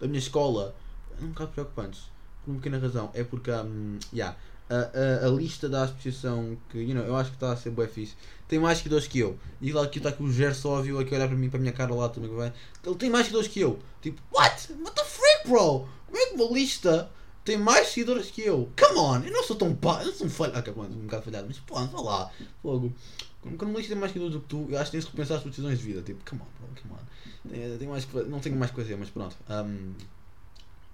da 0.00 0.06
minha 0.06 0.18
escola. 0.18 0.74
É 1.20 1.24
um 1.24 1.28
bocado 1.28 1.50
preocupantes. 1.52 2.04
Por 2.44 2.52
uma 2.52 2.60
pequena 2.60 2.78
razão. 2.78 3.10
É 3.12 3.24
porque. 3.24 3.50
Um, 3.50 3.98
yeah, 4.10 4.34
a, 4.70 5.24
a, 5.24 5.26
a, 5.26 5.28
lista 5.28 5.68
da 5.68 5.82
associação 5.82 6.56
que 6.70 6.78
you 6.78 6.94
know, 6.94 7.04
eu 7.04 7.16
acho 7.16 7.30
que 7.30 7.36
está 7.36 7.52
a 7.52 7.56
ser 7.56 7.70
bué 7.70 7.88
fixe 7.88 8.14
tem 8.46 8.58
mais 8.58 8.78
seguidores 8.78 9.08
que 9.08 9.18
eu 9.18 9.36
e 9.60 9.72
lá 9.72 9.82
aqui 9.82 9.98
está 9.98 10.12
com 10.12 10.22
o 10.22 10.32
Gersóvio 10.32 11.00
aqui 11.00 11.12
a 11.12 11.18
olhar 11.18 11.26
para 11.26 11.36
mim 11.36 11.50
para 11.50 11.58
a 11.58 11.60
minha 11.60 11.72
cara 11.72 11.92
lá 11.92 12.08
também 12.08 12.30
vai 12.30 12.52
ele 12.86 12.94
tem 12.94 13.10
mais 13.10 13.26
seguidores 13.26 13.50
que 13.50 13.58
eu 13.58 13.80
tipo 14.00 14.22
what 14.32 14.72
what 14.84 14.94
the 14.94 15.04
freak 15.04 15.29
bro 15.46 15.88
como 16.06 16.18
é 16.18 16.26
que 16.26 16.34
uma 16.34 16.52
lista 16.52 17.10
tem 17.44 17.56
mais 17.56 17.88
seguidores 17.88 18.30
que 18.30 18.42
eu. 18.42 18.70
Come 18.78 18.98
on 18.98 19.24
eu 19.24 19.32
não 19.32 19.42
sou 19.44 19.56
tão 19.56 19.74
pá 19.74 20.02
eu 20.02 20.06
não 20.06 20.14
sou 20.14 20.26
um 20.26 20.30
falho 20.30 20.56
ok 20.56 20.72
pronto 20.72 20.92
um 20.92 21.02
bocado 21.02 21.22
falhado 21.24 21.46
mas 21.46 21.58
pô 21.58 21.74
vá 21.74 22.00
lá 22.00 22.30
logo 22.62 22.92
quando 23.40 23.62
uma 23.62 23.78
lista 23.78 23.92
tem 23.92 24.00
mais 24.00 24.12
seguidores 24.12 24.34
do 24.34 24.42
que 24.42 24.48
tu? 24.48 24.66
Eu 24.68 24.78
acho 24.78 24.90
que 24.90 24.98
tens 24.98 25.04
que 25.04 25.12
repensar 25.12 25.36
as 25.36 25.42
tuas 25.42 25.54
decisões 25.54 25.78
de 25.78 25.84
vida 25.84 26.02
tipo 26.02 26.28
come 26.28 26.42
on 26.42 26.46
bro 26.58 26.82
come 26.82 26.94
on. 26.94 27.48
Tem, 27.48 27.78
tem 27.78 27.88
mais, 27.88 28.06
não 28.28 28.40
tenho 28.40 28.56
mais 28.56 28.70
coisa 28.70 28.96
mas 28.96 29.10
pronto 29.10 29.36
um, 29.48 29.94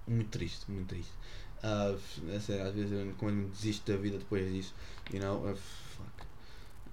muito 0.07 0.31
triste 0.31 0.71
muito 0.71 0.89
triste. 0.89 1.13
Uh, 1.67 1.99
é 2.31 2.39
sério, 2.39 2.67
às 2.67 2.75
vezes 2.75 2.93
eu 2.93 3.15
quando 3.19 3.51
desisto 3.51 3.91
da 3.91 3.99
vida 3.99 4.19
depois 4.19 4.53
disso, 4.53 4.75
you 5.13 5.21
know, 5.21 5.39
uh, 5.51 5.57
fuck. 5.57 6.27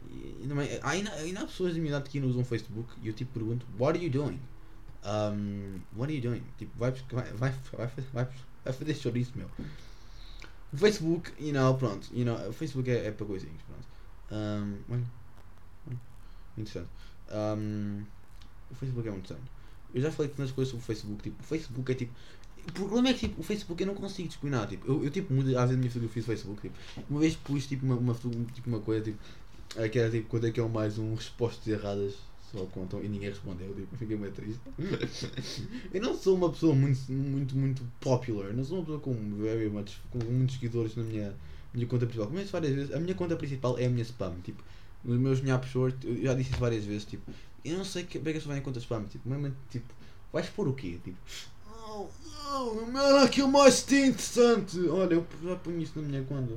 E, 0.09 0.47
ainda, 0.81 1.11
ainda 1.13 1.41
há 1.41 1.45
pessoas 1.45 1.73
da 1.73 1.79
minha 1.79 1.89
idade 1.89 2.09
que 2.09 2.19
não 2.19 2.29
usam 2.29 2.43
Facebook 2.45 2.89
e 3.01 3.07
eu 3.07 3.13
tipo 3.13 3.33
pergunto, 3.33 3.65
what 3.77 3.97
are 3.97 4.05
you 4.05 4.11
doing? 4.11 4.39
Um, 5.05 5.81
what 5.95 6.09
are 6.09 6.15
you 6.15 6.21
doing? 6.21 6.43
Tipo, 6.57 6.77
vai, 6.77 6.91
vai, 6.91 7.25
vai, 7.33 7.87
vai, 8.13 8.27
vai, 8.63 8.73
fazer 8.73 8.95
chouriço, 8.95 9.33
meu. 9.35 9.49
O 10.71 10.77
Facebook, 10.77 11.31
you 11.39 11.53
know, 11.53 11.75
pronto, 11.75 12.07
you 12.13 12.25
know, 12.25 12.35
o 12.49 12.53
Facebook 12.53 12.89
é, 12.89 13.07
é 13.07 13.11
para 13.11 13.25
coisinhas, 13.25 13.61
pronto. 13.61 13.87
Um, 14.31 15.03
interessante. 16.57 16.89
Um, 17.31 18.03
o 18.71 18.75
Facebook 18.75 19.07
é 19.07 19.11
muito 19.11 19.25
interessante. 19.25 19.51
Eu 19.93 20.01
já 20.01 20.11
falei 20.11 20.31
tantas 20.31 20.51
coisas 20.51 20.71
sobre 20.71 20.83
o 20.83 20.87
Facebook, 20.87 21.23
tipo, 21.23 21.43
o 21.43 21.45
Facebook 21.45 21.91
é 21.91 21.95
tipo, 21.95 22.13
o 22.67 22.71
problema 22.71 23.09
é 23.09 23.13
que 23.13 23.27
tipo, 23.27 23.41
o 23.41 23.43
Facebook 23.43 23.81
eu 23.83 23.87
não 23.87 23.95
consigo 23.95 24.27
disciplinar. 24.27 24.67
Tipo, 24.67 24.87
eu, 24.87 25.03
eu 25.03 25.11
tipo, 25.11 25.33
mudo, 25.33 25.49
às 25.57 25.65
vezes 25.65 25.77
minha 25.77 25.91
fotografia 25.91 26.21
do 26.21 26.25
Facebook. 26.25 26.61
Tipo, 26.61 26.75
uma 27.09 27.19
vez 27.19 27.35
pus 27.35 27.67
tipo, 27.67 27.85
uma, 27.85 27.95
uma, 27.95 28.13
tipo, 28.13 28.69
uma 28.69 28.79
coisa 28.79 29.03
tipo, 29.03 29.19
que 29.91 29.99
era 29.99 30.09
tipo 30.09 30.29
quando 30.29 30.47
é 30.47 30.51
que 30.51 30.59
é 30.59 30.67
mais 30.67 30.97
um 30.97 31.13
respostas 31.13 31.67
erradas 31.67 32.15
só 32.53 32.65
contam 32.67 33.03
e 33.03 33.09
ninguém 33.09 33.29
respondeu. 33.29 33.73
Tipo, 33.73 33.97
fiquei 33.97 34.15
meio 34.15 34.31
triste. 34.31 34.61
eu 35.91 36.01
não 36.01 36.15
sou 36.15 36.35
uma 36.35 36.51
pessoa 36.51 36.75
muito, 36.75 37.11
muito, 37.11 37.57
muito 37.57 37.83
popular. 37.99 38.53
Não 38.53 38.63
sou 38.63 38.77
uma 38.77 38.85
pessoa 38.85 38.99
com, 38.99 39.13
com 39.13 40.25
muitos 40.31 40.55
seguidores 40.55 40.95
na 40.95 41.03
minha, 41.03 41.35
minha 41.73 41.87
conta 41.87 42.05
principal. 42.05 42.27
Como 42.27 42.45
várias 42.45 42.75
vezes, 42.75 42.93
a 42.93 42.99
minha 42.99 43.15
conta 43.15 43.35
principal 43.35 43.77
é 43.79 43.85
a 43.85 43.89
minha 43.89 44.03
spam. 44.03 44.35
Tipo, 44.43 44.63
nos 45.03 45.19
meus 45.19 45.41
nhapos 45.41 45.69
short, 45.69 45.97
eu 46.07 46.21
já 46.21 46.33
disse 46.35 46.51
isso 46.51 46.59
várias 46.59 46.85
vezes. 46.85 47.05
Tipo, 47.05 47.31
eu 47.65 47.77
não 47.77 47.85
sei 47.85 48.03
que, 48.03 48.19
bem 48.19 48.33
que 48.33 48.39
só 48.39 48.49
venho 48.49 48.59
em 48.59 48.63
conta 48.63 48.79
spam. 48.79 49.03
Tipo, 49.05 49.27
mesmo, 49.27 49.55
tipo, 49.71 49.91
vais 50.31 50.47
pôr 50.49 50.67
o 50.67 50.73
quê? 50.73 50.99
Tipo, 51.03 51.17
não 52.91 53.01
era 53.01 53.23
aquilo 53.23 53.47
mais 53.47 53.81
interessante. 53.91 54.79
Olha, 54.87 55.15
eu 55.15 55.25
já 55.43 55.55
ponho 55.55 55.81
isso 55.81 55.99
na 55.99 56.07
minha 56.07 56.23
conta. 56.23 56.53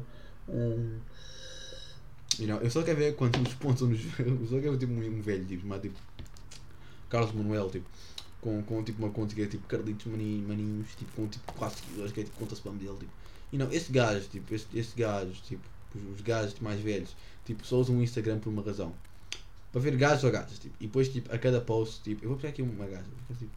Um, 0.48 0.98
you 2.38 2.46
know, 2.46 2.58
eu 2.58 2.70
só 2.70 2.82
quero 2.82 2.98
ver 2.98 3.14
quantos 3.14 3.54
pontos. 3.54 3.80
Eu 4.18 4.46
só 4.46 4.60
quero 4.60 4.72
ver 4.72 4.78
tipo 4.78 4.92
um, 4.92 5.20
velho, 5.20 5.44
tipo, 5.44 5.66
mas, 5.66 5.82
tipo 5.82 5.98
Carlos 7.08 7.32
Manuel, 7.32 7.70
tipo, 7.70 7.88
com, 8.40 8.62
com 8.62 8.82
tipo 8.82 9.02
uma 9.02 9.10
conta 9.10 9.34
que 9.34 9.42
é 9.42 9.46
tipo 9.46 9.66
Carlitos 9.66 10.06
Maninhos, 10.06 10.46
maninhos 10.46 10.88
tipo, 10.96 11.12
com 11.12 11.26
tipo 11.26 11.52
4 11.54 11.78
seguidores, 11.78 12.12
que 12.12 12.20
é 12.20 12.24
tipo 12.24 12.38
conta 12.38 12.54
spam 12.54 12.76
dele, 12.76 12.96
tipo. 12.98 13.12
E 13.52 13.58
não, 13.58 13.70
esse 13.72 13.92
gajo, 13.92 14.26
tipo, 14.28 14.54
esse, 14.54 14.66
esse 14.74 14.96
gajo, 14.96 15.32
tipo, 15.42 15.62
os, 15.94 16.16
os 16.16 16.20
gajos 16.20 16.58
mais 16.60 16.80
velhos, 16.80 17.16
tipo, 17.44 17.64
só 17.66 17.76
usam 17.76 17.96
o 17.96 18.02
Instagram 18.02 18.38
por 18.38 18.50
uma 18.50 18.62
razão. 18.62 18.92
Para 19.72 19.80
ver 19.80 19.96
gajos 19.96 20.24
ou 20.24 20.30
gajas, 20.30 20.58
tipo, 20.58 20.74
e 20.80 20.86
depois, 20.86 21.08
tipo, 21.08 21.32
a 21.32 21.38
cada 21.38 21.60
post, 21.60 22.02
tipo, 22.02 22.24
eu 22.24 22.30
vou 22.30 22.36
pegar 22.36 22.50
aqui 22.50 22.62
uma 22.62 22.86
gaja, 22.86 23.04
tipo, 23.38 23.50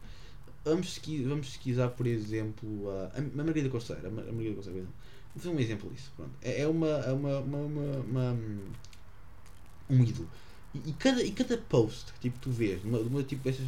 vamos, 0.64 1.00
vamos 1.26 1.48
pesquisar, 1.48 1.88
por 1.88 2.06
exemplo, 2.06 2.90
a, 2.90 3.18
a 3.18 3.20
Margarida 3.20 3.68
Costeira. 3.68 4.08
A 4.08 4.10
Margarida 4.10 4.54
Costeira, 4.54 4.86
vou 5.34 5.42
fazer 5.42 5.54
um 5.54 5.58
exemplo 5.58 5.90
disso. 5.90 6.12
Pronto. 6.16 6.32
É, 6.42 6.62
é 6.62 6.66
uma, 6.66 6.88
é 6.88 7.12
uma, 7.12 7.38
uma, 7.38 7.58
uma, 7.58 8.00
uma, 8.00 8.38
um 9.88 10.04
ídolo. 10.04 10.28
E, 10.74 10.90
e, 10.90 10.92
cada, 10.92 11.22
e 11.22 11.30
cada 11.32 11.58
post 11.58 12.12
que 12.14 12.20
tipo, 12.20 12.38
tu 12.38 12.50
vês, 12.50 12.82
uma, 12.84 12.98
uma 12.98 13.22
tipo 13.22 13.48
essas 13.48 13.66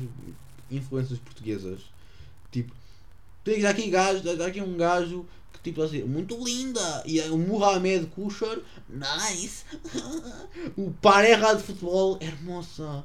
influências 0.70 1.18
portuguesas, 1.18 1.81
tipo, 2.51 2.72
tem 3.44 3.64
aqui, 3.66 3.90
gajo, 3.90 4.22
aqui 4.42 4.61
um 4.61 4.77
gajo 4.77 5.27
que 5.53 5.61
tipo 5.70 5.83
assim, 5.83 6.03
muito 6.05 6.42
linda, 6.42 7.03
e 7.05 7.20
é 7.20 7.31
o 7.31 7.37
Mohamed 7.37 8.07
Kusher, 8.07 8.62
nice, 8.88 9.64
o 10.77 10.90
Pareja 10.92 11.55
de 11.55 11.62
futebol, 11.62 12.18
hermosa. 12.20 13.05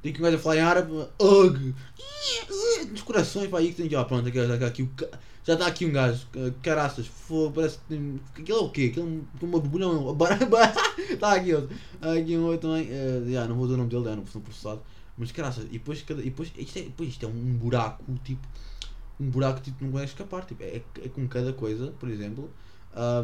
Tem 0.00 0.12
que 0.12 0.20
um 0.20 0.22
gajo 0.22 0.36
a 0.36 0.40
falar 0.40 0.56
em 0.56 0.60
árabe, 0.60 0.92
ugh, 1.20 1.74
nos 2.90 3.02
corações, 3.02 3.50
pá, 3.50 3.58
aí 3.58 3.70
que 3.70 3.82
tem 3.82 3.90
já, 3.90 4.04
pronto, 4.04 4.28
aqui, 4.28 4.38
já, 4.38 4.66
aqui, 4.66 4.88
já 5.48 5.54
está 5.54 5.66
aqui 5.66 5.86
um 5.86 5.92
gajo, 5.92 6.26
caraças, 6.62 7.06
fogo, 7.06 7.54
parece 7.54 7.78
que 7.88 8.42
aquilo 8.42 8.58
é 8.58 8.60
o 8.60 8.68
quê? 8.68 8.88
Aquilo 8.90 9.24
é 9.40 9.44
uma 9.46 9.58
borbulhão, 9.58 10.14
está 11.10 11.32
aqui 11.32 11.54
outro, 11.54 11.74
aqui 12.02 12.36
um 12.36 12.44
outro 12.44 12.68
também, 12.68 12.86
uh, 12.86 13.32
já, 13.32 13.48
não 13.48 13.56
vou 13.56 13.64
dizer 13.64 13.76
o 13.76 13.78
nome 13.78 13.88
dele, 13.88 14.04
já, 14.04 14.14
não 14.14 14.26
sou 14.26 14.42
processado, 14.42 14.82
mas 15.16 15.32
caraças, 15.32 15.64
e 15.64 15.68
depois, 15.68 16.02
cada, 16.02 16.20
e 16.20 16.24
depois, 16.26 16.52
isto 16.54 16.78
é, 16.78 16.82
depois 16.82 17.08
isto 17.08 17.24
é 17.24 17.28
um 17.30 17.54
buraco, 17.54 18.04
tipo, 18.24 18.46
um 19.18 19.30
buraco 19.30 19.62
tipo 19.62 19.82
não 19.82 19.90
vai 19.90 20.04
escapar, 20.04 20.44
tipo, 20.44 20.62
é, 20.62 20.82
é 21.02 21.08
com 21.08 21.26
cada 21.26 21.54
coisa, 21.54 21.94
por 21.98 22.10
exemplo, 22.10 22.50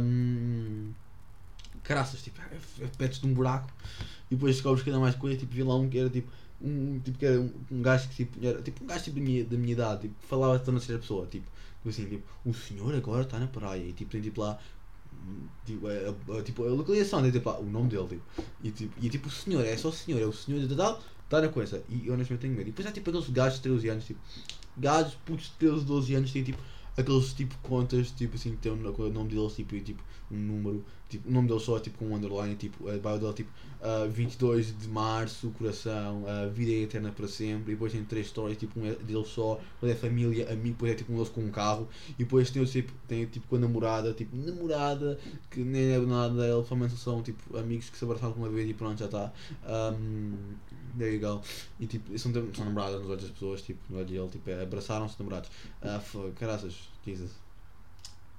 um, 0.00 0.92
caraças, 1.82 2.22
tipo, 2.22 2.40
é, 2.40 2.84
é, 2.84 2.86
petes 2.96 3.20
de 3.20 3.26
um 3.26 3.34
buraco, 3.34 3.68
e 4.30 4.34
depois 4.34 4.54
descobres 4.54 4.82
cada 4.82 4.98
mais 4.98 5.14
coisa, 5.14 5.36
tipo, 5.36 5.52
vi 5.52 5.62
lá 5.62 5.76
um 5.76 5.90
que 5.90 5.98
era 5.98 6.08
tipo, 6.08 6.32
um 6.62 6.98
tipo 7.00 7.18
que 7.18 7.26
era 7.26 7.38
um, 7.38 7.52
um 7.70 7.82
gajo 7.82 8.08
que 8.08 8.14
tipo, 8.14 8.46
era 8.46 8.62
tipo 8.62 8.82
um 8.82 8.86
gajo 8.86 9.04
tipo, 9.04 9.20
da, 9.20 9.22
minha, 9.22 9.44
da 9.44 9.58
minha 9.58 9.72
idade, 9.72 10.00
tipo, 10.02 10.14
falava 10.26 10.58
de 10.58 10.64
terceira 10.64 10.98
pessoa, 10.98 11.26
tipo 11.26 11.52
assim, 11.88 12.06
tipo, 12.06 12.24
o 12.44 12.54
senhor 12.54 12.94
agora 12.94 13.22
está 13.22 13.38
na 13.38 13.46
praia 13.46 13.82
e 13.82 13.92
tipo 13.92 14.10
tem 14.10 14.20
tipo 14.20 14.40
lá 14.40 14.58
tipo, 15.64 15.86
a, 15.86 15.92
a, 15.92 16.38
a, 16.38 16.42
tipo, 16.42 16.64
a 16.64 16.68
localização, 16.68 17.20
né, 17.20 17.30
tipo, 17.30 17.48
lá, 17.48 17.58
o 17.58 17.64
nome 17.64 17.88
dele, 17.88 18.06
tipo, 18.08 18.22
e 18.62 18.70
tipo, 18.70 18.94
e 19.00 19.10
tipo 19.10 19.28
o 19.28 19.30
senhor, 19.30 19.64
é 19.64 19.76
só 19.76 19.88
o 19.88 19.92
senhor, 19.92 20.20
é 20.20 20.26
o 20.26 20.32
senhor 20.32 20.66
de 20.66 20.74
tal, 20.74 21.00
está 21.24 21.40
na 21.40 21.48
coisa, 21.48 21.82
e 21.88 22.06
eu 22.06 22.14
honestamente 22.14 22.42
tenho 22.42 22.54
medo. 22.54 22.68
E 22.68 22.72
depois 22.72 22.86
há 22.86 22.92
tipo 22.92 23.10
aqueles 23.10 23.28
gajos 23.30 23.56
de 23.56 23.62
13 23.62 23.88
anos, 23.88 24.04
tipo, 24.04 24.20
gajos 24.76 25.14
putos 25.24 25.46
de 25.46 25.52
13, 25.52 25.84
12 25.84 26.14
anos, 26.14 26.32
têm 26.32 26.44
tipo 26.44 26.62
aqueles 26.96 27.32
tipo 27.32 27.56
contas, 27.62 28.10
tipo 28.10 28.36
assim, 28.36 28.50
que 28.50 28.56
tem 28.56 28.72
o 28.72 28.76
nome 28.76 29.30
deles, 29.30 29.54
tipo, 29.54 29.74
e, 29.74 29.80
tipo, 29.80 30.02
um 30.30 30.36
número, 30.36 30.84
tipo, 31.08 31.28
o 31.28 31.32
nome 31.32 31.48
deles 31.48 31.62
só 31.62 31.78
tipo 31.78 31.98
com 31.98 32.06
um 32.06 32.16
underline, 32.16 32.54
tipo, 32.56 32.88
a 32.88 32.96
bio 32.96 33.18
dele 33.18 33.32
tipo 33.32 33.50
uh, 33.80 34.04
ah, 34.04 34.06
22 34.06 34.78
de 34.78 34.88
março, 34.88 35.50
coração, 35.50 36.24
uh, 36.24 36.50
vida 36.50 36.72
é 36.72 36.82
eterna 36.82 37.10
para 37.10 37.28
sempre, 37.28 37.72
e 37.72 37.74
depois 37.74 37.92
tem 37.92 38.04
três 38.04 38.26
histórias, 38.26 38.58
tipo, 38.58 38.78
um 38.78 38.86
é 38.86 38.94
dele 38.94 39.24
só, 39.24 39.60
depois 39.74 39.92
é 39.92 39.94
família, 39.94 40.52
amigo, 40.52 40.74
depois 40.74 40.92
é 40.92 40.94
tipo 40.94 41.12
um 41.12 41.16
deles 41.16 41.30
com 41.30 41.40
um 41.40 41.50
carro, 41.50 41.88
e 42.10 42.24
depois 42.24 42.50
tem, 42.50 42.64
tipo, 42.64 42.92
tem 43.06 43.26
tipo 43.26 43.46
com 43.48 43.56
a 43.56 43.58
namorada, 43.58 44.12
tipo, 44.12 44.36
namorada, 44.36 45.18
que 45.50 45.60
nem 45.60 45.92
é 45.92 45.98
nada, 45.98 46.46
eles 46.46 46.66
somente 46.66 46.96
são 46.96 47.22
tipo 47.22 47.56
amigos 47.56 47.90
que 47.90 47.98
se 47.98 48.04
abraçaram 48.04 48.34
uma 48.34 48.48
vez 48.48 48.68
e 48.68 48.74
pronto, 48.74 48.98
já 48.98 49.06
está. 49.06 49.32
Um, 49.66 50.34
there 50.98 51.14
you 51.14 51.20
go. 51.20 51.42
E 51.80 51.86
tipo, 51.86 52.16
são, 52.18 52.32
são 52.32 52.64
namoradas 52.64 53.00
nos 53.00 53.10
olhos 53.10 53.22
das 53.22 53.32
pessoas, 53.32 53.62
tipo, 53.62 53.80
no 53.90 53.98
olho 53.98 54.06
dele, 54.06 54.28
tipo, 54.28 54.50
é, 54.50 54.62
abraçaram-se 54.62 55.16
namorados. 55.18 55.50
Uh, 55.82 56.32
caraças, 56.32 56.74
Jesus. 57.06 57.30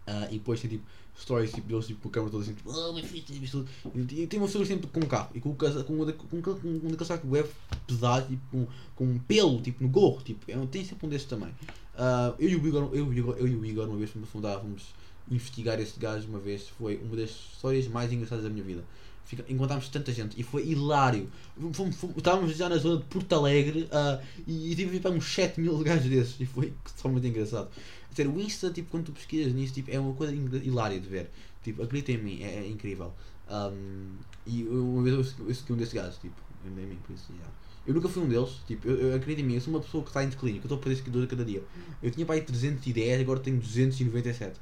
Uh, 0.07 0.29
e 0.29 0.37
depois 0.37 0.61
tem 0.61 0.69
tipo 0.69 0.85
stories 1.19 1.51
tipo, 1.51 1.67
deles 1.67 1.87
tipo, 1.87 2.01
com 2.01 2.09
a 2.09 2.11
câmera 2.11 2.31
toda 2.31 2.43
assim, 2.43 2.53
tipo, 2.53 2.69
oh 2.69 2.93
meu 2.93 3.03
filho, 3.03 3.23
tem 3.23 3.39
visto 3.39 3.65
tudo. 3.81 4.13
E 4.13 4.27
tem 4.27 4.39
uma 4.39 4.47
pessoa 4.47 4.65
sempre 4.65 4.87
com 4.87 4.99
um 4.99 5.07
carro 5.07 5.29
e 5.33 5.39
com, 5.39 5.55
com, 5.55 5.83
com, 5.83 6.41
com, 6.41 6.59
com 6.59 6.67
um 6.67 6.89
daqueles 6.89 7.07
sacos 7.07 7.29
web 7.29 7.49
pesado, 7.87 8.27
tipo, 8.27 8.43
com, 8.51 8.67
com 8.95 9.05
um 9.05 9.19
pelo 9.19 9.61
tipo, 9.61 9.81
no 9.83 9.89
gorro. 9.89 10.21
Tipo, 10.21 10.51
é, 10.51 10.65
tem 10.67 10.83
sempre 10.83 11.07
um 11.07 11.09
desses 11.09 11.27
também. 11.27 11.49
Uh, 11.49 12.35
eu, 12.37 12.49
e 12.49 12.55
o 12.55 12.67
Igor, 12.67 12.89
eu, 12.93 13.13
eu, 13.13 13.37
eu 13.37 13.47
e 13.47 13.55
o 13.55 13.65
Igor, 13.65 13.87
uma 13.87 13.97
vez 13.97 14.11
fomos 14.11 14.29
fomos 14.29 14.83
investigar 15.31 15.79
esse 15.79 15.97
gajo 15.99 16.27
uma 16.27 16.39
vez. 16.39 16.67
Foi 16.67 16.97
uma 16.97 17.15
das 17.15 17.29
histórias 17.29 17.87
mais 17.87 18.11
engraçadas 18.11 18.43
da 18.43 18.49
minha 18.49 18.63
vida. 18.63 18.83
Fica, 19.25 19.43
encontramos 19.49 19.89
tanta 19.89 20.13
gente 20.13 20.39
e 20.39 20.43
foi 20.43 20.67
hilário. 20.67 21.29
Fomos, 21.73 21.95
fomos, 21.95 22.17
estávamos 22.17 22.55
já 22.55 22.69
na 22.69 22.77
zona 22.77 22.97
de 22.97 23.05
Porto 23.05 23.33
Alegre 23.33 23.89
uh, 23.91 24.23
e, 24.47 24.75
tive 24.75 24.97
a 24.97 25.01
para 25.01 25.11
uns 25.11 25.25
7 25.25 25.59
mil 25.59 25.77
gajos 25.79 26.09
desses 26.09 26.39
e 26.39 26.45
foi 26.45 26.73
só 26.95 27.09
muito 27.09 27.25
engraçado. 27.25 27.69
Dizer, 28.11 28.27
o 28.27 28.39
Insta, 28.39 28.69
tipo, 28.69 28.89
quando 28.91 29.05
tu 29.05 29.11
pesquisas 29.11 29.51
nisso, 29.51 29.73
tipo, 29.73 29.91
é 29.91 29.99
uma 29.99 30.13
coisa 30.13 30.33
hilária 30.33 30.99
de 30.99 31.07
ver. 31.07 31.29
Tipo, 31.63 31.83
acredita 31.83 32.11
em 32.11 32.17
mim, 32.19 32.43
é, 32.43 32.59
é 32.59 32.67
incrível. 32.67 33.11
Um, 33.49 34.15
e 34.45 34.63
uma 34.63 35.01
vez 35.03 35.15
eu, 35.15 35.47
eu 35.47 35.55
segui 35.55 35.73
um 35.73 35.75
desses 35.75 35.93
gajos, 35.93 36.17
tipo, 36.19 36.35
em 36.65 36.69
mim, 36.69 36.97
por 37.05 37.13
isso, 37.13 37.31
yeah. 37.33 37.51
Eu 37.85 37.93
nunca 37.93 38.07
fui 38.07 38.23
um 38.23 38.27
deles, 38.27 38.49
tipo, 38.67 38.87
eu, 38.87 39.09
eu 39.09 39.15
acredito 39.15 39.43
em 39.43 39.47
mim, 39.47 39.55
eu 39.55 39.61
sou 39.61 39.73
uma 39.73 39.79
pessoa 39.79 40.03
que 40.03 40.09
está 40.09 40.23
em 40.23 40.29
declínio, 40.29 40.61
que 40.61 40.65
eu 40.65 40.69
estou 40.69 40.77
a 40.77 40.81
perder 40.81 40.95
seguidores 40.97 41.27
a 41.27 41.29
cada 41.29 41.45
dia. 41.45 41.63
Eu 42.01 42.09
tinha 42.09 42.25
para 42.25 42.35
aí 42.35 42.41
310, 42.41 43.21
agora 43.21 43.39
tenho 43.39 43.57
297. 43.59 44.59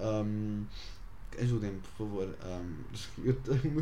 Um, 0.00 0.64
Ajudem-me, 1.38 1.78
por 1.78 1.90
favor. 1.90 2.28
Um, 2.44 2.76
eu, 3.24 3.34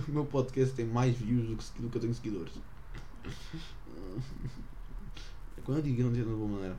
o 0.09 0.11
meu 0.12 0.24
podcast 0.26 0.74
tem 0.74 0.86
mais 0.86 1.16
views 1.16 1.48
do 1.48 1.57
que, 1.57 1.82
do 1.82 1.88
que 1.88 1.96
eu 1.96 2.01
tenho 2.01 2.14
seguidores. 2.14 2.53
Quando 5.64 5.78
eu 5.78 5.82
digo 5.82 5.96
que 5.96 6.03
não 6.03 6.12
tenho 6.12 6.24
de 6.24 6.32
boa 6.32 6.48
maneira. 6.48 6.76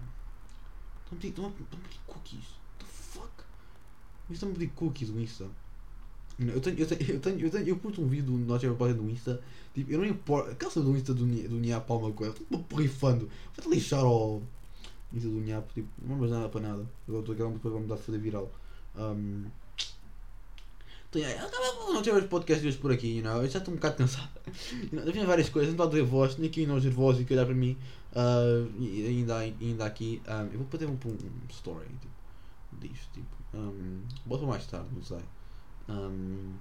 Estão 1.11 1.45
a 1.45 1.49
pedir, 1.51 1.99
cookies. 2.07 2.45
What 2.45 2.80
the 2.80 2.86
fuck? 2.86 3.43
Estão 4.30 4.49
a 4.49 4.53
pedir 4.53 4.69
cookies 4.69 5.09
no 5.09 5.22
Insta. 5.22 5.49
Eu 6.39 6.59
tenho, 6.61 6.80
eu 6.80 6.88
tenho, 6.88 7.11
eu 7.11 7.19
tenho, 7.19 7.39
eu 7.39 7.51
tenho, 7.51 7.67
eu 7.67 7.78
curto 7.78 8.01
um 8.01 8.07
vídeo 8.07 8.26
do 8.26 8.38
Nós 8.38 8.61
Podcast 8.63 9.01
no 9.01 9.09
Insta. 9.09 9.41
Tipo, 9.74 9.91
eu 9.91 9.99
não 9.99 10.05
importo. 10.05 10.51
A 10.51 10.55
calça 10.55 10.82
do 10.82 10.95
Insta 10.95 11.13
do, 11.13 11.26
do 11.26 11.55
Niap 11.59 11.86
Palma 11.86 12.11
Coelho. 12.11 12.34
Estou 12.34 12.63
porrifando. 12.63 13.30
Vai-te 13.55 13.69
lixar 13.69 14.03
ao 14.03 14.41
Insta 15.13 15.30
do 15.30 15.41
Niap. 15.41 15.72
Tipo, 15.74 15.89
não 16.01 16.15
vamos 16.15 16.32
nada 16.32 16.49
para 16.49 16.61
nada. 16.61 16.89
Eu 17.07 17.19
estou 17.19 17.36
aqui 17.36 17.43
depois 17.43 17.74
vamos 17.74 17.88
dar 17.88 17.95
a 17.95 17.97
fazer 17.97 18.17
viral. 18.17 18.51
Um, 18.95 19.45
não 21.93 22.01
tivemos 22.01 22.26
podcast 22.28 22.66
hoje 22.66 22.78
por 22.78 22.91
aqui, 22.91 23.18
you 23.18 23.24
know? 23.24 23.43
eu 23.43 23.49
já 23.49 23.59
estou 23.59 23.74
um 23.74 23.78
bocado 23.78 23.97
cansado. 23.97 24.30
Know, 24.91 25.26
várias 25.26 25.49
coisas, 25.49 25.76
não 25.76 25.86
estou 25.86 26.05
voz, 26.05 26.36
tinha 26.36 26.47
aqui 26.47 26.66
nós 26.66 26.84
nervosos 26.86 27.22
e 27.22 27.26
que 27.26 27.34
olhar 27.34 27.45
para 27.45 27.53
mim. 27.55 27.78
Uh, 28.14 28.72
e 28.80 29.07
ainda, 29.07 29.38
ainda 29.38 29.86
aqui, 29.86 30.22
um, 30.28 30.53
eu 30.53 30.59
vou 30.59 30.68
fazer 30.68 30.86
um, 30.86 30.93
um 30.93 31.47
story 31.49 31.88
tipo, 31.99 32.14
disto, 32.80 33.09
tipo, 33.14 33.28
um, 33.53 34.03
bota 34.26 34.45
mais 34.45 34.66
tarde, 34.68 34.88
não 34.93 35.03
sei. 35.03 35.22
Um, 35.89 36.53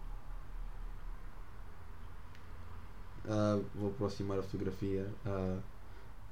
uh, 3.27 3.65
vou 3.75 3.91
aproximar 3.91 4.39
a 4.39 4.43
fotografia 4.43 5.09
uh, 5.27 5.63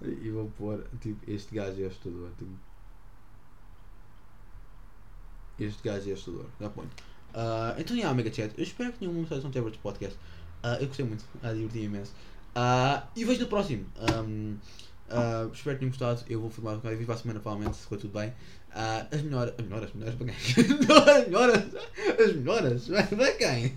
e 0.05 0.31
vou 0.31 0.51
pôr, 0.59 0.85
tipo, 1.01 1.19
este 1.31 1.55
gajo 1.55 1.83
é 1.83 1.87
assustador. 1.87 2.31
Tipo, 2.37 2.53
este 5.61 5.83
gajo 5.83 6.11
é 6.11 6.13
assustador, 6.13 6.47
já 6.61 6.69
ponho. 6.69 6.91
Uh, 7.35 7.79
então, 7.79 7.97
yeah, 7.97 8.15
Mega 8.15 8.33
Chat, 8.33 8.53
eu 8.57 8.63
espero 8.63 8.93
que 8.93 9.01
nenhuma 9.01 9.21
mensagem 9.21 9.45
não 9.45 9.51
tenha 9.51 9.67
este 9.67 9.79
podcast. 9.79 10.17
Uh, 10.63 10.81
eu 10.81 10.87
gostei 10.87 11.05
muito, 11.05 11.25
uh, 11.43 11.55
diverti 11.55 11.79
imenso. 11.81 12.13
Uh, 12.57 13.07
e 13.15 13.25
vejo 13.25 13.41
no 13.43 13.47
próximo. 13.47 13.87
Um, 13.97 14.57
uh, 15.09 15.53
espero 15.53 15.77
que 15.77 15.81
tenham 15.81 15.91
gostado. 15.91 16.25
Eu 16.29 16.41
vou 16.41 16.51
filmar 16.51 16.75
um 16.75 16.77
bocado 16.79 17.01
e 17.01 17.05
para 17.05 17.15
a 17.15 17.19
semana, 17.19 17.41
provavelmente, 17.41 17.77
se 17.77 17.87
for 17.87 17.99
tudo 17.99 18.13
bem. 18.19 18.33
As 19.11 19.23
melhoras. 19.23 19.55
As 19.59 19.65
melhoras? 19.65 19.89
As 19.89 19.95
melhoras 19.95 20.15
para 20.17 20.27
quem? 20.27 20.37
as 21.17 21.27
melhoras? 21.27 21.65
As 22.19 22.37
melhoras? 22.37 22.89
Para 23.17 23.33
quem? 23.33 23.75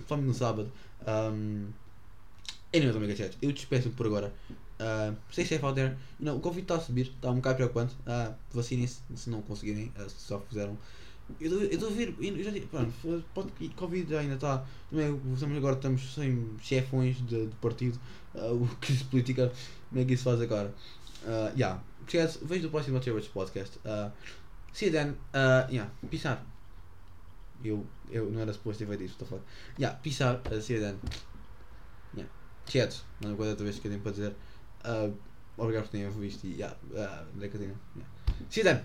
Estamos 0.00 0.26
no 0.26 0.34
sábado. 0.34 0.72
Um, 1.06 1.68
anyway, 2.72 2.98
Mega 2.98 3.16
Chat, 3.16 3.36
eu 3.42 3.52
despeço 3.52 3.90
por 3.90 4.06
agora. 4.06 4.32
Uh, 4.80 5.14
stay 5.30 5.44
safe 5.44 5.64
out 5.64 5.74
there. 5.74 5.96
Não, 6.18 6.36
o 6.36 6.40
Covid 6.40 6.62
está 6.62 6.76
a 6.76 6.80
subir, 6.80 7.06
está 7.06 7.30
um 7.30 7.36
bocado 7.36 7.56
preocupante. 7.56 7.94
Uh, 8.06 8.34
Vacinem-se 8.52 9.00
se 9.14 9.30
não 9.30 9.42
conseguirem, 9.42 9.92
uh, 9.98 10.08
se 10.08 10.20
só 10.20 10.40
fizeram. 10.40 10.76
Eu 11.40 11.64
estou 11.64 11.88
a 11.88 11.92
ver, 11.92 12.14
eu 12.20 12.44
já 12.44 12.50
digo, 12.50 12.66
pronto, 12.66 13.24
pode, 13.32 13.68
Covid 13.70 14.14
ainda 14.14 14.34
está. 14.34 14.64
Também 14.90 15.20
estamos, 15.32 15.56
agora 15.56 15.76
estamos 15.76 16.14
sem 16.14 16.50
chefões 16.60 17.16
de, 17.26 17.46
de 17.46 17.56
partido. 17.56 17.98
Uh, 18.34 18.62
o 18.62 18.76
que 18.76 18.92
se 18.92 19.04
política, 19.04 19.50
como 19.88 20.00
é 20.02 20.04
que 20.04 20.14
isso 20.14 20.24
faz 20.24 20.40
agora? 20.40 20.74
Uh, 21.22 21.56
yeah. 21.56 21.82
Vejo 22.42 22.68
o 22.68 22.70
próximo 22.70 23.00
Favorites 23.00 23.30
Podcast. 23.32 23.78
Uh, 23.78 24.10
see 24.72 24.86
you 24.86 24.92
then. 24.92 25.16
Uh, 25.32 25.66
yeah, 25.70 25.90
out. 26.26 26.42
Eu, 27.64 27.86
eu 28.10 28.30
não 28.30 28.40
era 28.40 28.52
suposto 28.52 28.80
ter 28.80 28.86
feito 28.86 29.04
isso, 29.04 29.12
estou 29.12 29.26
a 29.26 29.28
falar. 29.30 29.42
Yeah, 29.78 29.98
peace 30.00 30.22
out. 30.22 30.46
Uh, 30.54 30.60
see 30.60 30.74
you 30.74 30.82
then. 30.82 30.98
Yeah. 32.14 32.30
Não 33.22 33.32
é 33.32 33.36
coisa 33.36 33.52
outra 33.52 33.64
vez 33.64 33.78
que 33.78 33.86
eu 33.86 33.90
tenho 33.90 34.02
para 34.02 34.12
dizer. 34.12 34.36
Uh, 34.84 35.16
obrigado 35.56 35.84
por 35.84 35.90
terem 35.90 36.10
visto 36.10 36.44
e 36.44 36.56
yeah, 36.56 36.76
uh, 36.90 37.26
yeah. 37.40 37.78
See 38.50 38.60
you 38.60 38.64
then. 38.64 38.84